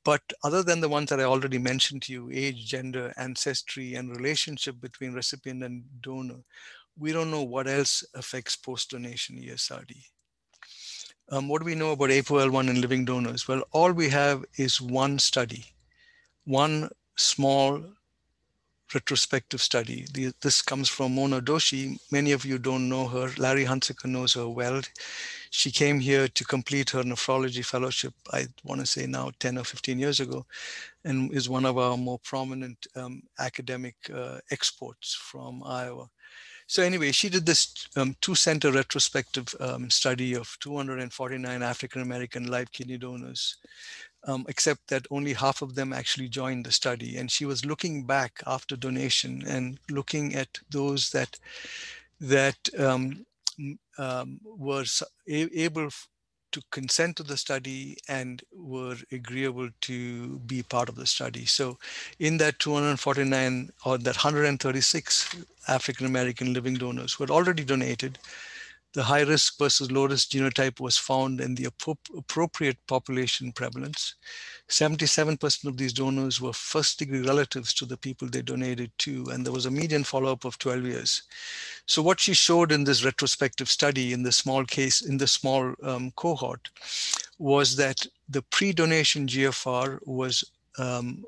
but 0.04 0.22
other 0.44 0.64
than 0.64 0.82
the 0.82 0.90
ones 0.90 1.10
that 1.10 1.20
I 1.20 1.24
already 1.26 1.60
mentioned 1.60 2.02
to 2.04 2.14
you, 2.14 2.30
age, 2.34 2.66
gender, 2.68 3.14
ancestry, 3.18 3.94
and 3.96 4.16
relationship 4.16 4.82
between 4.82 5.14
recipient 5.14 5.64
and 5.64 5.84
donor, 6.02 6.42
we 6.98 7.12
don't 7.14 7.32
know 7.32 7.44
what 7.44 7.68
else 7.68 8.04
affects 8.16 8.56
post-donation 8.56 9.38
ESRD. 9.38 9.94
Um, 11.30 11.48
what 11.48 11.62
do 11.62 11.66
we 11.66 11.76
know 11.76 11.92
about 11.92 12.10
APOL1 12.10 12.70
and 12.70 12.82
living 12.82 13.06
donors? 13.06 13.48
Well, 13.48 13.64
all 13.72 13.92
we 13.92 14.10
have 14.10 14.44
is 14.58 14.82
one 14.82 15.20
study, 15.20 15.66
one 16.52 16.90
small 17.16 17.82
retrospective 18.94 19.62
study. 19.62 20.06
The, 20.14 20.34
this 20.42 20.62
comes 20.62 20.90
from 20.90 21.16
Mona 21.16 21.40
Doshi. 21.40 21.98
Many 22.12 22.34
of 22.34 22.44
you 22.44 22.58
don't 22.58 22.90
know 22.90 23.08
her. 23.08 23.30
Larry 23.38 23.64
Hunsicker 23.64 24.06
knows 24.06 24.34
her 24.34 24.50
well. 24.50 24.82
She 25.50 25.72
came 25.72 26.00
here 26.00 26.28
to 26.28 26.44
complete 26.44 26.90
her 26.90 27.04
nephrology 27.04 27.66
fellowship, 27.66 28.14
I 28.34 28.48
want 28.66 28.82
to 28.82 28.86
say 28.88 29.06
now 29.08 29.32
10 29.40 29.60
or 29.60 29.64
15 29.64 29.98
years 29.98 30.20
ago, 30.20 30.46
and 31.06 31.34
is 31.34 31.48
one 31.48 31.66
of 31.66 31.78
our 31.78 31.96
more 31.96 32.20
prominent 32.20 32.86
um, 32.98 33.24
academic 33.40 33.96
uh, 34.14 34.40
exports 34.52 35.14
from 35.14 35.64
Iowa. 35.64 36.10
So 36.68 36.84
anyway, 36.84 37.12
she 37.12 37.28
did 37.30 37.46
this 37.46 37.88
um, 37.98 38.16
two-center 38.22 38.72
retrospective 38.72 39.54
um, 39.60 39.90
study 39.90 40.36
of 40.36 40.56
249 40.62 41.62
African-American 41.62 42.48
live 42.48 42.72
kidney 42.72 42.98
donors 42.98 43.58
um, 44.26 44.46
except 44.48 44.88
that 44.88 45.08
only 45.10 45.34
half 45.34 45.62
of 45.62 45.76
them 45.76 45.94
actually 45.94 46.30
joined 46.30 46.66
the 46.66 46.72
study. 46.72 47.18
And 47.18 47.32
she 47.32 47.46
was 47.46 47.66
looking 47.66 48.06
back 48.06 48.42
after 48.46 48.76
donation 48.76 49.44
and 49.48 49.80
looking 49.90 50.36
at 50.36 50.60
those 50.70 51.12
that 51.12 51.40
that 52.20 52.70
um, 52.78 53.26
um, 53.98 54.40
were 54.44 54.86
able 55.28 55.90
to 56.52 56.62
consent 56.70 57.16
to 57.16 57.24
the 57.24 57.38
study 57.38 57.98
and 58.08 58.44
were 58.54 58.98
agreeable 59.12 59.70
to 59.82 60.40
be 60.40 60.62
part 60.64 60.90
of 60.90 60.96
the 60.96 61.06
study. 61.06 61.46
So 61.46 61.78
in 62.20 62.38
that 62.38 62.60
249 62.60 63.72
or 63.86 63.98
that 63.98 64.16
136 64.16 65.36
African 65.68 66.06
American 66.06 66.54
living 66.54 66.76
donors 66.76 67.14
who 67.14 67.24
had 67.24 67.32
already 67.32 67.64
donated, 67.64 68.20
the 68.94 69.04
high 69.04 69.22
risk 69.22 69.58
versus 69.58 69.92
low 69.92 70.06
risk 70.06 70.32
genotype 70.32 70.80
was 70.80 70.98
found 70.98 71.40
in 71.40 71.56
the 71.56 71.66
appropriate 72.18 72.78
population 72.88 73.52
prevalence. 73.54 74.16
77% 74.68 75.66
of 75.66 75.78
these 75.78 75.94
donors 75.94 76.42
were 76.42 76.54
first 76.54 77.00
degree 77.00 77.22
relatives 77.22 77.74
to 77.74 77.86
the 77.86 77.98
people 77.98 78.28
they 78.28 78.42
donated 78.42 78.92
to, 79.00 79.26
and 79.32 79.46
there 79.46 79.54
was 79.54 79.66
a 79.66 79.72
median 79.72 80.04
follow 80.04 80.32
up 80.32 80.44
of 80.44 80.58
12 80.58 80.84
years. 80.84 81.24
So, 81.86 82.02
what 82.02 82.20
she 82.20 82.34
showed 82.34 82.72
in 82.72 82.84
this 82.84 83.04
retrospective 83.06 83.70
study 83.70 84.14
in 84.14 84.24
the 84.24 84.32
small 84.32 84.66
case, 84.66 85.02
in 85.02 85.18
the 85.18 85.28
small 85.28 85.74
um, 85.84 86.12
cohort, 86.12 86.70
was 87.40 87.76
that 87.78 88.06
the 88.30 88.42
pre 88.44 88.74
donation 88.74 89.28
GFR 89.28 90.00
was 90.06 90.44
um, 90.78 91.24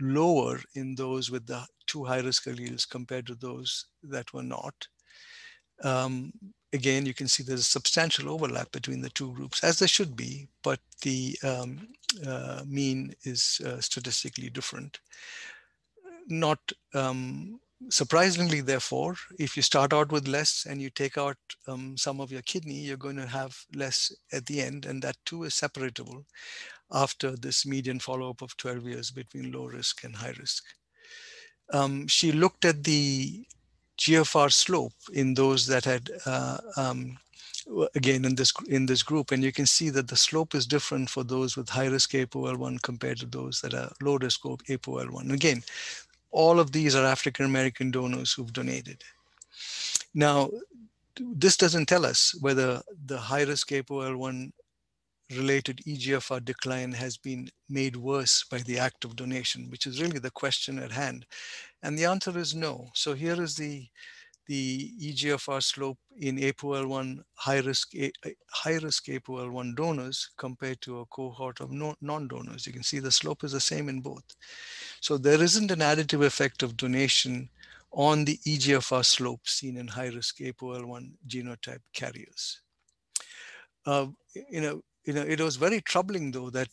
lower 0.00 0.60
in 0.74 0.94
those 0.94 1.30
with 1.30 1.46
the 1.46 1.64
two 1.86 2.04
high 2.04 2.20
risk 2.20 2.44
alleles 2.44 2.88
compared 2.88 3.26
to 3.26 3.34
those 3.34 3.86
that 4.02 4.32
were 4.32 4.42
not. 4.42 4.86
Um, 5.82 6.32
again, 6.72 7.06
you 7.06 7.14
can 7.14 7.28
see 7.28 7.42
there's 7.42 7.60
a 7.60 7.64
substantial 7.64 8.28
overlap 8.28 8.70
between 8.72 9.00
the 9.00 9.10
two 9.10 9.32
groups, 9.32 9.64
as 9.64 9.78
there 9.78 9.88
should 9.88 10.16
be, 10.16 10.48
but 10.62 10.80
the 11.02 11.36
um, 11.42 11.88
uh, 12.26 12.62
mean 12.66 13.14
is 13.22 13.60
uh, 13.64 13.80
statistically 13.80 14.50
different. 14.50 15.00
Not 16.28 16.58
um, 16.94 17.60
surprisingly, 17.88 18.60
therefore, 18.60 19.16
if 19.38 19.56
you 19.56 19.62
start 19.62 19.92
out 19.92 20.12
with 20.12 20.28
less 20.28 20.66
and 20.68 20.80
you 20.80 20.90
take 20.90 21.16
out 21.16 21.38
um, 21.66 21.96
some 21.96 22.20
of 22.20 22.30
your 22.30 22.42
kidney, 22.42 22.80
you're 22.80 22.96
going 22.96 23.16
to 23.16 23.26
have 23.26 23.56
less 23.74 24.12
at 24.32 24.46
the 24.46 24.60
end, 24.60 24.84
and 24.84 25.02
that 25.02 25.16
too 25.24 25.44
is 25.44 25.54
separatable 25.54 26.24
after 26.92 27.36
this 27.36 27.66
median 27.66 27.98
follow-up 27.98 28.42
of 28.42 28.56
12 28.56 28.86
years 28.86 29.10
between 29.10 29.52
low 29.52 29.66
risk 29.66 30.04
and 30.04 30.16
high 30.16 30.34
risk. 30.38 30.64
Um, 31.72 32.06
she 32.06 32.32
looked 32.32 32.64
at 32.64 32.84
the 32.84 33.46
GFR 33.98 34.52
slope 34.52 34.92
in 35.12 35.34
those 35.34 35.66
that 35.66 35.84
had 35.84 36.10
uh, 36.26 36.58
um, 36.76 37.18
again 37.94 38.24
in 38.24 38.34
this 38.34 38.52
in 38.68 38.86
this 38.86 39.02
group. 39.02 39.32
And 39.32 39.42
you 39.42 39.52
can 39.52 39.66
see 39.66 39.90
that 39.90 40.08
the 40.08 40.16
slope 40.16 40.54
is 40.54 40.66
different 40.66 41.10
for 41.10 41.24
those 41.24 41.56
with 41.56 41.68
high 41.68 41.88
risk 41.88 42.12
APOL1 42.12 42.82
compared 42.82 43.18
to 43.18 43.26
those 43.26 43.60
that 43.60 43.74
are 43.74 43.92
low 44.00 44.16
risk 44.16 44.42
APOL1 44.42 45.32
again 45.32 45.62
all 46.30 46.60
of 46.60 46.72
these 46.72 46.94
are 46.94 47.04
African 47.04 47.46
American 47.46 47.90
donors 47.90 48.32
who've 48.32 48.52
donated. 48.52 49.02
Now 50.14 50.50
this 51.20 51.56
doesn't 51.56 51.86
tell 51.86 52.06
us 52.06 52.34
whether 52.40 52.80
the 53.06 53.18
high 53.18 53.42
risk 53.42 53.70
APOL1 53.70 54.52
related 55.36 55.80
EGFR 55.86 56.44
decline 56.44 56.92
has 56.92 57.16
been 57.16 57.50
made 57.68 57.96
worse 57.96 58.44
by 58.44 58.58
the 58.58 58.78
act 58.78 59.04
of 59.04 59.16
donation, 59.16 59.68
which 59.68 59.86
is 59.86 60.00
really 60.00 60.18
the 60.18 60.30
question 60.30 60.78
at 60.78 60.92
hand. 60.92 61.26
And 61.82 61.96
the 61.98 62.06
answer 62.06 62.36
is 62.36 62.54
no. 62.54 62.88
So 62.94 63.14
here 63.14 63.40
is 63.40 63.54
the, 63.54 63.86
the 64.46 64.92
EGFR 65.00 65.62
slope 65.62 65.98
in 66.18 66.36
APOL1 66.38 67.20
high 67.34 67.60
risk, 67.60 67.92
high 68.50 68.78
risk 68.78 69.06
APOL1 69.06 69.76
donors 69.76 70.30
compared 70.36 70.80
to 70.82 71.00
a 71.00 71.06
cohort 71.06 71.60
of 71.60 71.70
non-donors. 71.70 72.66
You 72.66 72.72
can 72.72 72.82
see 72.82 72.98
the 72.98 73.12
slope 73.12 73.44
is 73.44 73.52
the 73.52 73.60
same 73.60 73.88
in 73.88 74.00
both. 74.00 74.24
So 75.00 75.18
there 75.18 75.42
isn't 75.42 75.70
an 75.70 75.80
additive 75.80 76.24
effect 76.24 76.62
of 76.62 76.76
donation 76.76 77.48
on 77.92 78.24
the 78.24 78.38
EGFR 78.46 79.04
slope 79.04 79.46
seen 79.46 79.76
in 79.76 79.88
high 79.88 80.08
risk 80.08 80.38
APOL1 80.38 81.12
genotype 81.26 81.82
carriers. 81.94 82.60
Uh, 83.86 84.06
you 84.50 84.60
know, 84.60 84.82
you 85.04 85.14
know, 85.14 85.22
it 85.22 85.40
was 85.40 85.56
very 85.56 85.80
troubling 85.80 86.30
though 86.30 86.50
that 86.50 86.68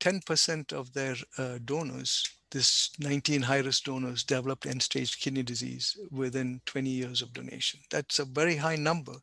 10% 0.00 0.72
of 0.72 0.92
their 0.92 1.14
uh, 1.36 1.58
donors, 1.64 2.28
this 2.50 2.90
19 2.98 3.42
high 3.42 3.58
risk 3.58 3.84
donors, 3.84 4.24
developed 4.24 4.66
end 4.66 4.82
stage 4.82 5.18
kidney 5.18 5.42
disease 5.42 5.96
within 6.10 6.60
20 6.66 6.88
years 6.88 7.22
of 7.22 7.32
donation. 7.32 7.80
That's 7.90 8.18
a 8.18 8.24
very 8.24 8.56
high 8.56 8.76
number, 8.76 9.14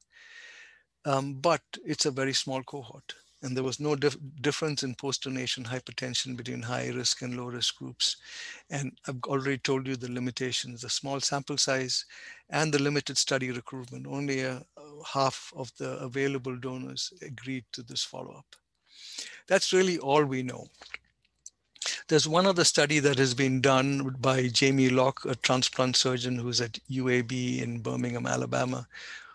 um, 1.06 1.36
but 1.36 1.62
it's 1.86 2.06
a 2.06 2.12
very 2.12 2.34
small 2.34 2.64
cohort. 2.64 3.16
And 3.42 3.56
there 3.56 3.64
was 3.64 3.80
no 3.80 3.96
dif 3.96 4.18
difference 4.42 4.82
in 4.82 4.96
post 4.96 5.24
donation 5.24 5.64
hypertension 5.64 6.36
between 6.36 6.64
high 6.64 6.88
risk 6.88 7.22
and 7.22 7.38
low 7.38 7.46
risk 7.46 7.78
groups. 7.78 8.18
And 8.72 8.98
I've 9.08 9.22
already 9.26 9.60
told 9.60 9.88
you 9.88 9.96
the 9.96 10.12
limitations 10.12 10.82
the 10.82 10.90
small 10.90 11.20
sample 11.20 11.58
size 11.58 12.06
and 12.50 12.74
the 12.74 12.82
limited 12.82 13.18
study 13.18 13.52
recruitment. 13.52 14.08
Only 14.08 14.42
a, 14.42 14.66
half 15.14 15.54
of 15.56 15.72
the 15.78 15.98
available 16.00 16.56
donors 16.58 17.14
agreed 17.22 17.66
to 17.74 17.84
this 17.84 18.04
follow-up. 18.04 18.56
That's 19.48 19.74
really 19.74 20.00
all 20.00 20.24
we 20.24 20.42
know. 20.42 20.68
There's 22.08 22.28
one 22.28 22.46
other 22.46 22.64
study 22.64 23.00
that 23.00 23.18
has 23.18 23.34
been 23.34 23.62
done 23.62 24.16
by 24.20 24.44
Jayme 24.44 24.92
Locke, 24.92 25.26
a 25.26 25.34
transplant 25.34 25.96
surgeon 25.96 26.38
who's 26.38 26.62
at 26.62 26.78
UAB 26.92 27.64
in 27.64 27.80
Birmingham, 27.80 28.28
Alabama, 28.28 28.88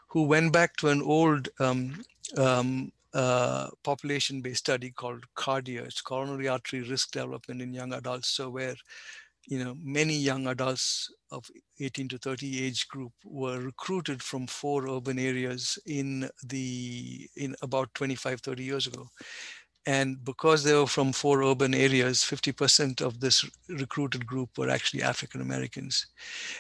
who 0.07 0.23
went 0.23 0.53
back 0.53 0.77
to 0.77 0.89
an 0.89 1.03
old 1.03 1.49
um, 1.59 2.05
um, 2.37 2.93
uh, 3.13 3.71
population-based 3.83 4.61
study 4.61 4.93
called 4.93 5.25
CARDIA. 5.35 5.85
It's 5.85 6.01
coronary 6.01 6.47
artery 6.47 6.83
risk 6.83 7.11
development 7.11 7.61
in 7.61 7.75
young 7.75 7.93
adults. 7.93 8.29
So 8.29 8.51
where 8.51 8.77
you 9.49 9.65
know, 9.65 9.77
many 9.83 10.15
young 10.15 10.47
adults 10.47 11.13
of 11.33 11.51
18 11.81 12.09
to 12.09 12.19
30 12.19 12.65
age 12.65 12.87
group 12.87 13.13
were 13.25 13.59
recruited 13.59 14.23
from 14.23 14.47
four 14.47 14.87
urban 14.89 15.19
areas 15.19 15.77
in 15.87 16.29
the 16.47 17.29
in 17.37 17.57
about 17.63 17.93
25 17.95 18.41
30 18.41 18.63
years 18.63 18.87
ago 18.87 19.09
and 19.87 20.23
because 20.25 20.63
they 20.63 20.75
were 20.75 20.87
from 20.87 21.13
four 21.13 21.43
urban 21.43 21.75
areas 21.75 22.19
50% 22.19 23.01
of 23.01 23.21
this 23.21 23.45
recruited 23.69 24.27
group 24.27 24.59
were 24.59 24.69
actually 24.69 25.03
african 25.03 25.41
americans 25.41 26.07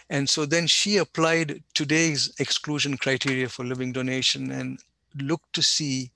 and 0.09 0.29
so 0.29 0.47
then 0.47 0.67
she 0.67 0.97
applied 0.97 1.63
today's 1.75 2.33
exclusion 2.39 2.97
criteria 2.97 3.49
for 3.49 3.65
living 3.65 3.93
donation 3.93 4.51
and 4.51 4.79
looked 5.17 5.53
to 5.53 5.63
see 5.63 6.11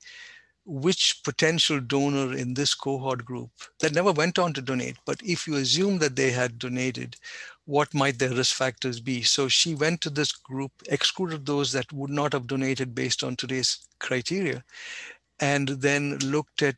which 0.67 1.21
potential 1.25 1.79
donor 1.79 2.35
in 2.35 2.55
this 2.55 2.75
cohort 2.75 3.25
group 3.25 3.51
that 3.81 3.93
never 3.93 4.13
went 4.13 4.39
on 4.39 4.53
to 4.55 4.63
donate, 4.63 4.97
but 5.05 5.21
if 5.23 5.47
you 5.47 5.57
assume 5.57 5.99
that 5.99 6.17
they 6.17 6.31
had 6.31 6.59
donated, 6.59 7.17
what 7.67 7.93
might 7.93 8.19
their 8.19 8.31
risk 8.31 8.57
factors 8.57 9.01
be? 9.01 9.23
So 9.23 9.49
she 9.49 9.75
went 9.75 10.01
to 10.03 10.11
this 10.11 10.33
group, 10.33 10.73
excluded 10.89 11.45
those 11.45 11.73
that 11.73 11.93
would 11.93 12.11
not 12.11 12.33
have 12.33 12.47
donated 12.47 12.95
based 12.95 13.23
on 13.23 13.37
today's 13.37 13.87
criteria, 13.99 14.65
and 15.41 15.69
then 15.69 16.19
looked 16.19 16.63
at 16.63 16.77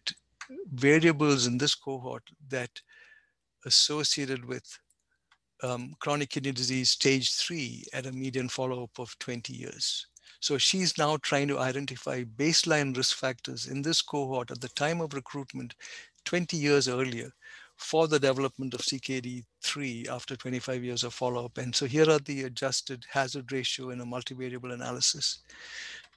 variables 0.73 1.47
in 1.47 1.59
this 1.59 1.75
cohort 1.75 2.23
that 2.49 2.71
associated 3.65 4.45
with 4.45 4.79
um, 5.63 5.95
chronic 6.01 6.31
kidney 6.31 6.53
disease 6.53 6.91
stage 6.91 7.35
three 7.35 7.85
at 7.93 8.07
a 8.07 8.13
median 8.13 8.49
follow-up 8.49 8.99
of 8.99 9.19
20 9.19 9.53
years. 9.53 10.07
So 10.41 10.59
she's 10.59 10.99
now 10.99 11.17
trying 11.19 11.49
to 11.49 11.59
identify 11.59 12.25
baseline 12.25 12.97
risk 12.97 13.17
factors 13.17 13.67
in 13.67 13.83
this 13.83 14.03
cohort 14.03 14.51
at 14.51 14.61
the 14.61 14.69
time 14.71 15.01
of 15.01 15.15
recruitment 15.15 15.75
20 16.25 16.57
years 16.57 16.89
earlier 16.89 17.33
for 17.77 18.09
the 18.09 18.19
development 18.19 18.75
of 18.75 18.81
CKD3 18.81 20.09
after 20.09 20.37
25 20.37 20.85
years 20.85 21.05
of 21.05 21.15
follow-up. 21.15 21.59
And 21.59 21.75
so 21.75 21.87
here 21.87 22.09
are 22.11 22.19
the 22.19 22.45
adjusted 22.45 23.05
hazard 23.11 23.53
ratio 23.53 23.91
in 23.91 24.01
a 24.01 24.07
multivariable 24.07 24.73
analysis. 24.73 25.41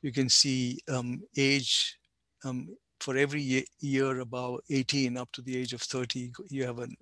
You 0.02 0.12
can 0.12 0.30
see 0.30 0.80
um, 0.88 1.22
age, 1.38 1.98
um, 2.44 2.70
for 3.00 3.18
every 3.18 3.66
year 3.80 4.20
about 4.20 4.64
18 4.70 5.18
up 5.18 5.32
to 5.32 5.42
the 5.42 5.58
age 5.58 5.74
of 5.74 5.82
30, 5.82 6.32
you 6.50 6.66
have 6.66 6.80
an 6.80 6.96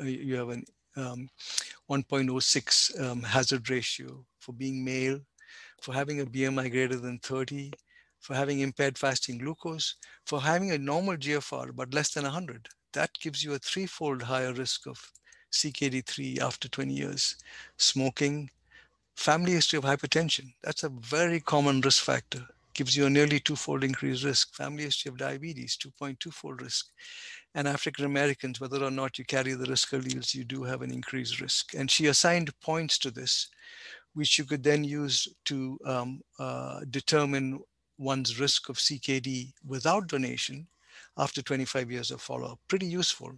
uh, 0.00 0.04
you 0.04 0.34
have 0.34 0.48
an 0.48 0.64
um, 0.96 1.28
1.06 1.90 3.00
um, 3.00 3.22
hazard 3.22 3.70
ratio 3.70 4.24
for 4.40 4.52
being 4.52 4.84
male, 4.84 5.20
for 5.80 5.94
having 5.94 6.20
a 6.20 6.26
BMI 6.26 6.70
greater 6.70 6.96
than 6.96 7.18
30, 7.18 7.72
for 8.20 8.34
having 8.34 8.60
impaired 8.60 8.98
fasting 8.98 9.38
glucose, 9.38 9.96
for 10.26 10.40
having 10.40 10.72
a 10.72 10.78
normal 10.78 11.16
GFR 11.16 11.74
but 11.74 11.94
less 11.94 12.12
than 12.12 12.24
100. 12.24 12.68
That 12.92 13.10
gives 13.20 13.44
you 13.44 13.54
a 13.54 13.58
threefold 13.58 14.22
higher 14.22 14.52
risk 14.52 14.86
of 14.86 15.12
CKD3 15.52 16.40
after 16.40 16.68
20 16.68 16.92
years. 16.92 17.36
Smoking, 17.76 18.50
family 19.16 19.52
history 19.52 19.76
of 19.76 19.84
hypertension, 19.84 20.52
that's 20.62 20.82
a 20.82 20.88
very 20.88 21.38
common 21.40 21.80
risk 21.80 22.02
factor 22.02 22.46
gives 22.74 22.96
you 22.96 23.06
a 23.06 23.10
nearly 23.10 23.40
two-fold 23.40 23.84
increased 23.84 24.24
risk. 24.24 24.54
Family 24.54 24.84
history 24.84 25.08
of 25.08 25.16
diabetes, 25.16 25.76
2.2-fold 25.76 26.60
risk. 26.60 26.86
And 27.54 27.68
African 27.68 28.04
Americans, 28.04 28.60
whether 28.60 28.82
or 28.82 28.90
not 28.90 29.18
you 29.18 29.24
carry 29.24 29.54
the 29.54 29.66
risk 29.66 29.90
alleles, 29.90 30.34
you 30.34 30.44
do 30.44 30.64
have 30.64 30.82
an 30.82 30.90
increased 30.90 31.40
risk. 31.40 31.74
And 31.74 31.90
she 31.90 32.06
assigned 32.06 32.58
points 32.60 32.98
to 32.98 33.10
this, 33.10 33.48
which 34.14 34.38
you 34.38 34.44
could 34.44 34.62
then 34.62 34.84
use 34.84 35.28
to 35.46 35.78
um, 35.86 36.20
uh, 36.38 36.80
determine 36.90 37.60
one's 37.96 38.40
risk 38.40 38.68
of 38.68 38.76
CKD 38.76 39.52
without 39.64 40.08
donation 40.08 40.66
after 41.16 41.42
25 41.42 41.90
years 41.90 42.10
of 42.10 42.20
follow-up. 42.20 42.58
Pretty 42.68 42.86
useful. 42.86 43.32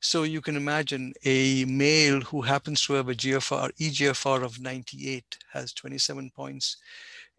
So 0.00 0.24
you 0.24 0.40
can 0.40 0.56
imagine 0.56 1.12
a 1.24 1.64
male 1.64 2.20
who 2.20 2.42
happens 2.42 2.84
to 2.84 2.94
have 2.94 3.08
a 3.08 3.14
GFR, 3.14 3.70
EGFR 3.78 4.44
of 4.44 4.60
98 4.60 5.24
has 5.52 5.72
27 5.72 6.30
points 6.34 6.76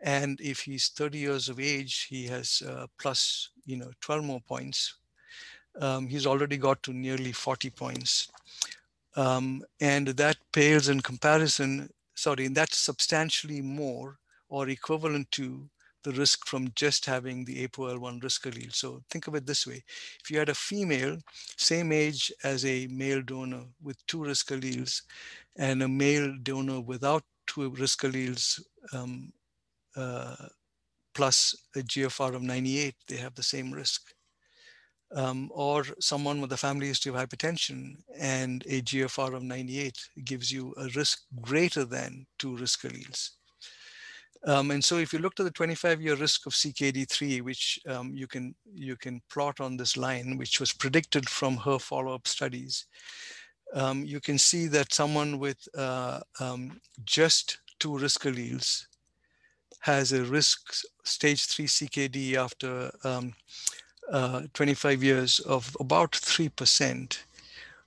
and 0.06 0.39
if 0.39 0.60
he's 0.60 0.89
30 0.89 1.18
years 1.18 1.49
of 1.49 1.60
age, 1.60 2.06
he 2.08 2.28
has 2.28 2.62
uh, 2.66 2.86
plus, 2.99 3.49
you 3.66 3.76
know, 3.76 3.89
12 4.01 4.24
more 4.24 4.39
points. 4.39 4.97
Um, 5.82 6.08
he's 6.08 6.28
already 6.28 6.58
got 6.58 6.84
to 6.84 6.93
nearly 6.93 7.32
40 7.32 7.72
points. 7.72 8.30
Um, 9.16 9.64
and 9.82 10.10
that 10.10 10.38
pales 10.53 10.89
in 10.89 11.01
comparison, 11.01 11.89
sorry, 12.14 12.45
and 12.45 12.56
that's 12.56 12.78
substantially 12.78 13.62
more 13.62 14.20
or 14.47 14.70
equivalent 14.70 15.32
to 15.32 15.68
the 16.03 16.12
risk 16.12 16.45
from 16.45 16.72
just 16.76 17.08
having 17.08 17.43
the 17.43 17.68
APOL1 17.68 18.22
risk 18.22 18.45
allele. 18.45 18.76
So 18.76 19.01
think 19.10 19.26
of 19.26 19.34
it 19.34 19.47
this 19.47 19.66
way. 19.66 19.84
If 20.24 20.30
you 20.30 20.38
had 20.38 20.49
a 20.49 20.53
female, 20.53 21.18
same 21.58 21.91
age 21.91 22.32
as 22.43 22.64
a 22.64 22.86
male 22.91 23.24
donor 23.24 23.64
with 23.82 23.97
two 24.06 24.24
risk 24.24 24.51
alleles 24.51 25.01
and 25.56 25.82
a 25.82 25.88
male 25.88 26.32
donor 26.43 26.80
without 26.80 27.24
two 27.47 27.72
risk 27.72 28.03
alleles 28.03 28.62
um, 28.93 29.34
plus 31.16 31.56
a 31.76 31.80
GFR 31.80 32.36
of 32.36 32.43
98, 32.43 32.96
they 33.08 33.18
have 33.18 33.34
the 33.36 33.43
same 33.43 33.72
risk. 33.72 34.02
Um, 35.16 35.50
or 35.54 35.86
someone 36.00 36.41
with 36.41 36.52
a 36.52 36.58
family 36.58 36.88
history 36.88 37.12
of 37.14 37.16
hypertension 37.16 37.96
and 38.20 38.64
a 38.68 38.82
GFR 38.82 39.34
of 39.34 39.43
98 39.43 39.98
gives 40.26 40.52
you 40.52 40.74
a 40.78 40.89
risk 40.96 41.22
greater 41.41 41.86
than 41.86 42.26
two 42.38 42.58
risk 42.58 42.82
alleles. 42.82 43.30
Um, 44.46 44.72
and 44.72 44.84
so 44.84 44.98
if 44.98 45.14
you 45.14 45.20
look 45.20 45.39
at 45.39 45.43
the 45.43 45.52
25 45.52 46.02
year 46.02 46.16
risk 46.16 46.46
of 46.46 46.54
CKD3, 46.54 47.41
which 47.41 47.80
um, 47.88 48.14
you, 48.14 48.28
can, 48.28 48.56
you 48.74 48.96
can 48.96 49.22
plot 49.32 49.60
on 49.60 49.78
this 49.78 49.96
line, 49.96 50.38
which 50.38 50.60
was 50.60 50.74
predicted 50.74 51.30
from 51.30 51.58
her 51.58 51.80
follow-up 51.80 52.28
studies, 52.28 52.86
um, 53.74 54.04
you 54.06 54.20
can 54.20 54.38
see 54.38 54.68
that 54.68 54.93
someone 54.93 55.39
with 55.39 55.68
uh, 55.78 56.20
um, 56.39 56.80
just 57.06 57.60
two 57.80 57.98
risk 57.98 58.24
alleles 58.24 58.86
has 59.86 60.14
a 60.14 60.24
risk 60.24 60.74
stage 61.04 61.46
3 61.46 61.66
CKD 61.68 62.36
after 62.36 62.92
um, 63.04 63.34
uh, 64.12 64.42
25 64.56 65.04
years 65.04 65.40
of 65.42 65.78
about 65.80 66.12
3%. 66.12 67.20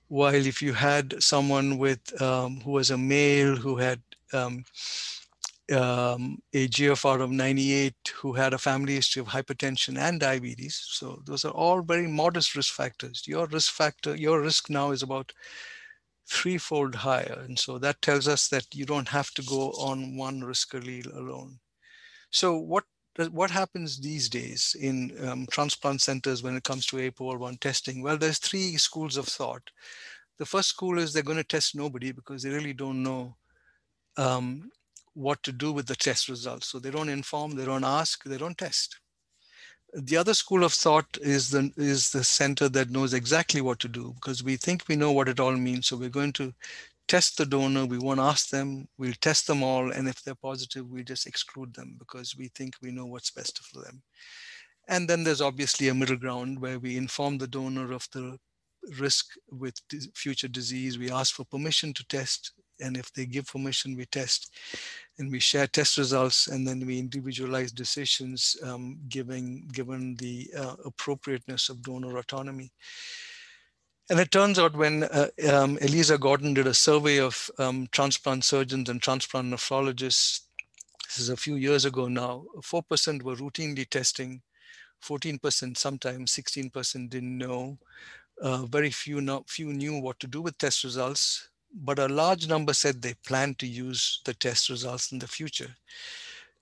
While 0.07 0.45
if 0.47 0.61
you 0.61 0.71
had 0.73 1.21
someone 1.21 1.77
with 1.77 2.21
um, 2.21 2.61
who 2.61 2.71
was 2.71 2.89
a 2.89 2.97
male 2.97 3.57
who 3.57 3.75
had 3.75 4.01
um, 4.31 4.63
um 5.71 6.39
a 6.53 6.67
GFR 6.67 7.21
of 7.21 7.31
98, 7.31 7.93
who 8.15 8.31
had 8.33 8.53
a 8.53 8.57
family 8.57 8.93
history 8.95 9.19
of 9.19 9.27
hypertension 9.27 9.99
and 9.99 10.21
diabetes. 10.21 10.81
So 10.89 11.21
those 11.25 11.43
are 11.43 11.51
all 11.51 11.81
very 11.81 12.07
modest 12.07 12.55
risk 12.55 12.73
factors. 12.73 13.23
Your 13.27 13.45
risk 13.47 13.73
factor, 13.73 14.15
your 14.15 14.41
risk 14.41 14.69
now 14.69 14.91
is 14.91 15.03
about 15.03 15.33
threefold 16.27 16.95
higher. 16.95 17.43
And 17.45 17.59
so 17.59 17.77
that 17.79 18.01
tells 18.01 18.27
us 18.27 18.47
that 18.47 18.73
you 18.73 18.85
don't 18.85 19.09
have 19.09 19.31
to 19.31 19.41
go 19.43 19.71
on 19.71 20.15
one 20.15 20.41
risk 20.41 20.71
allele 20.71 21.13
alone. 21.13 21.59
So 22.31 22.57
what 22.57 22.83
what 23.31 23.51
happens 23.51 23.99
these 23.99 24.29
days 24.29 24.75
in 24.79 25.11
um, 25.27 25.45
transplant 25.51 26.01
centers 26.01 26.41
when 26.41 26.55
it 26.55 26.63
comes 26.63 26.85
to 26.85 26.95
APOL1 26.97 27.59
testing? 27.59 28.01
Well, 28.01 28.17
there's 28.17 28.37
three 28.37 28.77
schools 28.77 29.17
of 29.17 29.27
thought. 29.27 29.69
The 30.37 30.45
first 30.45 30.69
school 30.69 30.99
is 30.99 31.11
they're 31.11 31.21
going 31.21 31.37
to 31.37 31.43
test 31.43 31.75
nobody 31.75 32.13
because 32.13 32.43
they 32.43 32.49
really 32.49 32.71
don't 32.71 33.03
know 33.03 33.35
um, 34.15 34.71
what 35.13 35.43
to 35.43 35.51
do 35.51 35.73
with 35.73 35.85
the 35.85 35.97
test 35.97 36.29
results. 36.29 36.67
So 36.67 36.79
they 36.79 36.91
don't 36.91 37.09
inform, 37.09 37.55
they 37.55 37.65
don't 37.65 37.83
ask, 37.83 38.23
they 38.23 38.37
don't 38.37 38.57
test. 38.57 38.99
The 39.93 40.15
other 40.15 40.33
school 40.33 40.63
of 40.63 40.71
thought 40.71 41.17
is 41.21 41.49
the 41.49 41.73
is 41.75 42.11
the 42.11 42.23
center 42.23 42.69
that 42.69 42.91
knows 42.91 43.13
exactly 43.13 43.59
what 43.59 43.79
to 43.79 43.87
do 43.87 44.13
because 44.15 44.43
we 44.43 44.55
think 44.55 44.87
we 44.87 44.95
know 44.95 45.11
what 45.11 45.27
it 45.27 45.39
all 45.39 45.55
means. 45.55 45.87
So 45.87 45.97
we're 45.97 46.09
going 46.09 46.33
to 46.33 46.53
test 47.09 47.37
the 47.37 47.45
donor, 47.45 47.85
we 47.85 47.97
won't 47.97 48.19
ask 48.19 48.49
them, 48.49 48.87
we'll 48.97 49.13
test 49.19 49.47
them 49.47 49.63
all, 49.63 49.91
and 49.91 50.07
if 50.07 50.21
they're 50.21 50.35
positive, 50.35 50.87
we 50.87 51.03
just 51.03 51.27
exclude 51.27 51.73
them 51.73 51.95
because 51.97 52.37
we 52.37 52.49
think 52.49 52.75
we 52.81 52.91
know 52.91 53.07
what's 53.07 53.31
best 53.31 53.59
for 53.65 53.81
them. 53.81 54.01
And 54.87 55.09
then 55.09 55.23
there's 55.23 55.41
obviously 55.41 55.89
a 55.89 55.93
middle 55.93 56.17
ground 56.17 56.61
where 56.61 56.79
we 56.79 56.97
inform 56.97 57.37
the 57.37 57.47
donor 57.47 57.91
of 57.91 58.07
the 58.13 58.37
risk 58.99 59.25
with 59.51 59.75
future 60.15 60.47
disease. 60.47 60.97
We 60.97 61.11
ask 61.11 61.35
for 61.35 61.45
permission 61.45 61.93
to 61.95 62.07
test, 62.07 62.53
and 62.79 62.95
if 62.95 63.11
they 63.11 63.25
give 63.25 63.47
permission, 63.47 63.97
we 63.97 64.05
test, 64.05 64.55
and 65.17 65.31
we 65.31 65.39
share 65.39 65.67
test 65.67 65.97
results, 65.97 66.47
and 66.47 66.67
then 66.67 66.85
we 66.85 66.99
individualize 66.99 67.71
decisions, 67.71 68.55
um, 68.63 68.99
giving 69.09 69.67
given 69.73 70.15
the 70.15 70.49
uh, 70.55 70.75
appropriateness 70.85 71.69
of 71.69 71.81
donor 71.81 72.17
autonomy. 72.17 72.71
And 74.09 74.19
it 74.19 74.31
turns 74.31 74.57
out 74.57 74.75
when 74.75 75.03
uh, 75.03 75.27
um, 75.51 75.77
Elisa 75.81 76.17
Gordon 76.17 76.55
did 76.55 76.65
a 76.65 76.73
survey 76.73 77.19
of 77.19 77.51
um, 77.59 77.87
transplant 77.91 78.43
surgeons 78.43 78.89
and 78.89 78.99
transplant 78.99 79.53
nephrologists, 79.53 80.41
this 81.05 81.19
is 81.19 81.29
a 81.29 81.37
few 81.37 81.55
years 81.55 81.85
ago 81.85 82.07
now, 82.07 82.45
4% 82.57 83.21
were 83.21 83.35
routinely 83.35 83.87
testing, 83.87 84.41
14% 85.03 85.77
sometimes, 85.77 86.35
16% 86.35 87.09
didn't 87.09 87.37
know. 87.37 87.77
Uh, 88.41 88.65
very 88.65 88.89
few, 88.89 89.21
no, 89.21 89.43
few 89.47 89.73
knew 89.73 89.99
what 89.99 90.19
to 90.19 90.27
do 90.27 90.41
with 90.41 90.57
test 90.57 90.83
results, 90.83 91.49
but 91.71 91.99
a 91.99 92.07
large 92.07 92.47
number 92.47 92.73
said 92.73 93.01
they 93.01 93.13
plan 93.25 93.53
to 93.55 93.67
use 93.67 94.21
the 94.25 94.33
test 94.33 94.69
results 94.69 95.11
in 95.11 95.19
the 95.19 95.27
future. 95.27 95.75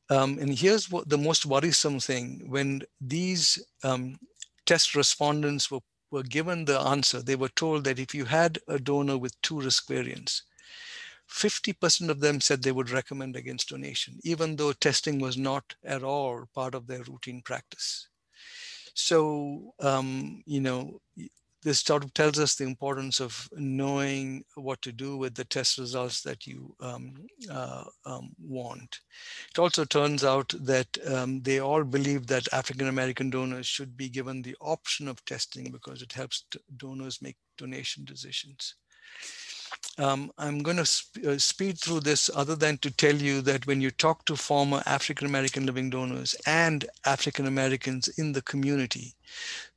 Um, 0.09 0.37
and 0.39 0.57
here's 0.57 0.91
what 0.91 1.07
the 1.07 1.17
most 1.17 1.45
worrisome 1.45 1.99
thing 1.99 2.45
when 2.49 2.81
these 2.99 3.63
um, 3.83 4.19
test 4.65 4.95
respondents 4.95 5.71
were 5.71 5.81
were 6.11 6.23
given 6.23 6.65
the 6.65 6.79
answer, 6.79 7.21
they 7.21 7.35
were 7.35 7.49
told 7.49 7.83
that 7.83 7.99
if 7.99 8.15
you 8.15 8.25
had 8.25 8.59
a 8.67 8.79
donor 8.79 9.17
with 9.17 9.41
two 9.41 9.59
risk 9.59 9.87
variants, 9.87 10.43
50% 11.29 12.09
of 12.09 12.19
them 12.21 12.39
said 12.39 12.63
they 12.63 12.71
would 12.71 12.89
recommend 12.89 13.35
against 13.35 13.69
donation, 13.69 14.19
even 14.23 14.55
though 14.55 14.73
testing 14.73 15.19
was 15.19 15.37
not 15.37 15.75
at 15.83 16.03
all 16.03 16.45
part 16.53 16.73
of 16.73 16.87
their 16.87 17.03
routine 17.03 17.41
practice. 17.41 18.07
So, 18.93 19.73
um, 19.79 20.43
you 20.45 20.61
know, 20.61 21.01
this 21.63 21.79
sort 21.79 22.03
of 22.03 22.13
tells 22.13 22.39
us 22.39 22.55
the 22.55 22.63
importance 22.63 23.19
of 23.19 23.49
knowing 23.53 24.43
what 24.55 24.81
to 24.83 24.91
do 24.91 25.17
with 25.17 25.35
the 25.35 25.45
test 25.45 25.77
results 25.77 26.21
that 26.21 26.45
you 26.45 26.75
um, 26.79 27.15
uh, 27.51 27.83
um, 28.05 28.29
want. 28.39 28.99
It 29.51 29.59
also 29.59 29.83
turns 29.83 30.23
out 30.23 30.53
that 30.61 30.87
um, 31.07 31.41
they 31.41 31.59
all 31.59 31.83
believe 31.83 32.27
that 32.27 32.53
African 32.53 32.87
American 32.87 33.29
donors 33.29 33.67
should 33.67 33.97
be 33.97 34.09
given 34.09 34.41
the 34.41 34.55
option 34.61 35.07
of 35.07 35.23
testing 35.25 35.71
because 35.71 36.01
it 36.01 36.13
helps 36.13 36.45
donors 36.77 37.21
make 37.21 37.37
donation 37.57 38.05
decisions. 38.05 38.75
Um, 39.99 40.31
I'm 40.37 40.59
going 40.59 40.77
to 40.77 40.85
sp 40.85 41.17
uh, 41.25 41.37
speed 41.39 41.79
through 41.79 42.01
this 42.01 42.29
other 42.35 42.55
than 42.55 42.77
to 42.79 42.91
tell 42.91 43.15
you 43.15 43.41
that 43.41 43.65
when 43.65 43.81
you 43.81 43.89
talk 43.89 44.25
to 44.25 44.35
former 44.35 44.83
African 44.85 45.25
American 45.27 45.65
living 45.65 45.89
donors 45.89 46.35
and 46.45 46.85
African 47.05 47.47
Americans 47.47 48.07
in 48.07 48.33
the 48.33 48.43
community, 48.43 49.15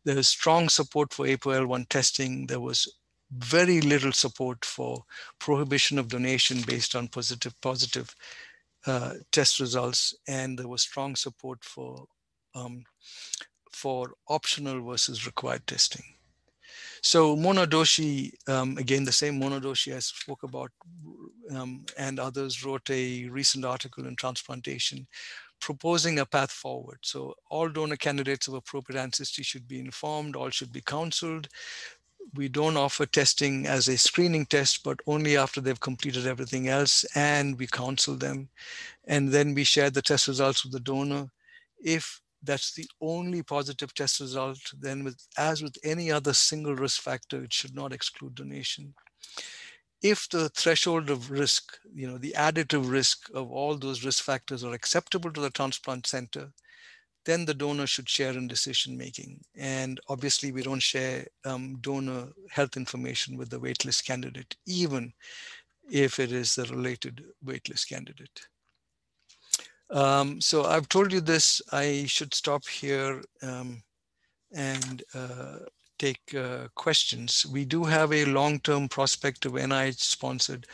there 0.04 0.16
was 0.16 0.28
strong 0.28 0.68
support 0.68 1.12
for 1.12 1.26
APOL1 1.26 1.88
testing. 1.88 2.46
There 2.46 2.60
was 2.60 2.86
very 3.32 3.80
little 3.80 4.12
support 4.12 4.64
for 4.64 5.04
prohibition 5.38 5.98
of 5.98 6.08
donation 6.08 6.62
based 6.66 6.94
on 6.94 7.08
positive 7.08 7.58
positive 7.60 8.14
uh, 8.86 9.14
test 9.30 9.60
results, 9.60 10.14
and 10.26 10.58
there 10.58 10.68
was 10.68 10.82
strong 10.82 11.16
support 11.16 11.64
for 11.64 12.06
um, 12.54 12.84
for 13.72 14.12
optional 14.28 14.82
versus 14.82 15.26
required 15.26 15.66
testing. 15.66 16.04
So 17.02 17.34
Mona 17.36 17.66
Doshi, 17.66 18.32
um, 18.48 18.76
again, 18.78 19.04
the 19.04 19.12
same 19.12 19.38
Mona 19.38 19.60
Doshi 19.60 19.94
I 19.94 20.00
spoke 20.00 20.42
about, 20.42 20.70
um, 21.50 21.84
and 21.98 22.20
others 22.20 22.64
wrote 22.64 22.88
a 22.90 23.26
recent 23.28 23.64
article 23.64 24.06
in 24.06 24.16
Transplantation 24.16 25.06
proposing 25.60 26.18
a 26.18 26.26
path 26.26 26.50
forward. 26.50 26.98
So 27.02 27.34
all 27.50 27.68
donor 27.68 27.96
candidates 27.96 28.48
of 28.48 28.54
appropriate 28.54 29.00
ancestry 29.00 29.44
should 29.44 29.68
be 29.68 29.78
informed, 29.78 30.34
all 30.34 30.50
should 30.50 30.72
be 30.72 30.80
counseled. 30.80 31.48
We 32.34 32.48
don't 32.48 32.76
offer 32.76 33.06
testing 33.06 33.66
as 33.66 33.88
a 33.88 33.98
screening 33.98 34.46
test, 34.46 34.82
but 34.84 35.00
only 35.06 35.36
after 35.36 35.60
they've 35.60 35.78
completed 35.78 36.26
everything 36.26 36.68
else 36.68 37.04
and 37.14 37.58
we 37.58 37.66
counsel 37.66 38.14
them. 38.14 38.48
And 39.06 39.28
then 39.30 39.54
we 39.54 39.64
share 39.64 39.90
the 39.90 40.02
test 40.02 40.28
results 40.28 40.64
with 40.64 40.72
the 40.72 40.80
donor. 40.80 41.30
If 41.82 42.20
that's 42.42 42.72
the 42.74 42.88
only 43.00 43.42
positive 43.42 43.92
test 43.94 44.20
result, 44.20 44.58
then 44.78 45.04
with, 45.04 45.26
as 45.36 45.62
with 45.62 45.76
any 45.84 46.10
other 46.10 46.32
single 46.32 46.74
risk 46.74 47.00
factor, 47.00 47.42
it 47.44 47.52
should 47.52 47.74
not 47.74 47.92
exclude 47.92 48.34
donation 48.34 48.94
if 50.02 50.28
the 50.28 50.48
threshold 50.50 51.10
of 51.10 51.30
risk, 51.30 51.78
you 51.94 52.06
know, 52.06 52.18
the 52.18 52.34
additive 52.36 52.90
risk 52.90 53.28
of 53.34 53.50
all 53.50 53.76
those 53.76 54.04
risk 54.04 54.24
factors 54.24 54.64
are 54.64 54.72
acceptable 54.72 55.30
to 55.32 55.40
the 55.40 55.50
transplant 55.50 56.06
center, 56.06 56.50
then 57.26 57.44
the 57.44 57.54
donor 57.54 57.86
should 57.86 58.08
share 58.08 58.32
in 58.32 58.48
decision 58.48 58.96
making. 58.96 59.40
And 59.56 60.00
obviously, 60.08 60.52
we 60.52 60.62
don't 60.62 60.82
share 60.82 61.26
um, 61.44 61.76
donor 61.80 62.28
health 62.50 62.76
information 62.76 63.36
with 63.36 63.50
the 63.50 63.60
waitlist 63.60 64.06
candidate, 64.06 64.56
even 64.66 65.12
if 65.90 66.18
it 66.18 66.32
is 66.32 66.54
the 66.54 66.64
related 66.64 67.22
waitlist 67.44 67.88
candidate. 67.88 68.40
Um, 69.90 70.40
so 70.40 70.64
I've 70.64 70.88
told 70.88 71.12
you 71.12 71.20
this, 71.20 71.60
I 71.72 72.04
should 72.06 72.32
stop 72.34 72.66
here 72.66 73.22
um, 73.42 73.82
and 74.52 75.02
uh, 75.14 75.58
take 75.98 76.34
uh, 76.34 76.68
questions. 76.74 77.44
We 77.44 77.64
do 77.64 77.84
have 77.84 78.12
a 78.12 78.24
long-term 78.24 78.88
prospective 78.88 79.52
NIH-sponsored 79.52 80.66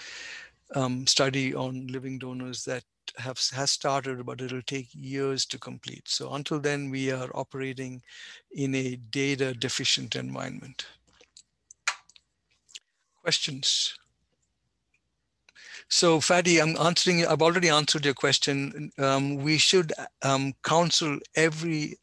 um, 0.75 1.07
study 1.07 1.55
on 1.55 1.87
living 1.87 2.19
donors 2.19 2.65
that 2.65 2.85
have 3.17 3.39
has 3.55 3.71
started, 3.71 4.27
but 4.27 4.41
it'll 4.41 4.63
take 4.63 4.89
years 4.93 5.47
to 5.47 5.59
complete. 5.59 6.09
So 6.09 6.35
until 6.35 6.59
then, 6.59 6.91
we 6.91 7.11
are 7.11 7.31
operating 7.35 8.03
in 8.53 8.75
a 8.75 8.97
data 8.97 9.55
deficient 9.55 10.17
environment. 10.17 10.87
Questions? 13.23 13.97
So 15.89 16.19
Fadi, 16.19 16.61
I'm 16.61 16.77
answering, 16.85 17.25
I've 17.27 17.43
already 17.43 17.69
answered 17.69 18.05
your 18.05 18.15
question. 18.15 18.91
Um, 18.99 19.37
we 19.37 19.57
should 19.57 19.93
um, 20.23 20.53
counsel 20.65 21.19
every 21.37 21.97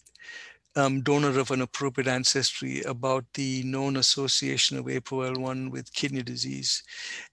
um, 0.76 1.02
donor 1.02 1.38
of 1.38 1.52
an 1.52 1.62
appropriate 1.62 2.08
ancestry 2.08 2.82
about 2.84 3.26
the 3.34 3.62
known 3.64 3.98
association 3.98 4.78
of 4.78 4.86
APOL1 4.86 5.70
with 5.70 5.94
kidney 5.94 6.24
disease 6.24 6.82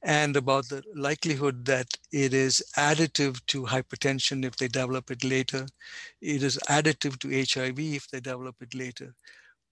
and 0.03 0.37
about 0.37 0.69
the 0.69 0.83
likelihood 0.95 1.65
that 1.65 1.87
it 2.13 2.35
is 2.35 2.63
additive 2.77 3.41
to 3.47 3.65
hypertension 3.65 4.45
if 4.45 4.57
they 4.57 4.69
develop 4.69 5.11
it 5.11 5.25
later. 5.25 5.67
It 6.21 6.43
is 6.43 6.59
additive 6.69 7.19
to 7.21 7.29
HIV 7.29 7.79
if 7.79 8.09
they 8.09 8.21
develop 8.21 8.57
it 8.61 8.75
later, 8.75 9.15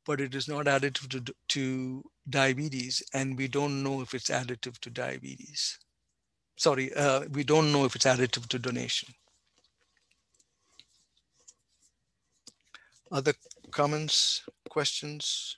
but 0.06 0.20
it 0.20 0.34
is 0.34 0.48
not 0.48 0.66
additive 0.66 1.08
to, 1.10 1.34
to 1.48 2.04
diabetes, 2.30 3.02
and 3.12 3.36
we 3.36 3.48
don't 3.48 3.82
know 3.82 4.00
if 4.00 4.14
it's 4.14 4.30
additive 4.30 4.78
to 4.78 4.90
diabetes. 4.90 5.78
Sorry, 6.58 6.92
uh, 6.92 7.20
we 7.30 7.44
don't 7.44 7.70
know 7.70 7.84
if 7.84 7.94
it's 7.94 8.04
additive 8.04 8.48
to 8.48 8.58
donation. 8.58 9.14
Other 13.12 13.32
comments, 13.70 14.42
questions? 14.68 15.56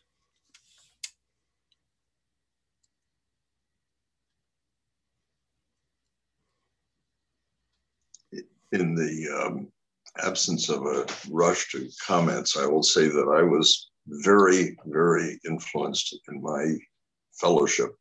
In 8.72 8.94
the 8.94 9.42
um, 9.42 9.68
absence 10.22 10.68
of 10.68 10.84
a 10.84 11.06
rush 11.30 11.72
to 11.72 11.88
comments, 12.06 12.58
I 12.58 12.66
will 12.66 12.82
say 12.82 13.08
that 13.08 13.34
I 13.34 13.42
was 13.42 13.90
very, 14.06 14.76
very 14.84 15.40
influenced 15.46 16.14
in 16.28 16.42
my 16.42 16.76
fellowship, 17.40 17.96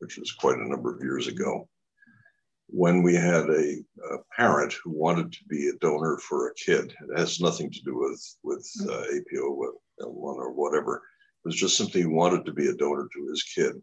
which 0.00 0.18
was 0.18 0.32
quite 0.32 0.58
a 0.58 0.68
number 0.68 0.92
of 0.92 1.00
years 1.00 1.28
ago, 1.28 1.69
when 2.72 3.02
we 3.02 3.14
had 3.14 3.48
a, 3.50 3.82
a, 4.12 4.18
parent 4.36 4.74
who 4.82 4.90
wanted 4.90 5.32
to 5.32 5.44
be 5.48 5.68
a 5.68 5.78
donor 5.80 6.18
for 6.18 6.48
a 6.48 6.54
kid. 6.54 6.94
It 7.08 7.18
has 7.18 7.40
nothing 7.40 7.70
to 7.70 7.82
do 7.82 7.98
with 7.98 8.36
with 8.42 8.66
uh, 8.88 9.02
APO 9.16 9.72
one 9.98 10.36
or 10.36 10.52
whatever. 10.52 11.02
It 11.44 11.48
was 11.48 11.56
just 11.56 11.76
simply 11.76 12.02
he 12.02 12.06
wanted 12.06 12.44
to 12.46 12.52
be 12.52 12.68
a 12.68 12.74
donor 12.74 13.08
to 13.12 13.28
his 13.28 13.42
kid, 13.42 13.82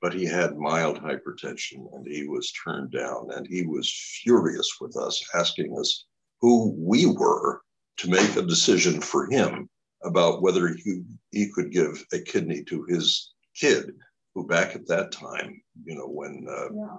but 0.00 0.14
he 0.14 0.24
had 0.24 0.56
mild 0.56 0.98
hypertension 0.98 1.86
and 1.92 2.06
he 2.06 2.26
was 2.26 2.52
turned 2.52 2.92
down. 2.92 3.30
And 3.32 3.46
he 3.46 3.66
was 3.66 3.90
furious 4.22 4.68
with 4.80 4.96
us, 4.96 5.22
asking 5.34 5.76
us 5.78 6.06
who 6.40 6.74
we 6.78 7.06
were 7.06 7.60
to 7.98 8.10
make 8.10 8.36
a 8.36 8.42
decision 8.42 9.00
for 9.00 9.30
him 9.30 9.68
about 10.02 10.42
whether 10.42 10.68
he, 10.68 11.02
he 11.30 11.50
could 11.50 11.70
give 11.70 12.04
a 12.12 12.18
kidney 12.18 12.62
to 12.64 12.84
his 12.84 13.32
kid, 13.56 13.92
who 14.34 14.46
back 14.46 14.74
at 14.74 14.86
that 14.88 15.12
time, 15.12 15.62
you 15.84 15.94
know, 15.94 16.08
when 16.08 16.46
uh, 16.50 16.68
yeah 16.74 16.98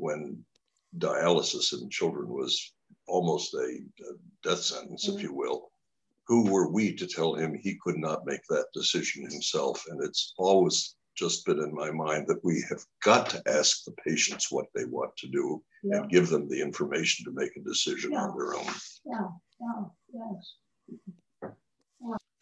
when 0.00 0.44
dialysis 0.98 1.72
in 1.80 1.88
children 1.90 2.28
was 2.28 2.72
almost 3.06 3.54
a, 3.54 3.58
a 3.58 4.12
death 4.42 4.60
sentence, 4.60 5.06
mm-hmm. 5.06 5.18
if 5.18 5.22
you 5.22 5.34
will. 5.34 5.70
Who 6.26 6.50
were 6.50 6.68
we 6.68 6.94
to 6.94 7.06
tell 7.06 7.34
him 7.34 7.54
he 7.54 7.78
could 7.82 7.96
not 7.96 8.26
make 8.26 8.42
that 8.48 8.66
decision 8.72 9.28
himself? 9.28 9.84
And 9.88 10.02
it's 10.02 10.32
always 10.38 10.94
just 11.16 11.44
been 11.44 11.58
in 11.58 11.74
my 11.74 11.90
mind 11.90 12.26
that 12.28 12.44
we 12.44 12.64
have 12.68 12.82
got 13.02 13.28
to 13.30 13.42
ask 13.46 13.84
the 13.84 13.92
patients 14.06 14.50
what 14.50 14.66
they 14.74 14.84
want 14.84 15.14
to 15.18 15.28
do 15.28 15.62
yeah. 15.82 15.98
and 15.98 16.10
give 16.10 16.28
them 16.28 16.48
the 16.48 16.60
information 16.60 17.24
to 17.24 17.32
make 17.32 17.54
a 17.56 17.68
decision 17.68 18.12
yeah. 18.12 18.20
on 18.20 18.38
their 18.38 18.54
own. 18.54 18.74
Yeah, 19.04 19.28
yeah, 19.60 19.84
yes. 20.14 20.54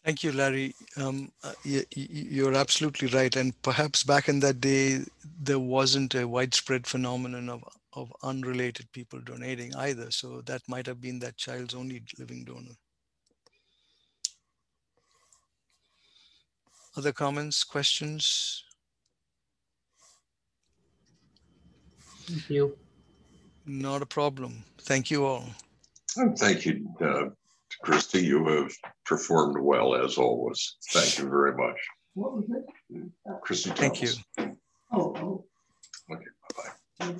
Thank 0.09 0.25
you, 0.25 0.33
Larry. 0.33 0.75
Um, 0.97 1.31
uh, 1.45 1.53
you, 1.65 2.49
are 2.49 2.55
absolutely 2.55 3.09
right. 3.09 3.37
And 3.37 3.53
perhaps 3.61 4.03
back 4.03 4.31
in 4.31 4.41
that 4.41 4.59
day, 4.59 5.01
there 5.39 5.59
wasn't 5.59 6.15
a 6.15 6.27
widespread 6.27 6.87
phenomenon 6.87 7.51
of, 7.51 7.63
of 7.93 8.11
unrelated 8.23 8.91
people 8.93 9.21
donating 9.21 9.77
either. 9.77 10.11
So 10.11 10.41
that 10.47 10.63
might 10.67 10.87
have 10.87 11.03
been 11.03 11.19
that 11.19 11.37
child's 11.37 11.75
only 11.75 12.03
living 12.19 12.45
donor. 12.45 12.73
Other 16.97 17.13
comments, 17.13 17.63
questions? 17.63 18.65
Thank 22.25 22.49
you. 22.49 22.79
Not 23.67 24.01
a 24.01 24.07
problem. 24.07 24.65
Thank 24.81 25.11
you 25.11 25.27
all. 25.27 25.45
Thank 26.39 26.65
you, 26.65 26.95
uh, 26.99 27.29
Christy, 27.83 28.25
you 28.25 28.47
have 28.47 28.73
performed 29.05 29.57
well 29.61 29.95
as 29.95 30.19
always. 30.19 30.77
Thank 30.91 31.19
you 31.19 31.29
very 31.29 31.55
much. 31.57 31.79
What 32.15 32.35
was 32.35 32.45
it? 32.51 33.11
Christy 33.43 33.71
Thank 33.71 34.03
you. 34.03 34.11
Oh, 34.93 35.15
oh. 35.17 35.45
Okay, 36.11 36.25
bye-bye. 36.57 37.15